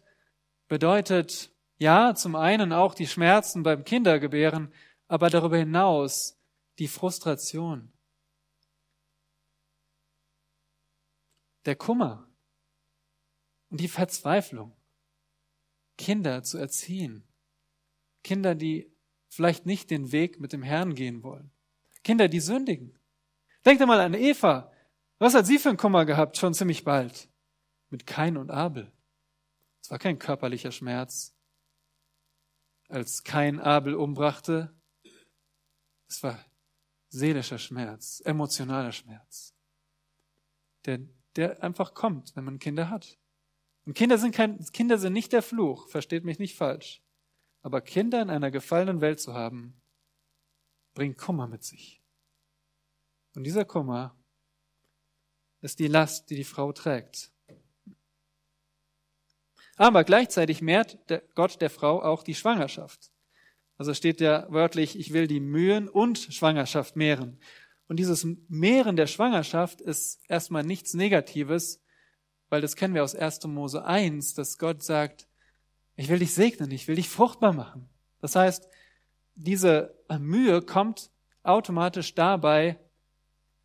bedeutet 0.73 1.53
ja 1.77 2.15
zum 2.15 2.35
einen 2.35 2.73
auch 2.73 2.95
die 2.95 3.07
Schmerzen 3.07 3.63
beim 3.63 3.85
Kindergebären, 3.85 4.73
aber 5.07 5.29
darüber 5.29 5.59
hinaus 5.59 6.41
die 6.79 6.89
Frustration, 6.89 7.93
der 11.67 11.77
Kummer 11.77 12.27
und 13.69 13.81
die 13.81 13.89
Verzweiflung, 13.89 14.75
Kinder 15.99 16.43
zu 16.43 16.57
erziehen. 16.57 17.29
Kinder, 18.25 18.55
die 18.55 18.91
vielleicht 19.29 19.67
nicht 19.67 19.91
den 19.91 20.11
Weg 20.11 20.41
mit 20.41 20.55
dem 20.55 20.63
Herrn 20.63 20.95
gehen 20.95 21.23
wollen. 21.23 21.51
Kinder, 22.03 22.29
die 22.29 22.41
sündigen. 22.41 22.99
Denkt 23.67 23.83
einmal 23.83 24.01
an 24.01 24.15
Eva. 24.15 24.73
Was 25.19 25.35
hat 25.35 25.45
sie 25.45 25.59
für 25.59 25.69
einen 25.69 25.77
Kummer 25.77 26.07
gehabt, 26.07 26.39
schon 26.39 26.55
ziemlich 26.55 26.83
bald? 26.83 27.29
Mit 27.91 28.07
Kain 28.07 28.39
und 28.39 28.51
Abel. 28.51 28.91
Es 29.83 29.91
war 29.91 29.99
kein 29.99 30.19
körperlicher 30.19 30.73
Schmerz, 30.73 31.35
als 32.89 33.25
kein 33.25 33.59
Abel 33.59 33.95
umbrachte. 33.95 34.75
Es 36.09 36.23
war 36.23 36.45
seelischer 37.09 37.59
Schmerz, 37.59 38.23
emotionaler 38.25 38.93
Schmerz, 38.93 39.55
der, 40.85 41.01
der 41.37 41.63
einfach 41.63 41.95
kommt, 41.95 42.35
wenn 42.37 42.45
man 42.45 42.59
Kinder 42.59 42.89
hat. 42.91 43.19
Und 43.85 43.95
Kinder 43.95 44.19
sind 44.19 44.35
kein, 44.35 44.59
Kinder 44.73 44.99
sind 44.99 45.13
nicht 45.13 45.33
der 45.33 45.43
Fluch, 45.43 45.89
versteht 45.89 46.25
mich 46.25 46.39
nicht 46.39 46.57
falsch. 46.57 47.03
Aber 47.63 47.81
Kinder 47.81 48.23
in 48.23 48.31
einer 48.31 48.51
gefallenen 48.51 49.01
Welt 49.01 49.21
zu 49.21 49.35
haben, 49.35 49.81
bringt 50.95 51.19
Kummer 51.19 51.49
mit 51.49 51.65
sich. 51.65 52.03
Und 53.35 53.45
dieser 53.45 53.65
Kummer 53.65 54.17
ist 55.63 55.79
die 55.79 55.89
Last, 55.89 56.31
die 56.31 56.37
die 56.37 56.45
Frau 56.45 56.73
trägt. 56.73 57.33
Aber 59.83 60.05
gleichzeitig 60.05 60.63
mehrt 60.63 60.97
der 61.11 61.25
Gott 61.35 61.61
der 61.61 61.69
Frau 61.69 62.01
auch 62.01 62.23
die 62.23 62.37
Schwangerschaft. 62.37 63.11
Also 63.79 63.95
steht 63.95 64.21
ja 64.21 64.47
wörtlich, 64.49 64.97
ich 64.97 65.13
will 65.13 65.27
die 65.27 65.41
Mühen 65.41 65.89
und 65.89 66.19
Schwangerschaft 66.19 66.95
mehren. 66.95 67.41
Und 67.89 67.97
dieses 67.97 68.25
Mehren 68.47 68.95
der 68.95 69.09
Schwangerschaft 69.09 69.81
ist 69.81 70.21
erstmal 70.29 70.63
nichts 70.63 70.95
Negatives, 70.95 71.83
weil 72.49 72.61
das 72.61 72.77
kennen 72.77 72.95
wir 72.95 73.03
aus 73.03 73.17
1. 73.17 73.45
Mose 73.49 73.85
1, 73.85 74.35
dass 74.35 74.57
Gott 74.57 74.85
sagt, 74.85 75.27
Ich 75.97 76.09
will 76.09 76.21
dich 76.21 76.33
segnen, 76.33 76.71
ich 76.71 76.87
will 76.87 76.95
dich 76.95 77.09
fruchtbar 77.09 77.53
machen. 77.53 77.89
Das 78.21 78.37
heißt, 78.37 78.69
diese 79.35 79.99
Mühe 80.17 80.63
kommt 80.63 81.11
automatisch 81.43 82.15
dabei, 82.15 82.79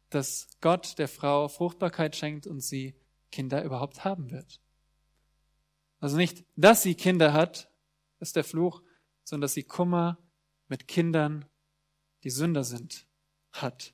dass 0.09 0.49
Gott 0.61 0.97
der 0.97 1.09
Frau 1.09 1.47
Fruchtbarkeit 1.47 2.15
schenkt 2.15 2.47
und 2.47 2.61
sie 2.61 2.95
Kinder 3.29 3.63
überhaupt 3.63 4.03
haben 4.03 4.31
wird. 4.31 4.59
Also 5.99 6.17
nicht, 6.17 6.45
dass 6.55 6.83
sie 6.83 6.95
Kinder 6.95 7.33
hat, 7.33 7.71
ist 8.19 8.35
der 8.35 8.43
Fluch, 8.43 8.81
sondern 9.23 9.41
dass 9.41 9.53
sie 9.53 9.63
Kummer 9.63 10.17
mit 10.67 10.87
Kindern, 10.87 11.45
die 12.23 12.29
Sünder 12.29 12.63
sind, 12.63 13.07
hat. 13.51 13.93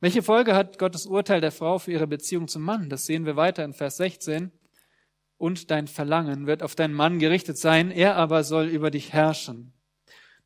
Welche 0.00 0.22
Folge 0.22 0.54
hat 0.54 0.78
Gottes 0.78 1.04
Urteil 1.06 1.40
der 1.40 1.52
Frau 1.52 1.78
für 1.78 1.92
ihre 1.92 2.06
Beziehung 2.06 2.48
zum 2.48 2.62
Mann? 2.62 2.88
Das 2.88 3.04
sehen 3.04 3.26
wir 3.26 3.36
weiter 3.36 3.64
in 3.64 3.74
Vers 3.74 3.98
16. 3.98 4.50
Und 5.36 5.70
dein 5.70 5.88
Verlangen 5.88 6.46
wird 6.46 6.62
auf 6.62 6.74
deinen 6.74 6.94
Mann 6.94 7.18
gerichtet 7.18 7.58
sein, 7.58 7.90
er 7.90 8.16
aber 8.16 8.44
soll 8.44 8.66
über 8.66 8.90
dich 8.90 9.12
herrschen. 9.12 9.74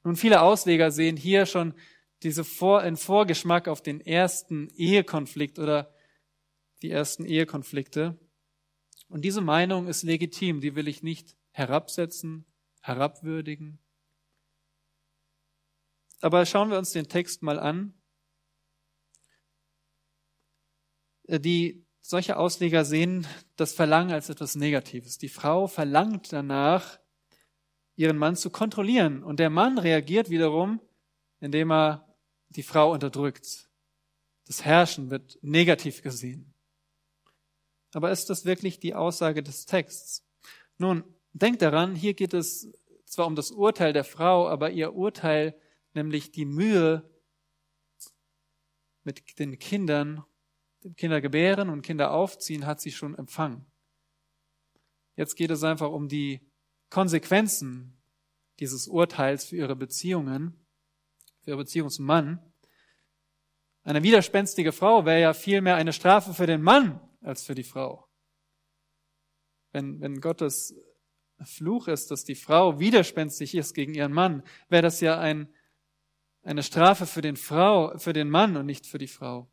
Nun, 0.03 0.17
viele 0.17 0.43
Ausleger 0.43 0.91
sehen 0.91 1.17
hier 1.17 1.47
schon 1.47 1.75
diese 2.23 2.45
Vor 2.45 2.81
einen 2.81 2.97
Vorgeschmack 2.97 3.69
auf 3.69 3.81
den 3.81 4.01
ersten 4.01 4.69
Ehekonflikt 4.71 5.59
oder 5.59 5.95
die 6.83 6.91
ersten 6.91 7.25
Ehekonflikte. 7.25 8.19
Und 9.15 9.23
diese 9.25 9.43
Meinung 9.43 9.87
ist 9.87 10.03
legitim, 10.03 10.61
die 10.61 10.75
will 10.75 10.89
ich 10.89 11.05
nicht 11.05 11.37
herabsetzen, 11.53 12.47
herabwürdigen. 12.81 13.79
Aber 16.21 16.45
schauen 16.47 16.69
wir 16.69 16.79
uns 16.79 16.91
den 16.91 17.07
Text 17.07 17.41
mal 17.41 17.61
an. 17.61 17.95
Die 21.29 21.87
solche 22.01 22.37
Ausleger 22.37 22.85
sehen 22.85 23.25
das 23.55 23.73
Verlangen 23.73 24.11
als 24.11 24.31
etwas 24.31 24.57
Negatives. 24.57 25.17
Die 25.17 25.29
Frau 25.29 25.69
verlangt 25.69 26.33
danach, 26.33 26.99
ihren 27.95 28.19
Mann 28.19 28.35
zu 28.35 28.51
kontrollieren. 28.51 29.23
Und 29.23 29.39
der 29.39 29.49
Mann 29.49 29.79
reagiert 29.79 30.29
wiederum, 30.29 30.81
indem 31.39 31.71
er 31.71 32.17
die 32.49 32.65
Frau 32.65 32.91
unterdrückt. 32.91 33.71
Das 34.47 34.65
Herrschen 34.65 35.09
wird 35.11 35.39
negativ 35.41 36.03
gesehen. 36.03 36.54
Aber 37.95 38.11
ist 38.11 38.29
das 38.29 38.45
wirklich 38.45 38.81
die 38.81 38.95
Aussage 38.95 39.43
des 39.43 39.67
Texts? 39.67 40.27
Nun, 40.79 41.05
denkt 41.33 41.63
daran, 41.63 41.95
hier 41.95 42.15
geht 42.15 42.35
es 42.35 42.73
zwar 43.07 43.27
um 43.27 43.37
das 43.37 43.53
Urteil 43.53 43.93
der 43.93 44.05
Frau, 44.05 44.49
aber 44.49 44.71
ihr 44.71 44.95
Urteil, 44.95 45.55
nämlich 45.93 46.33
die 46.33 46.45
Mühe 46.45 47.09
mit 49.05 49.39
den 49.39 49.59
Kindern, 49.59 50.25
Kinder 50.97 51.21
gebären 51.21 51.71
und 51.71 51.83
Kinder 51.83 52.13
aufziehen, 52.13 52.67
hat 52.67 52.81
sie 52.81 52.91
schon 52.91 53.15
empfangen. 53.15 53.65
Jetzt 55.17 55.37
geht 55.37 55.51
es 55.51 55.63
einfach 55.63 55.91
um 55.91 56.09
die 56.09 56.41
Konsequenzen 56.91 58.03
dieses 58.59 58.89
Urteils 58.89 59.45
für 59.45 59.57
ihre 59.57 59.77
Beziehungen, 59.77 60.67
für 61.43 61.51
ihre 61.51 61.59
Beziehung 61.59 61.91
zum 61.91 62.07
Mann. 62.07 62.41
Eine 63.85 64.03
widerspenstige 64.03 64.73
Frau 64.73 65.05
wäre 65.05 65.21
ja 65.21 65.35
vielmehr 65.35 65.77
eine 65.77 65.93
Strafe 65.93 66.35
für 66.35 66.47
den 66.47 66.63
Mann 66.63 67.01
als 67.25 67.45
für 67.45 67.55
die 67.55 67.65
Frau. 67.65 68.07
Wenn, 69.73 70.01
wenn 70.01 70.21
Gottes 70.21 70.75
Fluch 71.43 71.89
ist, 71.89 72.11
dass 72.11 72.25
die 72.25 72.37
Frau 72.37 72.79
widerspenstig 72.79 73.55
ist 73.55 73.75
gegen 73.75 73.95
ihren 73.95 74.13
Mann, 74.13 74.43
wäre 74.69 74.83
das 74.83 75.01
ja 75.01 75.19
ein, 75.19 75.53
eine 76.43 76.63
Strafe 76.63 77.07
für 77.07 77.23
den 77.23 77.37
Frau, 77.37 77.99
für 77.99 78.13
den 78.13 78.31
Mann 78.31 78.57
und 78.57 78.67
nicht 78.67 78.87
für 78.87 78.99
die 78.99 79.09
Frau. 79.09 79.51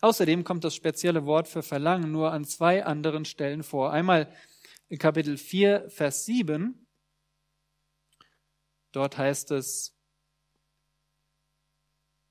Außerdem 0.00 0.44
kommt 0.44 0.64
das 0.64 0.74
spezielle 0.74 1.26
Wort 1.26 1.48
für 1.48 1.62
Verlangen 1.62 2.10
nur 2.10 2.32
an 2.32 2.44
zwei 2.44 2.84
anderen 2.84 3.24
Stellen 3.24 3.62
vor. 3.62 3.92
Einmal 3.92 4.32
in 4.88 4.98
Kapitel 4.98 5.36
4, 5.36 5.88
Vers 5.90 6.24
7. 6.24 6.86
Dort 8.90 9.16
heißt 9.16 9.52
es, 9.52 9.96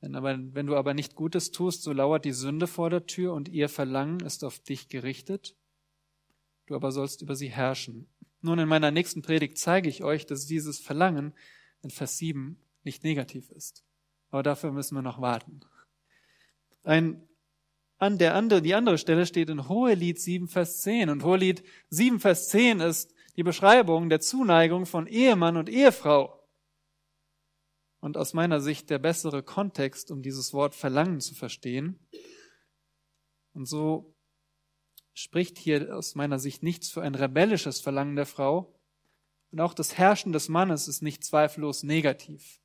wenn, 0.02 0.16
aber, 0.16 0.38
wenn 0.54 0.66
du 0.66 0.76
aber 0.76 0.94
nicht 0.96 1.16
Gutes 1.16 1.52
tust, 1.52 1.84
so 1.84 1.94
lauert 1.94 2.26
die 2.26 2.34
Sünde 2.34 2.66
vor 2.68 2.90
der 2.90 3.06
Tür 3.06 3.34
und 3.34 3.48
ihr 3.48 3.70
Verlangen 3.70 4.20
ist 4.22 4.44
auf 4.44 4.60
dich 4.60 4.90
gerichtet. 4.90 5.56
Du 6.66 6.76
aber 6.76 6.92
sollst 6.92 7.22
über 7.22 7.36
sie 7.36 7.50
herrschen. 7.50 8.08
Nun, 8.42 8.58
in 8.58 8.68
meiner 8.68 8.90
nächsten 8.90 9.22
Predigt 9.22 9.60
zeige 9.60 9.88
ich 9.88 10.04
euch, 10.04 10.26
dass 10.26 10.48
dieses 10.48 10.80
Verlangen 10.80 11.34
in 11.84 11.92
Vers 11.92 12.18
7 12.18 12.60
nicht 12.84 13.04
negativ 13.04 13.52
ist. 13.52 13.84
Aber 14.32 14.42
dafür 14.42 14.72
müssen 14.72 14.96
wir 14.96 15.04
noch 15.04 15.22
warten. 15.22 15.62
Ein, 16.84 17.28
an 18.00 18.18
der 18.18 18.34
andere, 18.34 18.64
die 18.64 18.74
andere 18.74 18.98
Stelle 18.98 19.28
steht 19.28 19.52
in 19.52 19.70
Hohelied 19.70 20.20
7, 20.20 20.48
Vers 20.48 20.82
10. 20.82 21.10
Und 21.10 21.24
Hohelied 21.24 21.64
7, 21.90 22.20
Vers 22.20 22.50
10 22.50 22.80
ist 22.80 23.14
die 23.36 23.44
Beschreibung 23.44 24.10
der 24.10 24.20
Zuneigung 24.20 24.88
von 24.88 25.06
Ehemann 25.06 25.58
und 25.58 25.70
Ehefrau 25.70 26.41
und 28.02 28.18
aus 28.18 28.34
meiner 28.34 28.60
Sicht 28.60 28.90
der 28.90 29.00
bessere 29.00 29.44
Kontext, 29.44 30.12
um 30.12 30.22
dieses 30.22 30.54
Wort 30.54 30.76
Verlangen 30.76 31.22
zu 31.22 31.36
verstehen. 31.36 32.00
Und 33.54 33.68
so 33.68 34.16
spricht 35.14 35.58
hier 35.58 35.96
aus 35.96 36.16
meiner 36.16 36.40
Sicht 36.40 36.64
nichts 36.64 36.90
für 36.90 37.04
ein 37.04 37.16
rebellisches 37.16 37.80
Verlangen 37.80 38.16
der 38.16 38.26
Frau. 38.26 38.76
Und 39.52 39.62
auch 39.62 39.74
das 39.74 39.98
Herrschen 39.98 40.34
des 40.34 40.50
Mannes 40.50 40.88
ist 40.88 41.02
nicht 41.02 41.24
zweifellos 41.24 41.84
negativ. 41.84 42.60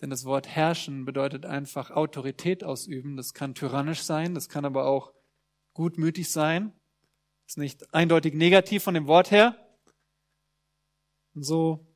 Denn 0.00 0.10
das 0.10 0.24
Wort 0.24 0.48
herrschen 0.48 1.04
bedeutet 1.04 1.46
einfach 1.46 1.90
Autorität 1.90 2.64
ausüben. 2.64 3.16
Das 3.16 3.34
kann 3.34 3.54
tyrannisch 3.54 4.02
sein, 4.02 4.34
das 4.34 4.48
kann 4.48 4.64
aber 4.64 4.86
auch 4.86 5.12
gutmütig 5.74 6.30
sein. 6.30 6.72
Ist 7.46 7.58
nicht 7.58 7.94
eindeutig 7.94 8.34
negativ 8.34 8.82
von 8.82 8.94
dem 8.94 9.06
Wort 9.06 9.30
her. 9.30 9.56
Und 11.34 11.44
so 11.44 11.86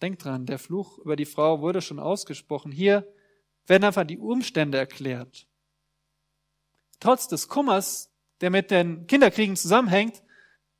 Denkt 0.00 0.24
dran, 0.24 0.46
der 0.46 0.58
Fluch 0.58 0.98
über 0.98 1.16
die 1.16 1.24
Frau 1.24 1.60
wurde 1.60 1.82
schon 1.82 1.98
ausgesprochen. 1.98 2.70
Hier 2.70 3.12
werden 3.66 3.84
einfach 3.84 4.04
die 4.04 4.18
Umstände 4.18 4.78
erklärt. 4.78 5.46
Trotz 7.00 7.28
des 7.28 7.48
Kummers, 7.48 8.12
der 8.40 8.50
mit 8.50 8.70
den 8.70 9.06
Kinderkriegen 9.06 9.56
zusammenhängt, 9.56 10.22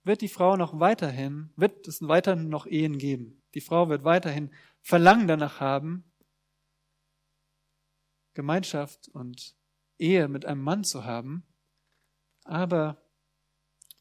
wird 0.05 0.21
die 0.21 0.29
Frau 0.29 0.57
noch 0.57 0.81
weiterhin, 0.81 1.53
wird 1.57 1.87
es 1.87 2.01
weiterhin 2.01 2.49
noch 2.49 2.67
Ehen 2.67 2.99
geben. 2.99 3.43
Die 3.55 3.61
Frau 3.61 3.89
wird 3.89 4.05
weiterhin 4.05 4.53
Verlangen 4.81 5.29
danach 5.29 5.61
haben, 5.61 6.05
Gemeinschaft 8.35 9.09
und 9.09 9.57
Ehe 9.99 10.29
mit 10.29 10.47
einem 10.47 10.63
Mann 10.63 10.85
zu 10.85 11.05
haben. 11.05 11.45
Aber 12.45 13.03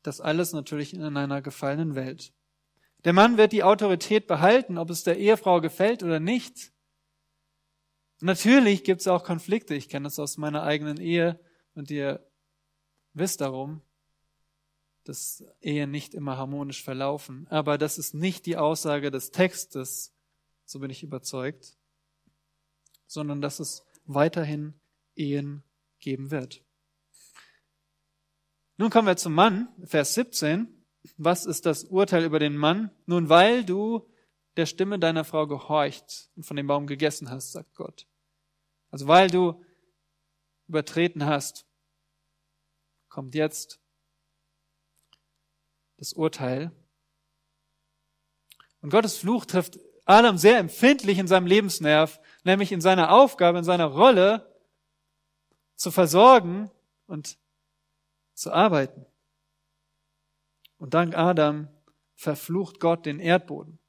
das 0.04 0.22
alles 0.22 0.54
natürlich 0.54 0.94
in 0.94 1.18
einer 1.18 1.42
gefallenen 1.42 1.96
Welt. 1.96 2.34
Der 3.04 3.14
Mann 3.14 3.38
wird 3.38 3.52
die 3.52 3.64
Autorität 3.64 4.28
behalten, 4.28 4.78
ob 4.78 4.90
es 4.90 5.04
der 5.04 5.18
Ehefrau 5.18 5.62
gefällt 5.62 6.04
oder 6.04 6.20
nicht. 6.20 6.72
Natürlich 8.20 8.84
gibt 8.84 9.02
es 9.02 9.08
auch 9.08 9.24
Konflikte. 9.24 9.76
Ich 9.76 9.90
kenne 9.90 10.06
das 10.06 10.20
aus 10.20 10.38
meiner 10.38 10.64
eigenen 10.64 10.98
Ehe 10.98 11.40
und 11.76 11.92
ihr 11.92 12.28
wisst 13.14 13.42
darum, 13.42 13.82
dass 15.04 15.44
Ehen 15.62 15.92
nicht 15.92 16.14
immer 16.14 16.38
harmonisch 16.38 16.84
verlaufen. 16.84 17.48
Aber 17.50 17.78
das 17.78 17.98
ist 17.98 18.14
nicht 18.14 18.46
die 18.46 18.58
Aussage 18.58 19.12
des 19.12 19.32
Textes, 19.32 20.14
so 20.66 20.80
bin 20.80 20.90
ich 20.90 21.04
überzeugt, 21.04 21.78
sondern 23.06 23.42
dass 23.42 23.60
es 23.60 23.84
weiterhin 24.06 24.74
Ehen 25.16 25.64
geben 26.00 26.32
wird. 26.32 26.64
Nun 28.78 28.90
kommen 28.90 29.08
wir 29.08 29.18
zum 29.18 29.34
Mann, 29.34 29.70
Vers 29.86 30.14
17 30.16 30.77
was 31.18 31.46
ist 31.46 31.66
das 31.66 31.86
Urteil 31.86 32.24
über 32.24 32.40
den 32.40 32.58
Mann? 32.58 32.92
Nun, 33.06 33.30
weil 33.30 33.64
du 33.64 34.10
der 34.58 34.66
Stimme 34.66 35.00
deiner 35.00 35.24
Frau 35.24 35.48
gehorcht 35.48 36.30
und 36.36 36.44
von 36.44 36.58
dem 36.58 36.68
Baum 36.68 36.88
gegessen 36.88 37.30
hast, 37.30 37.52
sagt 37.52 37.76
Gott. 37.76 38.08
Also 38.90 39.08
weil 39.08 39.30
du 39.30 39.64
übertreten 40.68 41.26
hast, 41.26 41.66
kommt 43.10 43.36
jetzt 43.36 43.80
das 45.98 46.14
Urteil. 46.14 46.72
Und 48.82 48.90
Gottes 48.90 49.18
Fluch 49.18 49.46
trifft 49.46 49.80
Adam 50.06 50.38
sehr 50.38 50.58
empfindlich 50.58 51.18
in 51.18 51.28
seinem 51.28 51.48
Lebensnerv, 51.48 52.20
nämlich 52.44 52.72
in 52.72 52.82
seiner 52.82 53.12
Aufgabe, 53.12 53.58
in 53.58 53.64
seiner 53.64 53.88
Rolle 53.88 54.56
zu 55.76 55.92
versorgen 55.92 56.72
und 57.06 57.38
zu 58.34 58.52
arbeiten. 58.52 59.06
Und 60.78 60.94
dank 60.94 61.16
Adam 61.16 61.68
verflucht 62.16 62.80
Gott 62.80 63.06
den 63.06 63.20
Erdboden. 63.20 63.80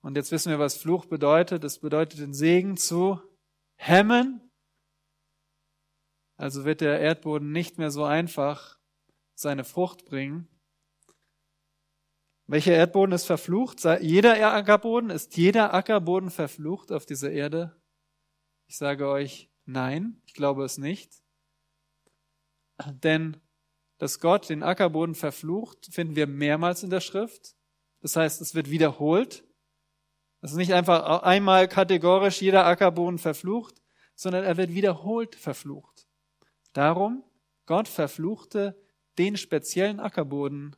Und 0.00 0.16
jetzt 0.16 0.32
wissen 0.32 0.50
wir, 0.50 0.58
was 0.58 0.76
Fluch 0.76 1.06
bedeutet. 1.06 1.64
Es 1.64 1.78
bedeutet, 1.78 2.20
den 2.20 2.34
Segen 2.34 2.76
zu 2.76 3.20
hemmen. 3.76 4.50
Also 6.36 6.64
wird 6.64 6.80
der 6.82 7.00
Erdboden 7.00 7.52
nicht 7.52 7.78
mehr 7.78 7.90
so 7.90 8.04
einfach 8.04 8.78
seine 9.34 9.64
Frucht 9.64 10.04
bringen. 10.04 10.48
Welcher 12.46 12.74
Erdboden 12.74 13.14
ist 13.14 13.24
verflucht? 13.24 13.82
Jeder 14.02 14.54
Ackerboden? 14.54 15.08
Ist 15.08 15.36
jeder 15.36 15.72
Ackerboden 15.72 16.30
verflucht 16.30 16.92
auf 16.92 17.06
dieser 17.06 17.30
Erde? 17.30 17.80
Ich 18.66 18.76
sage 18.76 19.08
euch 19.08 19.50
nein, 19.64 20.20
ich 20.26 20.34
glaube 20.34 20.64
es 20.64 20.76
nicht. 20.76 21.22
Denn 22.84 23.40
dass 23.98 24.20
Gott 24.20 24.48
den 24.48 24.62
Ackerboden 24.62 25.14
verflucht, 25.14 25.88
finden 25.90 26.16
wir 26.16 26.26
mehrmals 26.26 26.82
in 26.82 26.90
der 26.90 27.00
Schrift. 27.00 27.54
Das 28.00 28.16
heißt, 28.16 28.40
es 28.40 28.54
wird 28.54 28.70
wiederholt. 28.70 29.44
Es 30.40 30.50
ist 30.50 30.56
nicht 30.56 30.74
einfach 30.74 31.22
einmal 31.22 31.68
kategorisch 31.68 32.42
jeder 32.42 32.66
Ackerboden 32.66 33.18
verflucht, 33.18 33.80
sondern 34.14 34.44
er 34.44 34.56
wird 34.56 34.74
wiederholt 34.74 35.34
verflucht. 35.34 36.06
Darum, 36.72 37.24
Gott 37.66 37.88
verfluchte 37.88 38.78
den 39.18 39.36
speziellen 39.36 40.00
Ackerboden, 40.00 40.76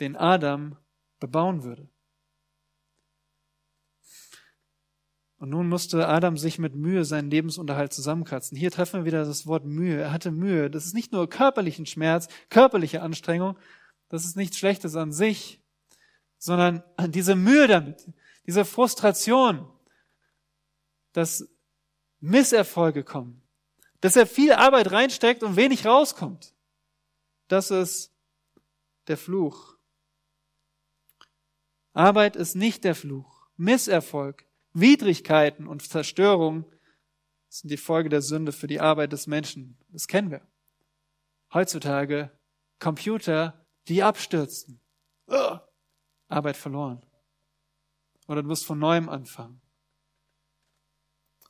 den 0.00 0.16
Adam 0.16 0.76
bebauen 1.20 1.62
würde. 1.62 1.88
Und 5.38 5.50
nun 5.50 5.68
musste 5.68 6.08
Adam 6.08 6.38
sich 6.38 6.58
mit 6.58 6.74
Mühe 6.74 7.04
seinen 7.04 7.30
Lebensunterhalt 7.30 7.92
zusammenkratzen. 7.92 8.56
Hier 8.56 8.70
treffen 8.70 9.00
wir 9.00 9.04
wieder 9.04 9.24
das 9.24 9.46
Wort 9.46 9.66
Mühe. 9.66 10.00
Er 10.00 10.12
hatte 10.12 10.30
Mühe. 10.30 10.70
Das 10.70 10.86
ist 10.86 10.94
nicht 10.94 11.12
nur 11.12 11.28
körperlichen 11.28 11.84
Schmerz, 11.84 12.28
körperliche 12.48 13.02
Anstrengung. 13.02 13.58
Das 14.08 14.24
ist 14.24 14.36
nichts 14.36 14.56
Schlechtes 14.56 14.96
an 14.96 15.12
sich, 15.12 15.60
sondern 16.38 16.82
diese 17.08 17.34
Mühe 17.34 17.66
damit, 17.66 18.08
diese 18.46 18.64
Frustration, 18.64 19.68
dass 21.12 21.48
Misserfolge 22.20 23.04
kommen, 23.04 23.42
dass 24.00 24.16
er 24.16 24.26
viel 24.26 24.52
Arbeit 24.52 24.90
reinsteckt 24.90 25.42
und 25.42 25.56
wenig 25.56 25.84
rauskommt. 25.84 26.54
Das 27.48 27.70
ist 27.70 28.14
der 29.08 29.18
Fluch. 29.18 29.76
Arbeit 31.92 32.36
ist 32.36 32.54
nicht 32.54 32.84
der 32.84 32.94
Fluch. 32.94 33.48
Misserfolg 33.56 34.45
Widrigkeiten 34.78 35.66
und 35.66 35.82
Zerstörung 35.82 36.70
sind 37.48 37.70
die 37.70 37.78
Folge 37.78 38.10
der 38.10 38.20
Sünde 38.20 38.52
für 38.52 38.66
die 38.66 38.80
Arbeit 38.80 39.12
des 39.12 39.26
Menschen. 39.26 39.78
Das 39.88 40.06
kennen 40.06 40.30
wir. 40.30 40.46
Heutzutage 41.54 42.30
Computer, 42.78 43.66
die 43.88 44.02
abstürzen. 44.02 44.82
Arbeit 46.28 46.58
verloren. 46.58 47.00
Oder 48.28 48.42
du 48.42 48.48
musst 48.48 48.66
von 48.66 48.78
neuem 48.78 49.08
anfangen. 49.08 49.62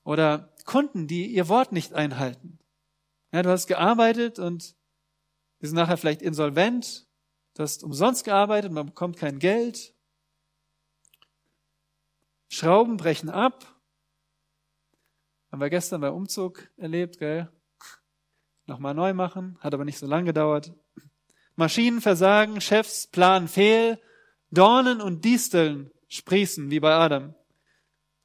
Oder 0.05 0.55
Kunden, 0.65 1.09
die 1.09 1.27
ihr 1.27 1.49
Wort 1.49 1.73
nicht 1.73 1.95
einhalten. 1.95 2.61
Ja, 3.33 3.43
du 3.43 3.51
hast 3.51 3.67
gearbeitet 3.67 4.39
und 4.39 4.77
die 5.61 5.67
sind 5.67 5.75
nachher 5.75 5.97
vielleicht 5.97 6.23
insolvent. 6.23 7.09
Du 7.55 7.65
hast 7.65 7.83
umsonst 7.83 8.23
gearbeitet, 8.23 8.71
man 8.71 8.87
bekommt 8.87 9.17
kein 9.17 9.41
Geld. 9.41 9.96
Schrauben 12.49 12.97
brechen 12.97 13.31
ab. 13.31 13.65
Haben 15.51 15.61
wir 15.61 15.71
gestern 15.71 16.01
beim 16.01 16.15
Umzug 16.15 16.71
erlebt, 16.77 17.19
gell? 17.19 17.51
Nochmal 18.67 18.95
neu 18.95 19.15
machen, 19.15 19.59
hat 19.61 19.75
aber 19.75 19.85
nicht 19.85 19.99
so 19.99 20.07
lange 20.07 20.27
gedauert. 20.27 20.73
Maschinen 21.55 22.01
versagen, 22.01 22.61
Chefs 22.61 23.07
planen 23.07 23.49
fehl, 23.49 24.01
Dornen 24.51 25.01
und 25.01 25.25
Disteln 25.25 25.91
sprießen, 26.09 26.71
wie 26.71 26.81
bei 26.81 26.93
Adam. 26.93 27.35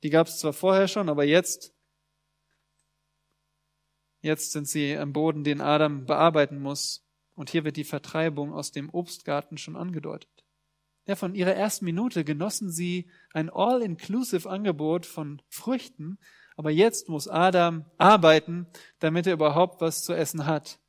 Die 0.03 0.09
gab 0.09 0.27
es 0.27 0.39
zwar 0.39 0.53
vorher 0.53 0.87
schon, 0.87 1.09
aber 1.09 1.23
jetzt, 1.23 1.73
jetzt 4.21 4.51
sind 4.51 4.67
sie 4.67 4.97
am 4.97 5.13
Boden, 5.13 5.43
den 5.43 5.61
Adam 5.61 6.05
bearbeiten 6.05 6.59
muss. 6.59 7.07
Und 7.35 7.49
hier 7.49 7.63
wird 7.63 7.77
die 7.77 7.83
Vertreibung 7.83 8.53
aus 8.53 8.71
dem 8.71 8.89
Obstgarten 8.89 9.57
schon 9.57 9.75
angedeutet. 9.75 10.40
Ja, 11.11 11.17
von 11.17 11.35
ihrer 11.35 11.53
ersten 11.53 11.83
Minute 11.83 12.23
genossen 12.23 12.71
sie 12.71 13.11
ein 13.33 13.49
all-inclusive 13.49 14.49
Angebot 14.49 15.05
von 15.05 15.41
Früchten, 15.49 16.17
aber 16.55 16.71
jetzt 16.71 17.09
muss 17.09 17.27
Adam 17.27 17.83
arbeiten, 17.97 18.65
damit 18.99 19.27
er 19.27 19.33
überhaupt 19.33 19.81
was 19.81 20.05
zu 20.05 20.13
essen 20.13 20.45
hat. 20.45 20.79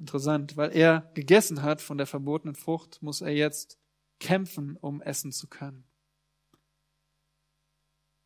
Interessant, 0.00 0.56
weil 0.56 0.74
er 0.74 1.12
gegessen 1.14 1.62
hat 1.62 1.80
von 1.80 1.96
der 1.96 2.08
verbotenen 2.08 2.56
Frucht, 2.56 3.00
muss 3.02 3.20
er 3.20 3.30
jetzt 3.30 3.78
kämpfen, 4.18 4.76
um 4.76 5.00
essen 5.00 5.30
zu 5.30 5.46
können. 5.46 5.84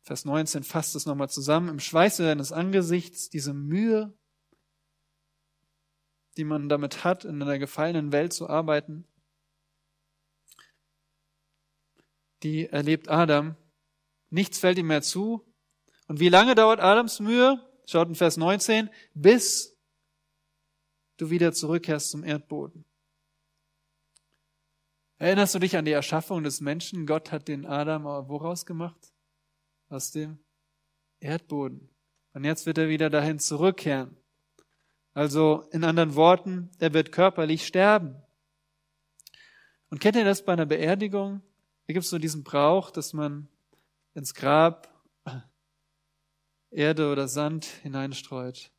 Vers 0.01 0.25
19 0.25 0.63
fasst 0.63 0.95
es 0.95 1.05
nochmal 1.05 1.29
zusammen. 1.29 1.69
Im 1.69 1.79
Schweiße 1.79 2.23
deines 2.23 2.51
Angesichts 2.51 3.29
diese 3.29 3.53
Mühe, 3.53 4.11
die 6.37 6.45
man 6.45 6.67
damit 6.67 7.03
hat, 7.03 7.25
in 7.25 7.39
einer 7.39 7.59
gefallenen 7.59 8.11
Welt 8.11 8.33
zu 8.33 8.49
arbeiten, 8.49 9.05
die 12.43 12.67
erlebt 12.67 13.09
Adam. 13.09 13.55
Nichts 14.29 14.59
fällt 14.59 14.77
ihm 14.77 14.87
mehr 14.87 15.01
zu. 15.01 15.45
Und 16.07 16.19
wie 16.19 16.29
lange 16.29 16.55
dauert 16.55 16.79
Adams 16.79 17.19
Mühe? 17.19 17.59
Schaut 17.85 18.07
in 18.07 18.15
Vers 18.15 18.37
19, 18.37 18.89
bis 19.13 19.77
du 21.17 21.29
wieder 21.29 21.53
zurückkehrst 21.53 22.11
zum 22.11 22.23
Erdboden. 22.23 22.85
Erinnerst 25.17 25.53
du 25.53 25.59
dich 25.59 25.77
an 25.77 25.85
die 25.85 25.91
Erschaffung 25.91 26.43
des 26.43 26.61
Menschen? 26.61 27.05
Gott 27.05 27.31
hat 27.31 27.47
den 27.47 27.65
Adam 27.65 28.05
woraus 28.05 28.65
gemacht? 28.65 29.13
Aus 29.87 30.11
dem 30.11 30.39
Erdboden. 31.19 31.89
Und 32.33 32.43
jetzt 32.43 32.65
wird 32.65 32.77
er 32.77 32.89
wieder 32.89 33.09
dahin 33.09 33.37
zurückkehren. 33.37 34.17
Also 35.13 35.67
in 35.71 35.83
anderen 35.83 36.15
Worten, 36.15 36.71
er 36.79 36.93
wird 36.93 37.11
körperlich 37.11 37.67
sterben. 37.67 38.15
Und 39.89 39.99
kennt 39.99 40.15
ihr 40.15 40.23
das 40.23 40.43
bei 40.43 40.53
einer 40.53 40.65
Beerdigung? 40.65 41.41
Da 41.91 41.93
gibt 41.93 42.05
es 42.05 42.09
so 42.09 42.19
diesen 42.19 42.45
Brauch, 42.45 42.89
dass 42.89 43.11
man 43.11 43.49
ins 44.13 44.33
Grab 44.33 44.87
Erde 46.69 47.11
oder 47.11 47.27
Sand 47.27 47.65
hineinstreut. 47.65 48.71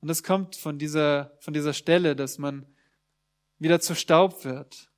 Und 0.00 0.08
das 0.08 0.24
kommt 0.24 0.56
von 0.56 0.76
dieser, 0.76 1.38
von 1.38 1.54
dieser 1.54 1.72
Stelle, 1.72 2.16
dass 2.16 2.36
man 2.38 2.66
wieder 3.60 3.78
zu 3.78 3.94
Staub 3.94 4.44
wird. 4.44 4.90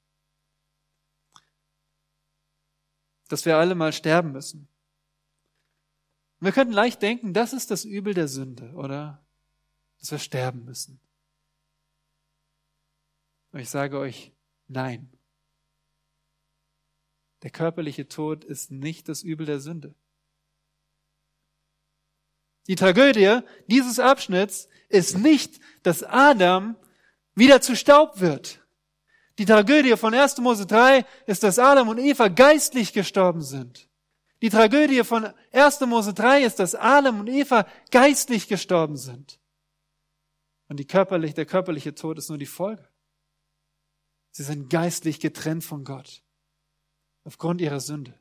Dass 3.28 3.44
wir 3.44 3.58
alle 3.58 3.74
mal 3.74 3.92
sterben 3.92 4.32
müssen. 4.32 4.68
Und 6.40 6.46
wir 6.46 6.52
könnten 6.52 6.72
leicht 6.72 7.02
denken, 7.02 7.34
das 7.34 7.52
ist 7.52 7.70
das 7.70 7.84
Übel 7.84 8.14
der 8.14 8.28
Sünde, 8.28 8.72
oder? 8.72 9.22
Dass 9.98 10.12
wir 10.12 10.18
sterben 10.18 10.64
müssen. 10.64 10.98
Aber 13.50 13.60
ich 13.60 13.68
sage 13.68 13.98
euch, 13.98 14.32
nein. 14.66 15.12
Der 17.42 17.50
körperliche 17.50 18.08
Tod 18.08 18.44
ist 18.44 18.70
nicht 18.70 19.08
das 19.08 19.22
Übel 19.22 19.46
der 19.46 19.60
Sünde. 19.60 19.94
Die 22.68 22.76
Tragödie 22.76 23.40
dieses 23.66 23.98
Abschnitts 23.98 24.68
ist 24.88 25.18
nicht, 25.18 25.60
dass 25.82 26.04
Adam 26.04 26.76
wieder 27.34 27.60
zu 27.60 27.74
Staub 27.74 28.20
wird. 28.20 28.60
Die 29.38 29.46
Tragödie 29.46 29.96
von 29.96 30.14
1. 30.14 30.38
Mose 30.38 30.66
3 30.66 31.04
ist, 31.26 31.42
dass 31.42 31.58
Adam 31.58 31.88
und 31.88 31.98
Eva 31.98 32.28
geistlich 32.28 32.92
gestorben 32.92 33.42
sind. 33.42 33.88
Die 34.42 34.50
Tragödie 34.50 35.02
von 35.02 35.32
1. 35.50 35.80
Mose 35.80 36.14
3 36.14 36.44
ist, 36.44 36.60
dass 36.60 36.74
Adam 36.74 37.20
und 37.20 37.28
Eva 37.28 37.66
geistlich 37.90 38.46
gestorben 38.46 38.96
sind. 38.96 39.40
Und 40.68 40.78
die 40.78 40.86
körperliche, 40.86 41.34
der 41.34 41.46
körperliche 41.46 41.94
Tod 41.94 42.18
ist 42.18 42.28
nur 42.28 42.38
die 42.38 42.46
Folge. 42.46 42.86
Sie 44.30 44.44
sind 44.44 44.70
geistlich 44.70 45.18
getrennt 45.18 45.64
von 45.64 45.84
Gott 45.84 46.22
aufgrund 47.24 47.60
ihrer 47.60 47.80
Sünde. 47.80 48.18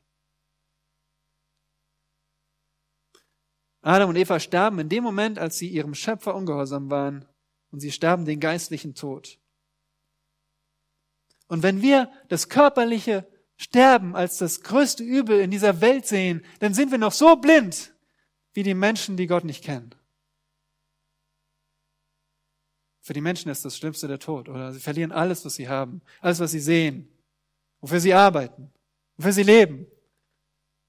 Adam 3.82 4.10
und 4.10 4.16
Eva 4.16 4.38
sterben 4.38 4.78
in 4.78 4.88
dem 4.88 5.02
Moment, 5.02 5.38
als 5.38 5.58
sie 5.58 5.68
ihrem 5.68 5.94
Schöpfer 5.94 6.34
ungehorsam 6.34 6.90
waren 6.90 7.26
und 7.72 7.80
sie 7.80 7.90
sterben 7.90 8.24
den 8.24 8.38
geistlichen 8.38 8.94
Tod. 8.94 9.38
Und 11.48 11.62
wenn 11.62 11.82
wir 11.82 12.10
das 12.28 12.48
körperliche 12.48 13.26
Sterben 13.56 14.16
als 14.16 14.38
das 14.38 14.62
größte 14.62 15.02
Übel 15.02 15.40
in 15.40 15.50
dieser 15.50 15.80
Welt 15.80 16.06
sehen, 16.06 16.44
dann 16.60 16.74
sind 16.74 16.90
wir 16.90 16.98
noch 16.98 17.12
so 17.12 17.36
blind 17.36 17.92
wie 18.54 18.62
die 18.62 18.74
Menschen, 18.74 19.16
die 19.16 19.26
Gott 19.26 19.44
nicht 19.44 19.64
kennen. 19.64 19.94
Für 23.00 23.14
die 23.14 23.20
Menschen 23.20 23.50
ist 23.50 23.64
das 23.64 23.76
Schlimmste 23.76 24.06
der 24.06 24.20
Tod, 24.20 24.48
oder? 24.48 24.72
Sie 24.72 24.80
verlieren 24.80 25.10
alles, 25.10 25.44
was 25.44 25.56
sie 25.56 25.68
haben, 25.68 26.02
alles, 26.20 26.38
was 26.38 26.52
sie 26.52 26.60
sehen, 26.60 27.08
wofür 27.80 27.98
sie 27.98 28.14
arbeiten 28.14 28.72
für 29.22 29.32
sie 29.32 29.42
leben. 29.42 29.86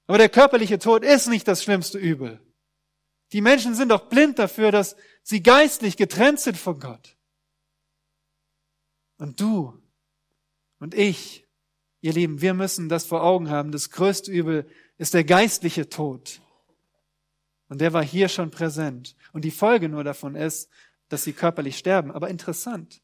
Aber 0.06 0.18
der 0.18 0.28
körperliche 0.28 0.78
Tod 0.78 1.04
ist 1.04 1.28
nicht 1.28 1.48
das 1.48 1.62
schlimmste 1.62 1.98
Übel. 1.98 2.40
Die 3.32 3.40
Menschen 3.40 3.74
sind 3.74 3.88
doch 3.88 4.08
blind 4.08 4.38
dafür, 4.38 4.70
dass 4.70 4.96
sie 5.22 5.42
geistlich 5.42 5.96
getrennt 5.96 6.40
sind 6.40 6.56
von 6.56 6.78
Gott. 6.78 7.16
Und 9.16 9.40
du 9.40 9.80
und 10.78 10.94
ich, 10.94 11.46
ihr 12.00 12.12
Lieben, 12.12 12.40
wir 12.42 12.54
müssen 12.54 12.88
das 12.88 13.06
vor 13.06 13.22
Augen 13.22 13.48
haben. 13.48 13.72
Das 13.72 13.90
größte 13.90 14.30
Übel 14.30 14.68
ist 14.98 15.14
der 15.14 15.24
geistliche 15.24 15.88
Tod. 15.88 16.42
Und 17.68 17.80
der 17.80 17.92
war 17.92 18.04
hier 18.04 18.28
schon 18.28 18.50
präsent. 18.50 19.16
Und 19.32 19.44
die 19.44 19.50
Folge 19.50 19.88
nur 19.88 20.04
davon 20.04 20.34
ist, 20.34 20.68
dass 21.08 21.24
sie 21.24 21.32
körperlich 21.32 21.78
sterben. 21.78 22.12
Aber 22.12 22.28
interessant, 22.28 23.02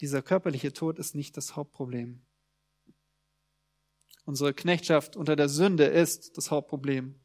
dieser 0.00 0.22
körperliche 0.22 0.72
Tod 0.72 0.98
ist 0.98 1.14
nicht 1.14 1.36
das 1.36 1.56
Hauptproblem. 1.56 2.22
Unsere 4.24 4.54
Knechtschaft 4.54 5.16
unter 5.16 5.36
der 5.36 5.48
Sünde 5.48 5.84
ist 5.84 6.36
das 6.36 6.50
Hauptproblem. 6.50 7.18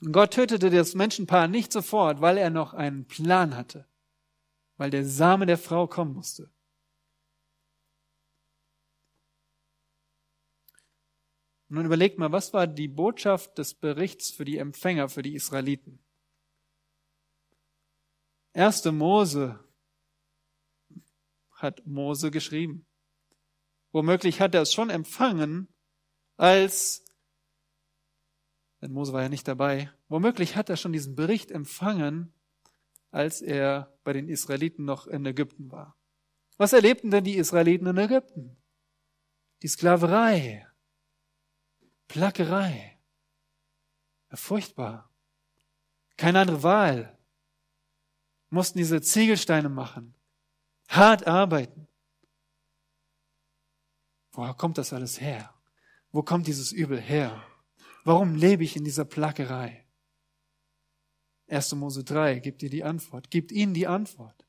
Und 0.00 0.12
Gott 0.12 0.32
tötete 0.32 0.70
das 0.70 0.94
Menschenpaar 0.94 1.46
nicht 1.46 1.72
sofort, 1.72 2.20
weil 2.20 2.36
er 2.36 2.50
noch 2.50 2.74
einen 2.74 3.06
Plan 3.06 3.56
hatte, 3.56 3.86
weil 4.76 4.90
der 4.90 5.04
Same 5.04 5.46
der 5.46 5.58
Frau 5.58 5.86
kommen 5.86 6.14
musste. 6.14 6.50
Nun 11.68 11.86
überlegt 11.86 12.18
mal, 12.18 12.32
was 12.32 12.52
war 12.52 12.66
die 12.66 12.88
Botschaft 12.88 13.56
des 13.56 13.72
Berichts 13.74 14.30
für 14.30 14.44
die 14.44 14.58
Empfänger, 14.58 15.08
für 15.08 15.22
die 15.22 15.34
Israeliten? 15.34 16.04
Erste 18.52 18.92
Mose 18.92 19.58
hat 21.52 21.86
Mose 21.86 22.30
geschrieben. 22.30 22.86
Womöglich 23.92 24.40
hat 24.40 24.54
er 24.54 24.62
es 24.62 24.72
schon 24.72 24.90
empfangen, 24.90 25.68
als, 26.36 27.04
denn 28.80 28.92
Mose 28.92 29.12
war 29.12 29.22
ja 29.22 29.28
nicht 29.28 29.46
dabei, 29.46 29.92
womöglich 30.08 30.56
hat 30.56 30.70
er 30.70 30.76
schon 30.76 30.92
diesen 30.92 31.14
Bericht 31.14 31.50
empfangen, 31.50 32.32
als 33.10 33.42
er 33.42 33.96
bei 34.02 34.12
den 34.12 34.28
Israeliten 34.28 34.84
noch 34.84 35.06
in 35.06 35.24
Ägypten 35.26 35.70
war. 35.70 35.96
Was 36.56 36.72
erlebten 36.72 37.10
denn 37.10 37.24
die 37.24 37.36
Israeliten 37.36 37.86
in 37.86 37.98
Ägypten? 37.98 38.56
Die 39.62 39.68
Sklaverei, 39.68 40.66
Plackerei. 42.12 42.98
Ja, 44.30 44.36
furchtbar. 44.36 45.10
Keine 46.18 46.40
andere 46.40 46.62
Wahl. 46.62 47.18
Mussten 48.50 48.76
diese 48.78 49.00
Ziegelsteine 49.00 49.70
machen. 49.70 50.14
Hart 50.88 51.26
arbeiten. 51.26 51.88
Woher 54.32 54.54
kommt 54.54 54.78
das 54.78 54.92
alles 54.92 55.20
her? 55.20 55.54
Wo 56.10 56.22
kommt 56.22 56.46
dieses 56.46 56.72
Übel 56.72 57.00
her? 57.00 57.42
Warum 58.04 58.34
lebe 58.34 58.64
ich 58.64 58.76
in 58.76 58.84
dieser 58.84 59.04
Plackerei? 59.04 59.86
1. 61.48 61.74
Mose 61.74 62.02
3 62.02 62.38
gibt 62.38 62.62
dir 62.62 62.70
die 62.70 62.82
Antwort, 62.82 63.30
gibt 63.30 63.52
ihnen 63.52 63.74
die 63.74 63.86
Antwort. 63.86 64.46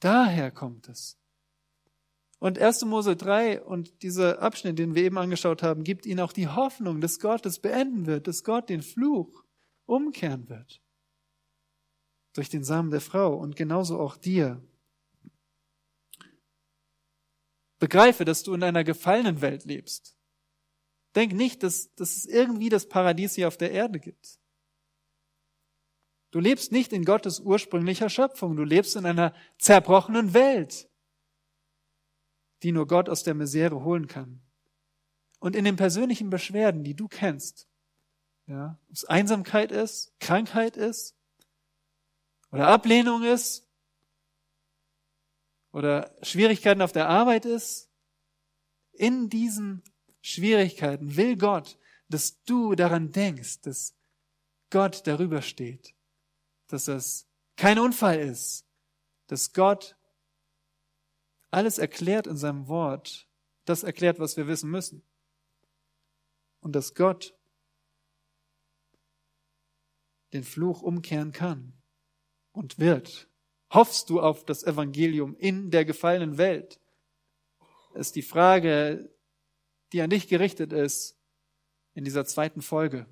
Daher 0.00 0.50
kommt 0.50 0.88
es. 0.88 1.18
Und 2.38 2.58
1. 2.58 2.84
Mose 2.84 3.16
3 3.16 3.62
und 3.62 4.02
dieser 4.02 4.42
Abschnitt, 4.42 4.78
den 4.78 4.94
wir 4.94 5.04
eben 5.04 5.16
angeschaut 5.16 5.62
haben, 5.62 5.84
gibt 5.84 6.04
ihnen 6.04 6.20
auch 6.20 6.32
die 6.32 6.48
Hoffnung, 6.48 7.00
dass 7.00 7.18
Gott 7.18 7.46
es 7.46 7.60
beenden 7.60 8.06
wird, 8.06 8.26
dass 8.26 8.44
Gott 8.44 8.68
den 8.68 8.82
Fluch 8.82 9.44
umkehren 9.86 10.48
wird. 10.48 10.82
Durch 12.34 12.50
den 12.50 12.64
Samen 12.64 12.90
der 12.90 13.00
Frau 13.00 13.34
und 13.34 13.56
genauso 13.56 13.98
auch 13.98 14.16
dir. 14.16 14.62
Begreife, 17.78 18.24
dass 18.24 18.42
du 18.42 18.54
in 18.54 18.62
einer 18.62 18.84
gefallenen 18.84 19.40
Welt 19.40 19.64
lebst. 19.64 20.16
Denk 21.14 21.32
nicht, 21.32 21.62
dass, 21.62 21.94
dass 21.94 22.16
es 22.16 22.26
irgendwie 22.26 22.68
das 22.68 22.88
Paradies 22.88 23.34
hier 23.34 23.48
auf 23.48 23.56
der 23.56 23.70
Erde 23.70 24.00
gibt. 24.00 24.38
Du 26.30 26.40
lebst 26.40 26.72
nicht 26.72 26.92
in 26.92 27.04
Gottes 27.04 27.40
ursprünglicher 27.40 28.10
Schöpfung. 28.10 28.56
Du 28.56 28.64
lebst 28.64 28.96
in 28.96 29.06
einer 29.06 29.34
zerbrochenen 29.58 30.34
Welt 30.34 30.88
die 32.62 32.72
nur 32.72 32.86
Gott 32.86 33.08
aus 33.08 33.22
der 33.22 33.34
Misere 33.34 33.84
holen 33.84 34.06
kann. 34.06 34.40
Und 35.38 35.54
in 35.54 35.64
den 35.64 35.76
persönlichen 35.76 36.30
Beschwerden, 36.30 36.84
die 36.84 36.94
du 36.94 37.08
kennst, 37.08 37.68
ja, 38.46 38.78
ob 38.88 38.94
es 38.94 39.04
Einsamkeit 39.04 39.72
ist, 39.72 40.14
Krankheit 40.20 40.76
ist 40.76 41.16
oder 42.50 42.68
Ablehnung 42.68 43.24
ist 43.24 43.65
oder 45.76 46.16
Schwierigkeiten 46.22 46.80
auf 46.80 46.92
der 46.92 47.06
Arbeit 47.06 47.44
ist, 47.44 47.90
in 48.92 49.28
diesen 49.28 49.82
Schwierigkeiten 50.22 51.16
will 51.16 51.36
Gott, 51.36 51.78
dass 52.08 52.42
du 52.44 52.74
daran 52.74 53.12
denkst, 53.12 53.60
dass 53.60 53.94
Gott 54.70 55.06
darüber 55.06 55.42
steht, 55.42 55.94
dass 56.68 56.86
das 56.86 57.28
kein 57.56 57.78
Unfall 57.78 58.18
ist, 58.18 58.64
dass 59.26 59.52
Gott 59.52 59.98
alles 61.50 61.76
erklärt 61.76 62.26
in 62.26 62.38
seinem 62.38 62.68
Wort, 62.68 63.28
das 63.66 63.82
erklärt, 63.82 64.18
was 64.18 64.38
wir 64.38 64.46
wissen 64.46 64.70
müssen. 64.70 65.02
Und 66.60 66.72
dass 66.72 66.94
Gott 66.94 67.36
den 70.32 70.42
Fluch 70.42 70.80
umkehren 70.80 71.32
kann 71.32 71.74
und 72.52 72.78
wird. 72.78 73.28
Hoffst 73.70 74.10
du 74.10 74.20
auf 74.20 74.44
das 74.44 74.62
Evangelium 74.62 75.36
in 75.36 75.70
der 75.70 75.84
gefallenen 75.84 76.38
Welt? 76.38 76.80
Ist 77.94 78.14
die 78.14 78.22
Frage, 78.22 79.10
die 79.92 80.02
an 80.02 80.10
dich 80.10 80.28
gerichtet 80.28 80.72
ist 80.72 81.18
in 81.94 82.04
dieser 82.04 82.26
zweiten 82.26 82.62
Folge. 82.62 83.06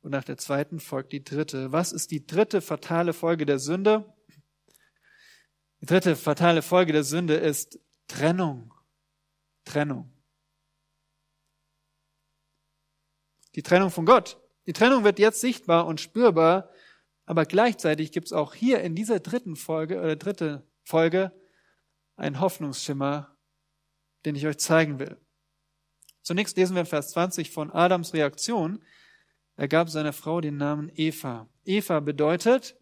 Und 0.00 0.10
nach 0.10 0.24
der 0.24 0.36
zweiten 0.36 0.80
folgt 0.80 1.12
die 1.12 1.24
dritte. 1.24 1.72
Was 1.72 1.92
ist 1.92 2.10
die 2.10 2.26
dritte 2.26 2.60
fatale 2.60 3.12
Folge 3.12 3.46
der 3.46 3.58
Sünde? 3.58 4.14
Die 5.80 5.86
dritte 5.86 6.14
fatale 6.14 6.62
Folge 6.62 6.92
der 6.92 7.04
Sünde 7.04 7.34
ist 7.34 7.80
Trennung. 8.06 8.72
Trennung. 9.64 10.12
Die 13.54 13.62
Trennung 13.62 13.90
von 13.90 14.04
Gott. 14.04 14.40
Die 14.66 14.72
Trennung 14.72 15.04
wird 15.04 15.18
jetzt 15.18 15.40
sichtbar 15.40 15.86
und 15.86 16.00
spürbar, 16.00 16.70
aber 17.26 17.46
gleichzeitig 17.46 18.12
gibt 18.12 18.26
es 18.26 18.32
auch 18.32 18.54
hier 18.54 18.80
in 18.82 18.94
dieser 18.94 19.20
dritten 19.20 19.56
Folge 19.56 19.98
oder 19.98 20.16
dritte 20.16 20.68
Folge 20.82 21.32
einen 22.16 22.40
Hoffnungsschimmer, 22.40 23.36
den 24.24 24.36
ich 24.36 24.46
euch 24.46 24.58
zeigen 24.58 24.98
will. 24.98 25.20
Zunächst 26.22 26.56
lesen 26.56 26.74
wir 26.74 26.80
in 26.80 26.86
Vers 26.86 27.10
20 27.10 27.50
von 27.50 27.70
Adams 27.70 28.14
Reaktion. 28.14 28.82
Er 29.56 29.68
gab 29.68 29.90
seiner 29.90 30.12
Frau 30.12 30.40
den 30.40 30.56
Namen 30.56 30.90
Eva. 30.94 31.48
Eva 31.64 32.00
bedeutet, 32.00 32.78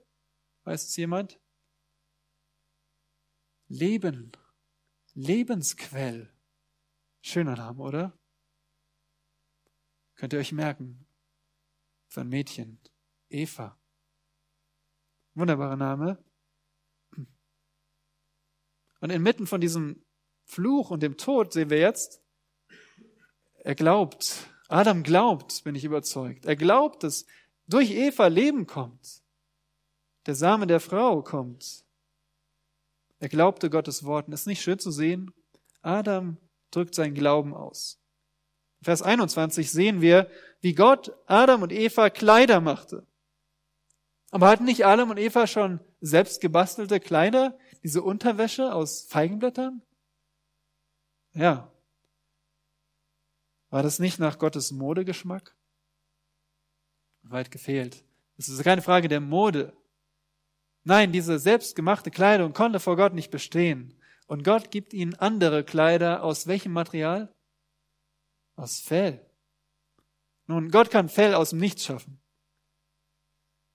weiß 0.64 0.84
es 0.84 0.97
jemand? 0.97 1.40
Leben, 3.68 4.32
Lebensquell. 5.14 6.32
Schöner 7.20 7.57
Name, 7.57 7.82
oder? 7.82 8.18
Könnt 10.14 10.32
ihr 10.32 10.38
euch 10.38 10.53
merken? 10.53 11.07
Für 12.09 12.22
ein 12.22 12.28
Mädchen. 12.28 12.80
Eva. 13.28 13.82
Wunderbarer 15.35 15.76
Name. 15.76 16.22
Und 19.01 19.11
inmitten 19.11 19.47
von 19.47 19.61
diesem 19.61 20.05
Fluch 20.45 20.91
und 20.91 21.03
dem 21.03 21.16
Tod 21.16 21.53
sehen 21.53 21.70
wir 21.70 21.78
jetzt, 21.78 22.22
er 23.64 23.74
glaubt, 23.74 24.49
Adam 24.68 25.03
glaubt, 25.03 25.64
bin 25.64 25.74
ich 25.74 25.85
überzeugt. 25.85 26.47
Er 26.47 26.57
glaubt, 26.57 27.03
dass 27.05 27.26
durch 27.66 27.91
Eva 27.91 28.26
Leben 28.26 28.66
kommt. 28.66 29.22
Der 30.26 30.35
Same 30.35 30.66
der 30.66 30.80
Frau 30.80 31.22
kommt. 31.22 31.85
Er 33.18 33.28
glaubte 33.28 33.70
Gottes 33.70 34.05
Worten. 34.05 34.33
Ist 34.33 34.47
nicht 34.47 34.62
schön 34.62 34.78
zu 34.78 34.91
sehen? 34.91 35.33
Adam 35.80 36.39
drückt 36.70 36.95
seinen 36.95 37.14
Glauben 37.14 37.55
aus. 37.55 38.01
Vers 38.83 39.03
21 39.03 39.70
sehen 39.70 40.01
wir, 40.01 40.28
wie 40.61 40.74
Gott 40.74 41.12
Adam 41.26 41.62
und 41.62 41.72
Eva 41.72 42.11
Kleider 42.11 42.61
machte. 42.61 43.07
Aber 44.33 44.49
hatten 44.49 44.64
nicht 44.64 44.87
Adam 44.87 45.11
und 45.11 45.18
Eva 45.18 45.47
schon 45.47 45.78
selbst 46.01 46.41
gebastelte 46.41 47.01
Kleider, 47.01 47.57
diese 47.83 48.03
Unterwäsche 48.03 48.74
aus 48.74 49.05
Feigenblättern? 49.05 49.83
Ja. 51.35 51.70
War 53.68 53.83
das 53.83 53.99
nicht 53.99 54.18
nach 54.18 54.39
Gottes 54.39 54.72
Modegeschmack? 54.72 55.55
Weit 57.24 57.51
gefehlt. 57.51 58.05
Es 58.39 58.49
ist 58.49 58.64
keine 58.64 58.80
Frage 58.80 59.09
der 59.09 59.20
Mode. 59.20 59.76
Nein, 60.83 61.12
diese 61.12 61.39
selbstgemachte 61.39 62.11
Kleidung 62.11 62.55
konnte 62.55 62.80
vor 62.80 62.97
Gott 62.97 63.12
nicht 63.12 63.30
bestehen. 63.30 64.01
Und 64.26 64.45
Gott 64.45 64.70
gibt 64.70 64.95
ihnen 64.95 65.14
andere 65.14 65.62
Kleider 65.62 66.24
aus 66.24 66.47
welchem 66.47 66.72
Material? 66.72 67.30
Aus 68.57 68.80
Fell. 68.80 69.26
Nun, 70.47 70.70
Gott 70.70 70.91
kann 70.91 71.11
Fell 71.11 71.35
aus 71.35 71.51
dem 71.51 71.59
Nichts 71.59 71.85
schaffen. 71.85 72.21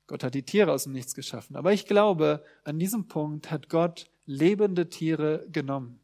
Gott 0.08 0.24
hat 0.24 0.34
die 0.34 0.44
Tiere 0.44 0.72
aus 0.72 0.84
dem 0.84 0.94
Nichts 0.94 1.14
geschaffen. 1.14 1.56
Aber 1.56 1.74
ich 1.74 1.86
glaube, 1.86 2.44
an 2.64 2.80
diesem 2.80 3.08
Punkt 3.08 3.52
hat 3.52 3.70
Gott 3.70 4.10
lebende 4.26 4.90
Tiere 4.90 5.46
genommen. 5.50 6.00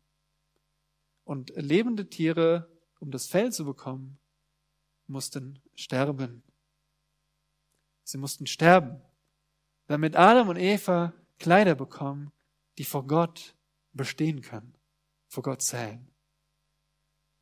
Und 1.23 1.53
lebende 1.55 2.09
Tiere, 2.09 2.69
um 2.99 3.11
das 3.11 3.27
Fell 3.27 3.51
zu 3.51 3.65
bekommen, 3.65 4.19
mussten 5.07 5.59
sterben. 5.75 6.43
Sie 8.03 8.17
mussten 8.17 8.45
sterben 8.45 9.01
damit 9.87 10.15
Adam 10.15 10.49
und 10.49 10.57
Eva 10.57 11.13
Kleider 11.39 11.75
bekommen, 11.75 12.31
die 12.77 12.83
vor 12.83 13.05
Gott 13.05 13.55
bestehen 13.91 14.41
können, 14.41 14.73
vor 15.27 15.43
Gott 15.43 15.61
zählen. 15.61 16.07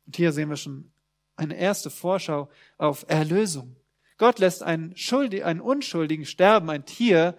Und 0.06 0.16
hier 0.16 0.32
sehen 0.32 0.48
wir 0.48 0.56
schon 0.56 0.92
eine 1.36 1.56
erste 1.56 1.90
Vorschau 1.90 2.50
auf 2.78 3.04
Erlösung. 3.08 3.76
Gott 4.22 4.38
lässt 4.38 4.62
einen, 4.62 4.96
Schuldig, 4.96 5.44
einen 5.44 5.60
Unschuldigen 5.60 6.26
sterben, 6.26 6.70
ein 6.70 6.86
Tier, 6.86 7.36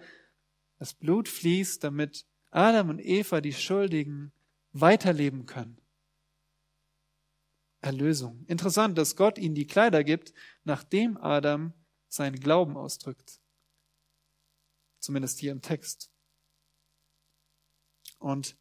das 0.78 0.92
Blut 0.92 1.30
fließt, 1.30 1.82
damit 1.82 2.26
Adam 2.50 2.90
und 2.90 2.98
Eva, 2.98 3.40
die 3.40 3.54
Schuldigen, 3.54 4.34
weiterleben 4.72 5.46
können. 5.46 5.80
Erlösung. 7.80 8.44
Interessant, 8.48 8.98
dass 8.98 9.16
Gott 9.16 9.38
ihnen 9.38 9.54
die 9.54 9.66
Kleider 9.66 10.04
gibt, 10.04 10.34
nachdem 10.64 11.16
Adam 11.16 11.72
seinen 12.08 12.38
Glauben 12.38 12.76
ausdrückt. 12.76 13.40
Zumindest 14.98 15.38
hier 15.38 15.52
im 15.52 15.62
Text. 15.62 16.10
Und 18.18 18.58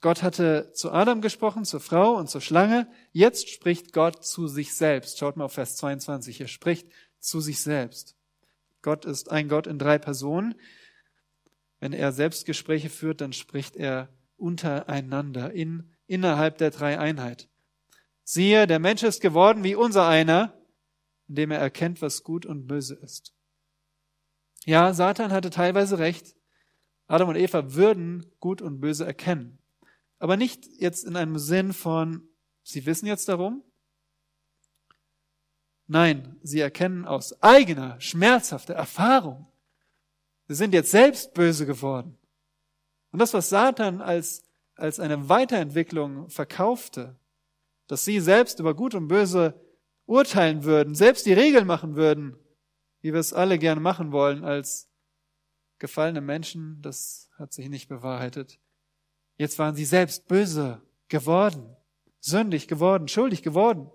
Gott 0.00 0.24
hatte 0.24 0.72
zu 0.72 0.90
Adam 0.90 1.20
gesprochen, 1.20 1.64
zur 1.64 1.78
Frau 1.78 2.16
und 2.16 2.28
zur 2.28 2.40
Schlange. 2.40 2.92
Jetzt 3.12 3.48
spricht 3.48 3.92
Gott 3.92 4.24
zu 4.24 4.48
sich 4.48 4.74
selbst. 4.74 5.18
Schaut 5.20 5.36
mal 5.36 5.44
auf 5.44 5.52
Vers 5.52 5.76
22. 5.76 6.40
Er 6.40 6.48
spricht 6.48 6.88
zu 7.24 7.40
sich 7.40 7.60
selbst. 7.60 8.16
Gott 8.82 9.04
ist 9.04 9.30
ein 9.30 9.48
Gott 9.48 9.66
in 9.66 9.78
drei 9.78 9.98
Personen. 9.98 10.54
Wenn 11.80 11.92
er 11.92 12.12
Selbstgespräche 12.12 12.90
führt, 12.90 13.20
dann 13.20 13.32
spricht 13.32 13.76
er 13.76 14.08
untereinander 14.36 15.52
in, 15.52 15.90
innerhalb 16.06 16.58
der 16.58 16.70
Dreieinheit. 16.70 17.48
Siehe, 18.24 18.66
der 18.66 18.78
Mensch 18.78 19.02
ist 19.02 19.20
geworden 19.20 19.64
wie 19.64 19.74
unser 19.74 20.06
einer, 20.06 20.58
indem 21.28 21.50
er 21.50 21.58
erkennt, 21.58 22.02
was 22.02 22.22
gut 22.22 22.46
und 22.46 22.66
böse 22.66 22.94
ist. 22.94 23.34
Ja, 24.64 24.94
Satan 24.94 25.32
hatte 25.32 25.50
teilweise 25.50 25.98
recht. 25.98 26.34
Adam 27.06 27.28
und 27.28 27.36
Eva 27.36 27.74
würden 27.74 28.24
gut 28.40 28.62
und 28.62 28.80
böse 28.80 29.04
erkennen. 29.04 29.58
Aber 30.18 30.36
nicht 30.36 30.66
jetzt 30.78 31.04
in 31.04 31.16
einem 31.16 31.38
Sinn 31.38 31.74
von, 31.74 32.28
sie 32.62 32.86
wissen 32.86 33.06
jetzt 33.06 33.28
darum. 33.28 33.62
Nein, 35.86 36.38
sie 36.42 36.60
erkennen 36.60 37.04
aus 37.04 37.42
eigener, 37.42 38.00
schmerzhafter 38.00 38.74
Erfahrung, 38.74 39.46
Sie 40.46 40.54
sind 40.54 40.74
jetzt 40.74 40.90
selbst 40.90 41.34
böse 41.34 41.66
geworden. 41.66 42.18
Und 43.10 43.18
das, 43.18 43.32
was 43.32 43.48
Satan 43.48 44.00
als, 44.00 44.42
als 44.76 45.00
eine 45.00 45.28
Weiterentwicklung 45.28 46.28
verkaufte, 46.28 47.18
dass 47.86 48.04
sie 48.04 48.20
selbst 48.20 48.60
über 48.60 48.74
Gut 48.74 48.94
und 48.94 49.08
Böse 49.08 49.60
urteilen 50.06 50.64
würden, 50.64 50.94
selbst 50.94 51.26
die 51.26 51.32
Regeln 51.32 51.66
machen 51.66 51.96
würden, 51.96 52.36
wie 53.00 53.12
wir 53.12 53.20
es 53.20 53.32
alle 53.32 53.58
gerne 53.58 53.80
machen 53.80 54.12
wollen 54.12 54.44
als 54.44 54.90
gefallene 55.78 56.20
Menschen, 56.20 56.80
das 56.82 57.30
hat 57.38 57.52
sich 57.52 57.68
nicht 57.68 57.88
bewahrheitet. 57.88 58.58
Jetzt 59.36 59.58
waren 59.58 59.74
sie 59.74 59.84
selbst 59.84 60.28
böse 60.28 60.82
geworden, 61.08 61.76
sündig 62.20 62.68
geworden, 62.68 63.08
schuldig 63.08 63.42
geworden. 63.42 63.90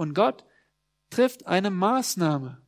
Und 0.00 0.14
Gott 0.14 0.46
trifft 1.10 1.46
eine 1.46 1.68
Maßnahme. 1.68 2.62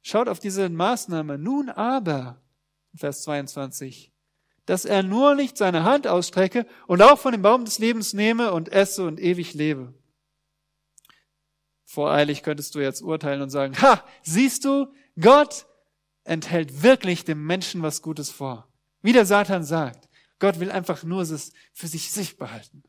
Schaut 0.00 0.28
auf 0.28 0.38
diese 0.38 0.68
Maßnahme. 0.68 1.38
Nun 1.38 1.68
aber, 1.70 2.40
Vers 2.94 3.22
22, 3.22 4.12
dass 4.64 4.84
er 4.84 5.02
nur 5.02 5.34
nicht 5.34 5.56
seine 5.56 5.82
Hand 5.82 6.06
ausstrecke 6.06 6.68
und 6.86 7.02
auch 7.02 7.18
von 7.18 7.32
dem 7.32 7.42
Baum 7.42 7.64
des 7.64 7.80
Lebens 7.80 8.12
nehme 8.12 8.52
und 8.52 8.68
esse 8.68 9.04
und 9.04 9.18
ewig 9.18 9.54
lebe. 9.54 9.92
Voreilig 11.84 12.44
könntest 12.44 12.76
du 12.76 12.78
jetzt 12.78 13.02
urteilen 13.02 13.42
und 13.42 13.50
sagen, 13.50 13.82
ha, 13.82 14.06
siehst 14.22 14.64
du, 14.64 14.94
Gott 15.18 15.66
enthält 16.22 16.84
wirklich 16.84 17.24
dem 17.24 17.44
Menschen 17.44 17.82
was 17.82 18.02
Gutes 18.02 18.30
vor. 18.30 18.72
Wie 19.02 19.12
der 19.12 19.26
Satan 19.26 19.64
sagt, 19.64 20.08
Gott 20.38 20.60
will 20.60 20.70
einfach 20.70 21.02
nur 21.02 21.22
es 21.22 21.52
für 21.72 21.88
sich 21.88 22.12
sich 22.12 22.36
behalten. 22.36 22.84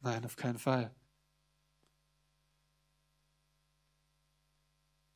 Nein, 0.00 0.24
auf 0.24 0.36
keinen 0.36 0.58
Fall. 0.58 0.94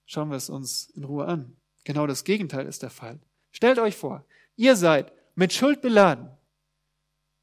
Schauen 0.09 0.31
wir 0.31 0.39
es 0.39 0.49
uns 0.49 0.89
in 0.95 1.05
Ruhe 1.05 1.27
an. 1.27 1.55
Genau 1.85 2.07
das 2.07 2.25
Gegenteil 2.25 2.67
ist 2.67 2.83
der 2.83 2.89
Fall. 2.89 3.21
Stellt 3.51 3.79
euch 3.79 3.95
vor, 3.95 4.25
ihr 4.57 4.75
seid 4.75 5.13
mit 5.35 5.53
Schuld 5.53 5.83
beladen, 5.83 6.31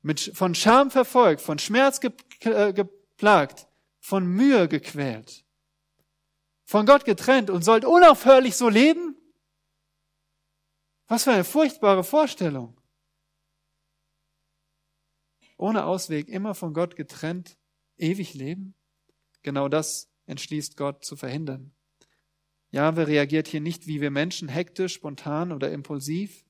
mit, 0.01 0.31
von 0.33 0.55
Scham 0.55 0.89
verfolgt, 0.89 1.41
von 1.41 1.59
Schmerz 1.59 1.99
äh, 2.39 2.73
geplagt, 2.73 3.67
von 3.99 4.25
Mühe 4.25 4.67
gequält, 4.67 5.45
von 6.63 6.87
Gott 6.87 7.05
getrennt 7.05 7.51
und 7.51 7.63
sollt 7.63 7.85
unaufhörlich 7.85 8.55
so 8.55 8.67
leben? 8.67 9.15
Was 11.07 11.25
für 11.25 11.33
eine 11.33 11.43
furchtbare 11.43 12.03
Vorstellung. 12.03 12.81
Ohne 15.57 15.85
Ausweg, 15.85 16.29
immer 16.29 16.55
von 16.55 16.73
Gott 16.73 16.95
getrennt, 16.95 17.59
ewig 17.97 18.33
leben? 18.33 18.73
Genau 19.43 19.69
das 19.69 20.09
entschließt 20.25 20.77
Gott 20.77 21.05
zu 21.05 21.15
verhindern. 21.15 21.75
Jahwe 22.75 23.07
reagiert 23.07 23.47
hier 23.47 23.61
nicht 23.61 23.87
wie 23.87 24.01
wir 24.01 24.11
Menschen, 24.11 24.49
hektisch, 24.49 24.95
spontan 24.95 25.53
oder 25.53 25.71
impulsiv, 25.71 26.43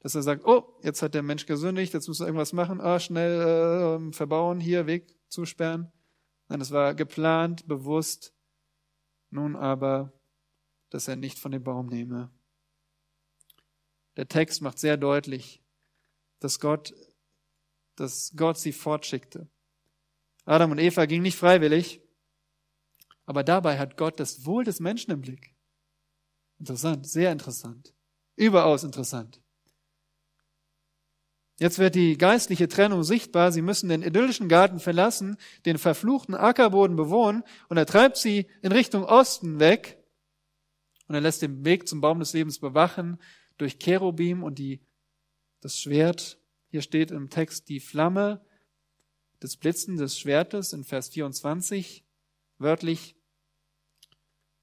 dass 0.00 0.14
er 0.14 0.22
sagt, 0.22 0.44
oh, 0.44 0.78
jetzt 0.82 1.00
hat 1.00 1.14
der 1.14 1.22
Mensch 1.22 1.46
gesündigt, 1.46 1.94
jetzt 1.94 2.08
muss 2.08 2.20
er 2.20 2.26
irgendwas 2.26 2.52
machen, 2.52 2.78
ah, 2.78 3.00
schnell 3.00 3.40
äh, 3.40 4.12
verbauen, 4.12 4.60
hier 4.60 4.86
Weg 4.86 5.16
zusperren. 5.30 5.90
Nein, 6.48 6.60
es 6.60 6.72
war 6.72 6.94
geplant, 6.94 7.66
bewusst. 7.66 8.34
Nun 9.30 9.56
aber, 9.56 10.12
dass 10.90 11.08
er 11.08 11.16
nicht 11.16 11.38
von 11.38 11.52
dem 11.52 11.64
Baum 11.64 11.86
nehme. 11.86 12.30
Der 14.18 14.28
Text 14.28 14.60
macht 14.60 14.78
sehr 14.78 14.98
deutlich, 14.98 15.62
dass 16.38 16.60
Gott, 16.60 16.94
dass 17.96 18.34
Gott 18.36 18.58
sie 18.58 18.72
fortschickte. 18.72 19.48
Adam 20.44 20.72
und 20.72 20.78
Eva 20.78 21.06
gingen 21.06 21.22
nicht 21.22 21.38
freiwillig, 21.38 22.03
aber 23.26 23.44
dabei 23.44 23.78
hat 23.78 23.96
Gott 23.96 24.20
das 24.20 24.44
Wohl 24.44 24.64
des 24.64 24.80
Menschen 24.80 25.10
im 25.10 25.20
Blick. 25.20 25.54
Interessant, 26.58 27.06
sehr 27.06 27.32
interessant. 27.32 27.94
Überaus 28.36 28.84
interessant. 28.84 29.40
Jetzt 31.58 31.78
wird 31.78 31.94
die 31.94 32.18
geistliche 32.18 32.66
Trennung 32.66 33.04
sichtbar. 33.04 33.52
Sie 33.52 33.62
müssen 33.62 33.88
den 33.88 34.02
idyllischen 34.02 34.48
Garten 34.48 34.80
verlassen, 34.80 35.36
den 35.66 35.78
verfluchten 35.78 36.34
Ackerboden 36.34 36.96
bewohnen 36.96 37.44
und 37.68 37.76
er 37.76 37.86
treibt 37.86 38.16
sie 38.16 38.46
in 38.62 38.72
Richtung 38.72 39.04
Osten 39.04 39.60
weg 39.60 39.98
und 41.06 41.14
er 41.14 41.20
lässt 41.20 41.42
den 41.42 41.64
Weg 41.64 41.86
zum 41.86 42.00
Baum 42.00 42.18
des 42.18 42.32
Lebens 42.32 42.58
bewachen 42.58 43.18
durch 43.56 43.78
Cherubim 43.78 44.42
und 44.42 44.58
die, 44.58 44.80
das 45.60 45.78
Schwert. 45.78 46.40
Hier 46.70 46.82
steht 46.82 47.12
im 47.12 47.30
Text 47.30 47.68
die 47.68 47.78
Flamme 47.78 48.44
des 49.40 49.56
Blitzen 49.56 49.96
des 49.96 50.18
Schwertes 50.18 50.72
in 50.72 50.82
Vers 50.82 51.10
24. 51.10 52.03
Wörtlich 52.64 53.14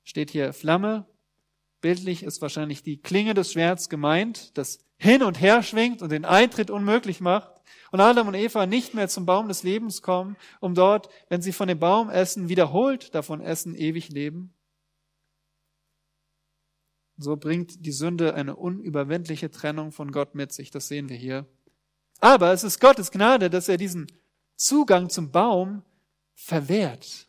steht 0.04 0.32
hier 0.32 0.54
Flamme. 0.54 1.06
Bildlich 1.82 2.24
ist 2.24 2.42
wahrscheinlich 2.42 2.82
die 2.82 3.00
Klinge 3.00 3.36
des 3.36 3.54
Schwerts 3.54 3.90
gemeint, 3.90 4.58
das 4.58 4.80
hin 4.98 5.22
und 5.22 5.40
her 5.40 5.62
schwingt 5.62 6.02
und 6.02 6.12
den 6.12 6.26
Eintritt 6.26 6.72
unmöglich 6.72 7.22
macht. 7.22 7.62
Und 7.92 8.00
Adam 8.00 8.28
und 8.28 8.34
Eva 8.34 8.66
nicht 8.66 8.96
mehr 8.96 9.08
zum 9.08 9.28
Baum 9.28 9.48
des 9.48 9.62
Lebens 9.62 10.02
kommen, 10.02 10.36
um 10.62 10.74
dort, 10.74 11.10
wenn 11.30 11.44
sie 11.44 11.52
von 11.52 11.68
dem 11.68 11.78
Baum 11.78 12.10
essen, 12.10 12.50
wiederholt 12.50 13.14
davon 13.14 13.40
essen, 13.40 13.76
ewig 13.76 14.10
leben. 14.10 14.52
So 17.18 17.38
bringt 17.38 17.86
die 17.86 17.92
Sünde 17.92 18.34
eine 18.34 18.56
unüberwindliche 18.56 19.52
Trennung 19.52 19.92
von 19.92 20.12
Gott 20.12 20.34
mit 20.34 20.52
sich. 20.54 20.72
Das 20.72 20.88
sehen 20.88 21.08
wir 21.08 21.18
hier. 21.18 21.46
Aber 22.20 22.52
es 22.52 22.64
ist 22.64 22.80
Gottes 22.80 23.12
Gnade, 23.12 23.52
dass 23.52 23.70
er 23.70 23.78
diesen 23.78 24.08
Zugang 24.56 25.12
zum 25.12 25.32
Baum 25.32 25.84
verwehrt. 26.34 27.28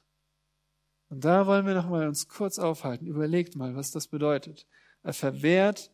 Und 1.13 1.27
da 1.27 1.47
wollen 1.47 1.67
wir 1.67 1.75
noch 1.75 1.91
mal 1.91 2.09
uns 2.09 2.27
kurz 2.27 2.59
aufhalten. 2.59 3.07
Überlegt 3.07 3.55
mal, 3.55 3.77
was 3.77 3.91
das 3.91 4.07
bedeutet. 4.07 4.67
Er 5.03 5.13
verwehrt 5.13 5.91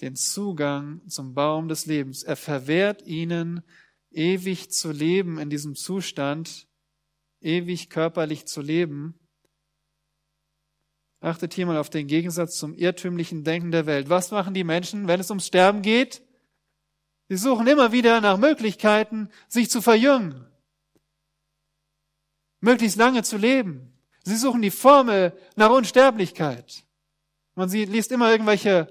den 0.00 0.14
Zugang 0.14 1.00
zum 1.08 1.34
Baum 1.34 1.66
des 1.66 1.86
Lebens. 1.86 2.22
Er 2.22 2.36
verwehrt 2.36 3.04
ihnen, 3.04 3.64
ewig 4.12 4.70
zu 4.70 4.92
leben 4.92 5.40
in 5.40 5.50
diesem 5.50 5.74
Zustand, 5.74 6.68
ewig 7.40 7.90
körperlich 7.90 8.46
zu 8.46 8.60
leben. 8.60 9.18
Achtet 11.18 11.52
hier 11.52 11.66
mal 11.66 11.76
auf 11.76 11.90
den 11.90 12.06
Gegensatz 12.06 12.56
zum 12.56 12.72
irrtümlichen 12.72 13.42
Denken 13.42 13.72
der 13.72 13.86
Welt. 13.86 14.08
Was 14.08 14.30
machen 14.30 14.54
die 14.54 14.62
Menschen, 14.62 15.08
wenn 15.08 15.18
es 15.18 15.32
ums 15.32 15.48
Sterben 15.48 15.82
geht? 15.82 16.22
Sie 17.28 17.36
suchen 17.36 17.66
immer 17.66 17.90
wieder 17.90 18.20
nach 18.20 18.38
Möglichkeiten, 18.38 19.30
sich 19.48 19.68
zu 19.68 19.82
verjüngen, 19.82 20.46
möglichst 22.60 22.98
lange 22.98 23.24
zu 23.24 23.36
leben. 23.36 23.89
Sie 24.30 24.36
suchen 24.36 24.62
die 24.62 24.70
Formel 24.70 25.32
nach 25.56 25.70
Unsterblichkeit. 25.70 26.84
Man 27.56 27.68
liest 27.68 28.12
immer 28.12 28.30
irgendwelche, 28.30 28.86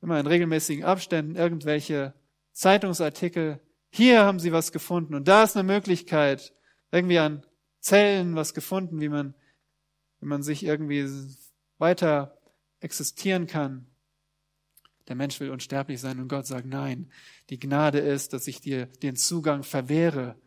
immer 0.00 0.18
in 0.18 0.26
regelmäßigen 0.26 0.84
Abständen, 0.84 1.36
irgendwelche 1.36 2.14
Zeitungsartikel. 2.52 3.60
Hier 3.90 4.24
haben 4.24 4.40
sie 4.40 4.50
was 4.50 4.72
gefunden 4.72 5.14
und 5.14 5.28
da 5.28 5.42
ist 5.42 5.54
eine 5.54 5.70
Möglichkeit, 5.70 6.54
irgendwie 6.90 7.18
an 7.18 7.44
Zellen 7.80 8.34
was 8.34 8.54
gefunden, 8.54 9.02
wie 9.02 9.10
man, 9.10 9.34
wie 10.20 10.26
man 10.28 10.42
sich 10.42 10.64
irgendwie 10.64 11.06
weiter 11.76 12.38
existieren 12.80 13.46
kann. 13.46 13.86
Der 15.08 15.16
Mensch 15.16 15.38
will 15.40 15.50
unsterblich 15.50 16.00
sein 16.00 16.20
und 16.20 16.28
Gott 16.28 16.46
sagt, 16.46 16.64
nein, 16.64 17.12
die 17.50 17.58
Gnade 17.58 17.98
ist, 17.98 18.32
dass 18.32 18.46
ich 18.46 18.62
dir 18.62 18.86
den 18.86 19.16
Zugang 19.16 19.62
verwehre. 19.62 20.40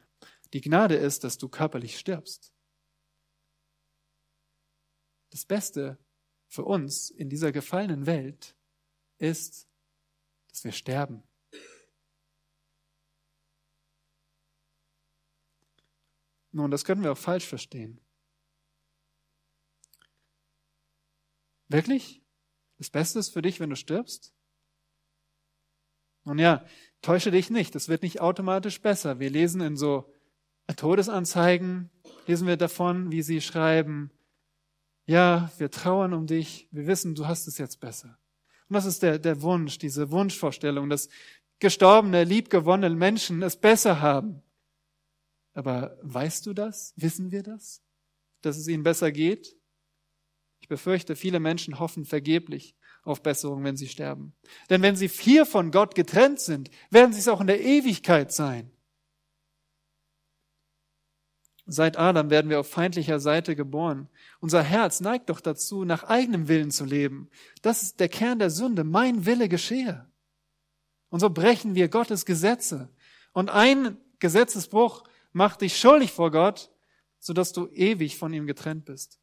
Die 0.54 0.62
Gnade 0.62 0.96
ist, 0.96 1.24
dass 1.24 1.38
du 1.38 1.50
körperlich 1.50 2.00
stirbst. 2.00 2.55
Das 5.30 5.46
Beste 5.46 5.98
für 6.48 6.64
uns 6.64 7.10
in 7.10 7.30
dieser 7.30 7.52
gefallenen 7.52 8.06
Welt 8.06 8.56
ist, 9.18 9.68
dass 10.50 10.64
wir 10.64 10.72
sterben. 10.72 11.24
Nun, 16.52 16.72
das 16.72 16.86
können 16.86 17.04
wir 17.04 17.12
auch 17.12 17.18
falsch 17.18 17.46
verstehen. 17.46 18.00
Wirklich? 21.68 22.22
Das 22.78 22.90
Beste 22.90 23.20
ist 23.20 23.30
für 23.30 23.42
dich, 23.42 23.60
wenn 23.60 23.70
du 23.70 23.76
stirbst? 23.76 24.34
Nun 26.24 26.40
ja, 26.40 26.66
täusche 27.02 27.32
dich 27.32 27.50
nicht, 27.50 27.76
es 27.76 27.90
wird 27.90 28.04
nicht 28.04 28.22
automatisch 28.22 28.82
besser. 28.82 29.20
Wir 29.20 29.30
lesen 29.30 29.62
in 29.62 29.76
so 29.76 30.12
Todesanzeigen, 30.76 31.92
lesen 32.26 32.48
wir 32.48 32.58
davon, 32.58 33.12
wie 33.12 33.22
sie 33.22 33.42
schreiben, 33.42 34.12
ja, 35.06 35.52
wir 35.58 35.70
trauern 35.70 36.14
um 36.14 36.28
dich, 36.28 36.68
wir 36.72 36.88
wissen, 36.88 37.16
du 37.16 37.28
hast 37.28 37.48
es 37.48 37.58
jetzt 37.58 37.80
besser. 37.80 38.18
Und 38.68 38.74
das 38.74 38.86
ist 38.86 39.04
der, 39.04 39.20
der 39.20 39.42
Wunsch, 39.42 39.78
diese 39.78 40.10
Wunschvorstellung, 40.12 40.90
dass 40.90 41.10
gestorbene, 41.60 42.24
liebgewonnene 42.24 42.96
Menschen 42.96 43.44
es 43.44 43.56
besser 43.56 44.02
haben. 44.02 44.42
Aber 45.54 45.98
weißt 46.02 46.46
du 46.46 46.54
das? 46.54 46.94
Wissen 46.98 47.32
wir 47.32 47.44
das? 47.44 47.82
Dass 48.42 48.58
es 48.58 48.68
ihnen 48.68 48.84
besser 48.84 49.12
geht? 49.12 49.56
Ich 50.60 50.68
befürchte, 50.68 51.16
viele 51.16 51.40
Menschen 51.40 51.80
hoffen 51.80 52.06
vergeblich 52.06 52.76
auf 53.04 53.22
Besserung, 53.22 53.64
wenn 53.64 53.78
sie 53.78 53.88
sterben. 53.88 54.34
Denn 54.70 54.82
wenn 54.82 54.96
sie 54.96 55.08
hier 55.08 55.46
von 55.46 55.72
Gott 55.72 55.94
getrennt 55.94 56.40
sind, 56.40 56.72
werden 56.90 57.14
sie 57.14 57.20
es 57.20 57.28
auch 57.28 57.40
in 57.40 57.48
der 57.48 57.62
Ewigkeit 57.62 58.34
sein. 58.34 58.72
Seit 61.68 61.98
Adam 61.98 62.30
werden 62.30 62.50
wir 62.50 62.60
auf 62.60 62.70
feindlicher 62.70 63.20
Seite 63.20 63.56
geboren. 63.56 64.08
Unser 64.40 64.62
Herz 64.62 65.00
neigt 65.00 65.30
doch 65.30 65.42
dazu, 65.42 65.84
nach 65.84 66.04
eigenem 66.04 66.48
Willen 66.48 66.70
zu 66.70 66.86
leben. 66.86 67.30
Das 67.64 67.82
ist 67.82 68.00
der 68.00 68.10
Kern 68.10 68.38
der 68.38 68.52
Sünde. 68.52 68.84
Mein 68.84 69.26
Wille 69.26 69.50
geschehe. 69.50 70.08
Und 71.10 71.22
so 71.22 71.30
brechen 71.30 71.74
wir 71.74 71.88
Gottes 71.88 72.26
Gesetze. 72.26 72.90
Und 73.34 73.50
ein 73.50 73.98
Gesetzesbruch 74.20 75.04
macht 75.34 75.62
dich 75.62 75.78
schuldig 75.80 76.12
vor 76.12 76.30
Gott, 76.30 76.72
sodass 77.20 77.52
du 77.52 77.68
ewig 77.68 78.18
von 78.18 78.32
ihm 78.32 78.46
getrennt 78.46 78.86
bist. 78.86 79.20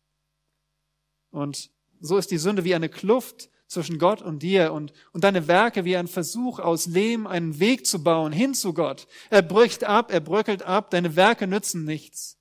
Und 1.31 1.71
so 2.01 2.19
ist 2.19 2.33
die 2.33 2.39
Sünde 2.39 2.65
wie 2.65 2.75
eine 2.75 2.89
Kluft 2.89 3.51
zwischen 3.73 3.99
Gott 3.99 4.23
und 4.23 4.43
dir 4.43 4.73
und, 4.73 4.93
und 5.13 5.25
deine 5.25 5.49
Werke 5.49 5.85
wie 5.85 5.97
ein 5.97 6.07
Versuch 6.07 6.59
aus 6.59 6.87
Lehm 6.87 7.27
einen 7.27 7.59
Weg 7.59 7.87
zu 7.87 8.03
bauen 8.03 8.33
hin 8.33 8.55
zu 8.55 8.75
Gott. 8.75 9.09
Er 9.31 9.43
bricht 9.43 9.85
ab, 9.85 10.13
er 10.13 10.21
bröckelt 10.21 10.63
ab, 10.63 10.91
deine 10.91 11.17
Werke 11.17 11.47
nützen 11.47 11.85
nichts. 11.85 12.39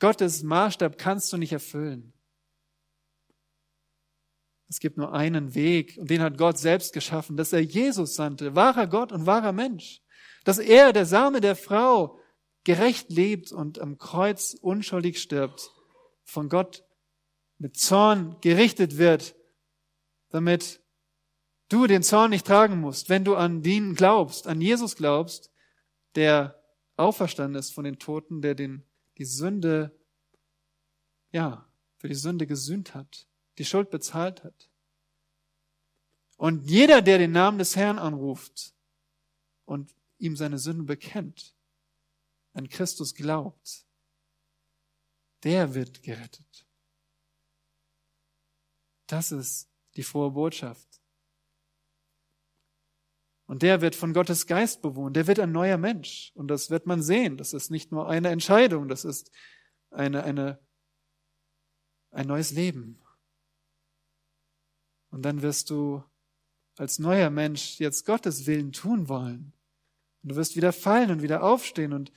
Gottes 0.00 0.42
Maßstab 0.42 0.98
kannst 0.98 1.32
du 1.32 1.36
nicht 1.36 1.52
erfüllen. 1.52 2.12
Es 4.68 4.80
gibt 4.80 4.96
nur 4.96 5.12
einen 5.12 5.54
Weg 5.54 5.96
und 5.98 6.10
den 6.10 6.20
hat 6.20 6.36
Gott 6.36 6.58
selbst 6.58 6.92
geschaffen, 6.92 7.36
dass 7.36 7.52
er 7.52 7.60
Jesus 7.60 8.14
sandte, 8.14 8.54
wahrer 8.54 8.86
Gott 8.86 9.12
und 9.12 9.26
wahrer 9.26 9.52
Mensch. 9.52 10.02
Dass 10.44 10.58
er, 10.58 10.92
der 10.92 11.06
Same 11.06 11.40
der 11.40 11.56
Frau, 11.56 12.18
gerecht 12.64 13.10
lebt 13.10 13.50
und 13.50 13.78
am 13.78 13.96
Kreuz 13.96 14.54
unschuldig 14.60 15.20
stirbt, 15.20 15.72
von 16.24 16.48
Gott 16.48 16.84
mit 17.58 17.78
Zorn 17.78 18.36
gerichtet 18.40 18.98
wird 18.98 19.34
damit 20.30 20.82
du 21.68 21.86
den 21.86 22.02
Zorn 22.02 22.30
nicht 22.30 22.46
tragen 22.46 22.80
musst, 22.80 23.08
wenn 23.08 23.24
du 23.24 23.36
an 23.36 23.62
den 23.62 23.94
glaubst, 23.94 24.46
an 24.46 24.60
Jesus 24.60 24.96
glaubst, 24.96 25.50
der 26.14 26.62
auferstanden 26.96 27.58
ist 27.58 27.72
von 27.72 27.84
den 27.84 27.98
Toten, 27.98 28.42
der 28.42 28.54
den, 28.54 28.84
die 29.18 29.24
Sünde, 29.24 29.96
ja, 31.30 31.68
für 31.96 32.08
die 32.08 32.14
Sünde 32.14 32.46
gesühnt 32.46 32.94
hat, 32.94 33.26
die 33.58 33.64
Schuld 33.64 33.90
bezahlt 33.90 34.44
hat. 34.44 34.70
Und 36.36 36.64
jeder, 36.64 37.02
der 37.02 37.18
den 37.18 37.32
Namen 37.32 37.58
des 37.58 37.76
Herrn 37.76 37.98
anruft 37.98 38.74
und 39.64 39.94
ihm 40.18 40.36
seine 40.36 40.58
Sünden 40.58 40.86
bekennt, 40.86 41.54
an 42.52 42.68
Christus 42.68 43.14
glaubt, 43.14 43.84
der 45.42 45.74
wird 45.74 46.02
gerettet. 46.02 46.66
Das 49.06 49.32
ist 49.32 49.67
die 49.98 50.04
frohe 50.04 50.30
Botschaft. 50.30 51.02
Und 53.46 53.62
der 53.62 53.80
wird 53.80 53.96
von 53.96 54.12
Gottes 54.12 54.46
Geist 54.46 54.80
bewohnt, 54.80 55.16
der 55.16 55.26
wird 55.26 55.40
ein 55.40 55.50
neuer 55.50 55.76
Mensch. 55.76 56.30
Und 56.34 56.48
das 56.48 56.70
wird 56.70 56.86
man 56.86 57.02
sehen. 57.02 57.36
Das 57.36 57.52
ist 57.52 57.70
nicht 57.70 57.90
nur 57.90 58.08
eine 58.08 58.28
Entscheidung, 58.28 58.88
das 58.88 59.04
ist 59.04 59.32
eine, 59.90 60.22
eine, 60.22 60.60
ein 62.10 62.28
neues 62.28 62.52
Leben. 62.52 63.02
Und 65.10 65.22
dann 65.22 65.42
wirst 65.42 65.70
du 65.70 66.04
als 66.76 67.00
neuer 67.00 67.30
Mensch 67.30 67.80
jetzt 67.80 68.06
Gottes 68.06 68.46
Willen 68.46 68.70
tun 68.70 69.08
wollen. 69.08 69.52
Und 70.22 70.30
du 70.30 70.36
wirst 70.36 70.54
wieder 70.54 70.72
fallen 70.72 71.10
und 71.10 71.22
wieder 71.22 71.42
aufstehen 71.42 71.92
und, 71.92 72.12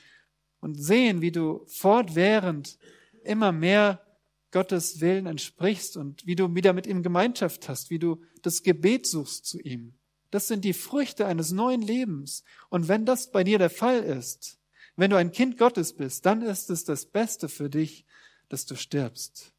und 0.59 0.75
sehen, 0.75 1.21
wie 1.21 1.31
du 1.31 1.65
fortwährend 1.65 2.77
immer 3.23 3.51
mehr 3.51 4.05
Gottes 4.51 4.99
Willen 4.99 5.25
entsprichst 5.25 5.97
und 5.97 6.25
wie 6.25 6.35
du 6.35 6.53
wieder 6.53 6.73
mit 6.73 6.87
ihm 6.87 7.03
Gemeinschaft 7.03 7.69
hast, 7.69 7.89
wie 7.89 7.99
du 7.99 8.21
das 8.41 8.63
Gebet 8.63 9.07
suchst 9.07 9.45
zu 9.45 9.59
ihm. 9.59 9.93
Das 10.29 10.47
sind 10.47 10.63
die 10.63 10.73
Früchte 10.73 11.25
eines 11.25 11.51
neuen 11.51 11.81
Lebens. 11.81 12.43
Und 12.69 12.87
wenn 12.87 13.05
das 13.05 13.31
bei 13.31 13.43
dir 13.43 13.59
der 13.59 13.69
Fall 13.69 13.99
ist, 13.99 14.59
wenn 14.95 15.09
du 15.09 15.17
ein 15.17 15.31
Kind 15.31 15.57
Gottes 15.57 15.93
bist, 15.93 16.25
dann 16.25 16.41
ist 16.41 16.69
es 16.69 16.83
das 16.83 17.05
Beste 17.05 17.49
für 17.49 17.69
dich, 17.69 18.05
dass 18.49 18.65
du 18.65 18.75
stirbst. 18.75 19.53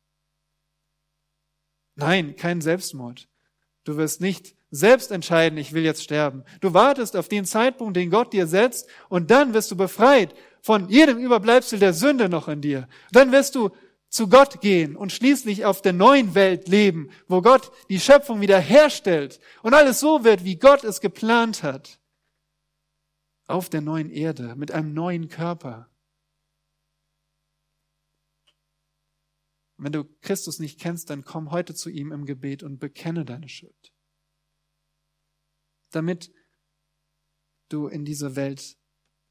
Nein, 1.94 2.36
kein 2.36 2.60
Selbstmord. 2.60 3.28
Du 3.84 3.96
wirst 3.96 4.20
nicht 4.20 4.54
selbst 4.70 5.10
entscheiden, 5.10 5.58
ich 5.58 5.72
will 5.74 5.84
jetzt 5.84 6.02
sterben. 6.02 6.44
Du 6.60 6.72
wartest 6.72 7.16
auf 7.16 7.28
den 7.28 7.44
Zeitpunkt, 7.44 7.96
den 7.96 8.10
Gott 8.10 8.32
dir 8.32 8.46
setzt, 8.46 8.88
und 9.08 9.30
dann 9.30 9.52
wirst 9.52 9.70
du 9.70 9.76
befreit 9.76 10.34
von 10.62 10.88
jedem 10.88 11.18
Überbleibsel 11.18 11.78
der 11.78 11.92
Sünde 11.92 12.28
noch 12.28 12.48
in 12.48 12.62
dir. 12.62 12.88
Dann 13.10 13.32
wirst 13.32 13.54
du 13.54 13.70
zu 14.12 14.28
Gott 14.28 14.60
gehen 14.60 14.94
und 14.94 15.10
schließlich 15.10 15.64
auf 15.64 15.80
der 15.80 15.94
neuen 15.94 16.34
Welt 16.34 16.68
leben, 16.68 17.10
wo 17.28 17.40
Gott 17.40 17.72
die 17.88 17.98
Schöpfung 17.98 18.42
wieder 18.42 18.60
herstellt 18.60 19.40
und 19.62 19.72
alles 19.72 20.00
so 20.00 20.22
wird, 20.22 20.44
wie 20.44 20.56
Gott 20.56 20.84
es 20.84 21.00
geplant 21.00 21.62
hat. 21.62 21.98
Auf 23.46 23.70
der 23.70 23.80
neuen 23.80 24.10
Erde 24.10 24.54
mit 24.54 24.70
einem 24.70 24.92
neuen 24.92 25.28
Körper. 25.28 25.88
wenn 29.82 29.92
du 29.92 30.04
Christus 30.20 30.60
nicht 30.60 30.78
kennst, 30.78 31.10
dann 31.10 31.24
komm 31.24 31.50
heute 31.50 31.74
zu 31.74 31.90
ihm 31.90 32.12
im 32.12 32.24
Gebet 32.24 32.62
und 32.62 32.78
bekenne 32.78 33.24
deine 33.24 33.48
Schuld. 33.48 33.92
Damit 35.90 36.32
du 37.68 37.88
in 37.88 38.04
diese 38.04 38.36
Welt 38.36 38.76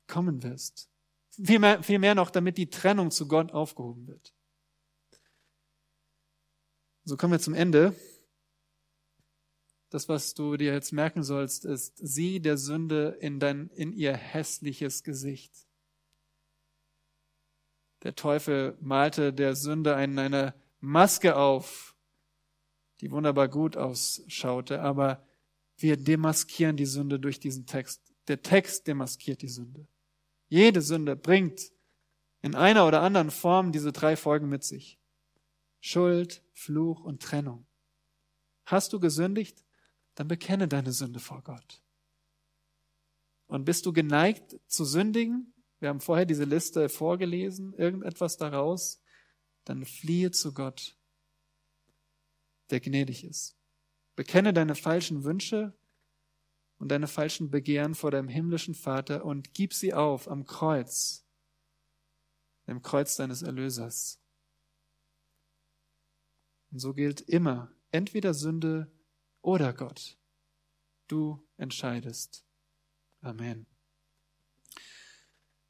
kommen 0.08 0.44
wirst. 0.44 0.90
Vielmehr, 1.30 1.82
vielmehr 1.84 2.16
noch, 2.16 2.30
damit 2.30 2.58
die 2.58 2.70
Trennung 2.70 3.12
zu 3.12 3.30
Gott 3.30 3.54
aufgehoben 3.54 4.08
wird. 4.08 4.34
So 7.04 7.18
kommen 7.18 7.34
wir 7.34 7.40
zum 7.40 7.56
Ende. 7.56 7.96
Das, 9.90 10.08
was 10.08 10.34
du 10.34 10.56
dir 10.56 10.72
jetzt 10.72 10.94
merken 10.94 11.24
sollst, 11.24 11.66
ist, 11.66 11.98
sieh 11.98 12.40
der 12.40 12.58
Sünde 12.58 13.18
in 13.20 13.40
dein, 13.40 13.70
in 13.72 13.92
ihr 13.92 14.16
hässliches 14.16 15.04
Gesicht. 15.04 15.68
Der 18.04 18.16
Teufel 18.16 18.78
malte 18.80 19.34
der 19.34 19.56
Sünde 19.56 19.96
eine, 19.96 20.22
eine 20.22 20.54
Maske 20.80 21.36
auf, 21.36 21.96
die 23.02 23.12
wunderbar 23.12 23.48
gut 23.48 23.76
ausschaute, 23.78 24.82
aber 24.82 25.28
wir 25.78 25.98
demaskieren 25.98 26.78
die 26.78 26.86
Sünde 26.86 27.20
durch 27.20 27.40
diesen 27.40 27.66
Text. 27.66 28.02
Der 28.28 28.42
Text 28.44 28.88
demaskiert 28.88 29.42
die 29.42 29.50
Sünde. 29.50 29.88
Jede 30.48 30.82
Sünde 30.82 31.16
bringt 31.16 31.72
in 32.42 32.56
einer 32.56 32.88
oder 32.88 33.02
anderen 33.02 33.32
Form 33.32 33.72
diese 33.72 33.92
drei 33.92 34.16
Folgen 34.16 34.50
mit 34.50 34.64
sich. 34.64 35.01
Schuld, 35.82 36.44
Fluch 36.54 37.04
und 37.04 37.22
Trennung. 37.22 37.66
Hast 38.66 38.94
du 38.94 39.00
gesündigt? 39.00 39.66
Dann 40.16 40.28
bekenne 40.28 40.68
deine 40.68 40.94
Sünde 40.94 41.20
vor 41.20 41.42
Gott. 41.42 41.82
Und 43.48 43.66
bist 43.66 43.86
du 43.86 43.92
geneigt 43.92 44.58
zu 44.68 44.86
sündigen? 44.86 45.54
Wir 45.80 45.90
haben 45.90 46.00
vorher 46.00 46.26
diese 46.26 46.44
Liste 46.46 46.88
vorgelesen, 46.88 47.74
irgendetwas 47.74 48.38
daraus, 48.38 49.02
dann 49.66 49.84
fliehe 49.84 50.32
zu 50.32 50.54
Gott, 50.54 50.96
der 52.70 52.80
gnädig 52.80 53.24
ist. 53.24 53.58
Bekenne 54.16 54.54
deine 54.54 54.76
falschen 54.76 55.24
Wünsche 55.24 55.74
und 56.78 56.90
deine 56.90 57.08
falschen 57.08 57.50
Begehren 57.50 57.96
vor 57.96 58.12
deinem 58.12 58.30
himmlischen 58.30 58.76
Vater 58.76 59.26
und 59.26 59.54
gib 59.56 59.74
sie 59.74 59.94
auf 59.94 60.30
am 60.30 60.46
Kreuz, 60.46 61.26
dem 62.68 62.84
Kreuz 62.84 63.16
deines 63.16 63.42
Erlösers. 63.42 64.21
Und 66.72 66.80
so 66.80 66.94
gilt 66.94 67.22
immer 67.22 67.72
entweder 67.92 68.34
Sünde 68.34 68.92
oder 69.42 69.74
Gott. 69.74 70.18
Du 71.08 71.46
entscheidest. 71.58 72.46
Amen. 73.22 73.66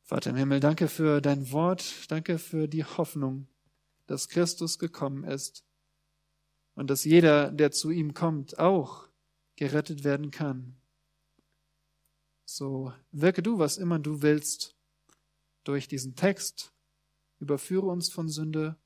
Vater 0.04 0.32
im 0.32 0.36
Himmel, 0.36 0.60
danke 0.60 0.88
für 0.88 1.22
dein 1.22 1.52
Wort, 1.52 2.12
danke 2.12 2.38
für 2.38 2.68
die 2.68 2.84
Hoffnung, 2.84 3.48
dass 4.08 4.30
Christus 4.30 4.78
gekommen 4.78 5.24
ist 5.24 5.64
und 6.76 6.90
dass 6.90 7.06
jeder, 7.06 7.52
der 7.52 7.72
zu 7.72 7.92
ihm 7.92 8.14
kommt, 8.14 8.60
auch 8.60 9.08
gerettet 9.56 10.04
werden 10.04 10.32
kann. 10.32 10.76
So 12.46 12.94
wirke 13.12 13.42
du, 13.42 13.58
was 13.58 13.78
immer 13.78 14.00
du 14.00 14.22
willst, 14.22 14.76
durch 15.64 15.88
diesen 15.88 16.16
Text, 16.16 16.74
Überführe 17.42 17.88
uns 17.88 18.10
von 18.10 18.30
Sünde, 18.30 18.78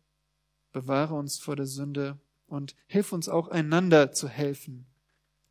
bewahre 0.75 1.13
uns 1.13 1.37
vor 1.37 1.55
der 1.55 1.67
Sünde 1.67 2.19
und 2.47 2.75
hilf 2.87 3.13
uns 3.13 3.29
auch 3.29 3.47
einander 3.47 4.11
zu 4.11 4.27
helfen. 4.27 4.85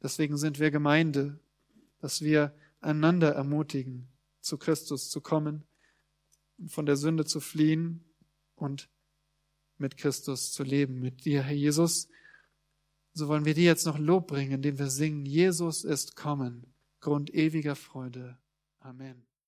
Deswegen 0.03 0.37
sind 0.37 0.59
wir 0.59 0.71
Gemeinde, 0.71 1.41
dass 2.01 2.21
wir 2.21 2.55
einander 2.83 3.33
ermutigen, 3.33 4.07
zu 4.43 4.59
Christus 4.59 5.09
zu 5.09 5.23
kommen, 5.23 5.65
von 6.67 6.85
der 6.85 6.97
Sünde 6.97 7.25
zu 7.25 7.41
fliehen 7.41 8.05
und 8.55 8.91
mit 9.79 9.97
Christus 9.97 10.53
zu 10.53 10.63
leben, 10.63 11.01
mit 11.01 11.25
dir, 11.25 11.43
Herr 11.43 11.57
Jesus. 11.57 12.09
So 13.15 13.27
wollen 13.27 13.47
wir 13.47 13.55
dir 13.55 13.65
jetzt 13.65 13.87
noch 13.87 13.99
Lob 13.99 14.27
bringen, 14.27 14.53
indem 14.53 14.79
wir 14.79 14.91
singen, 14.91 15.25
Jesus 15.25 15.85
ist 15.85 16.17
kommen, 16.17 16.67
Grund 17.01 17.33
ewiger 17.33 17.77
Freude. 17.77 18.37
Amen. 18.79 19.25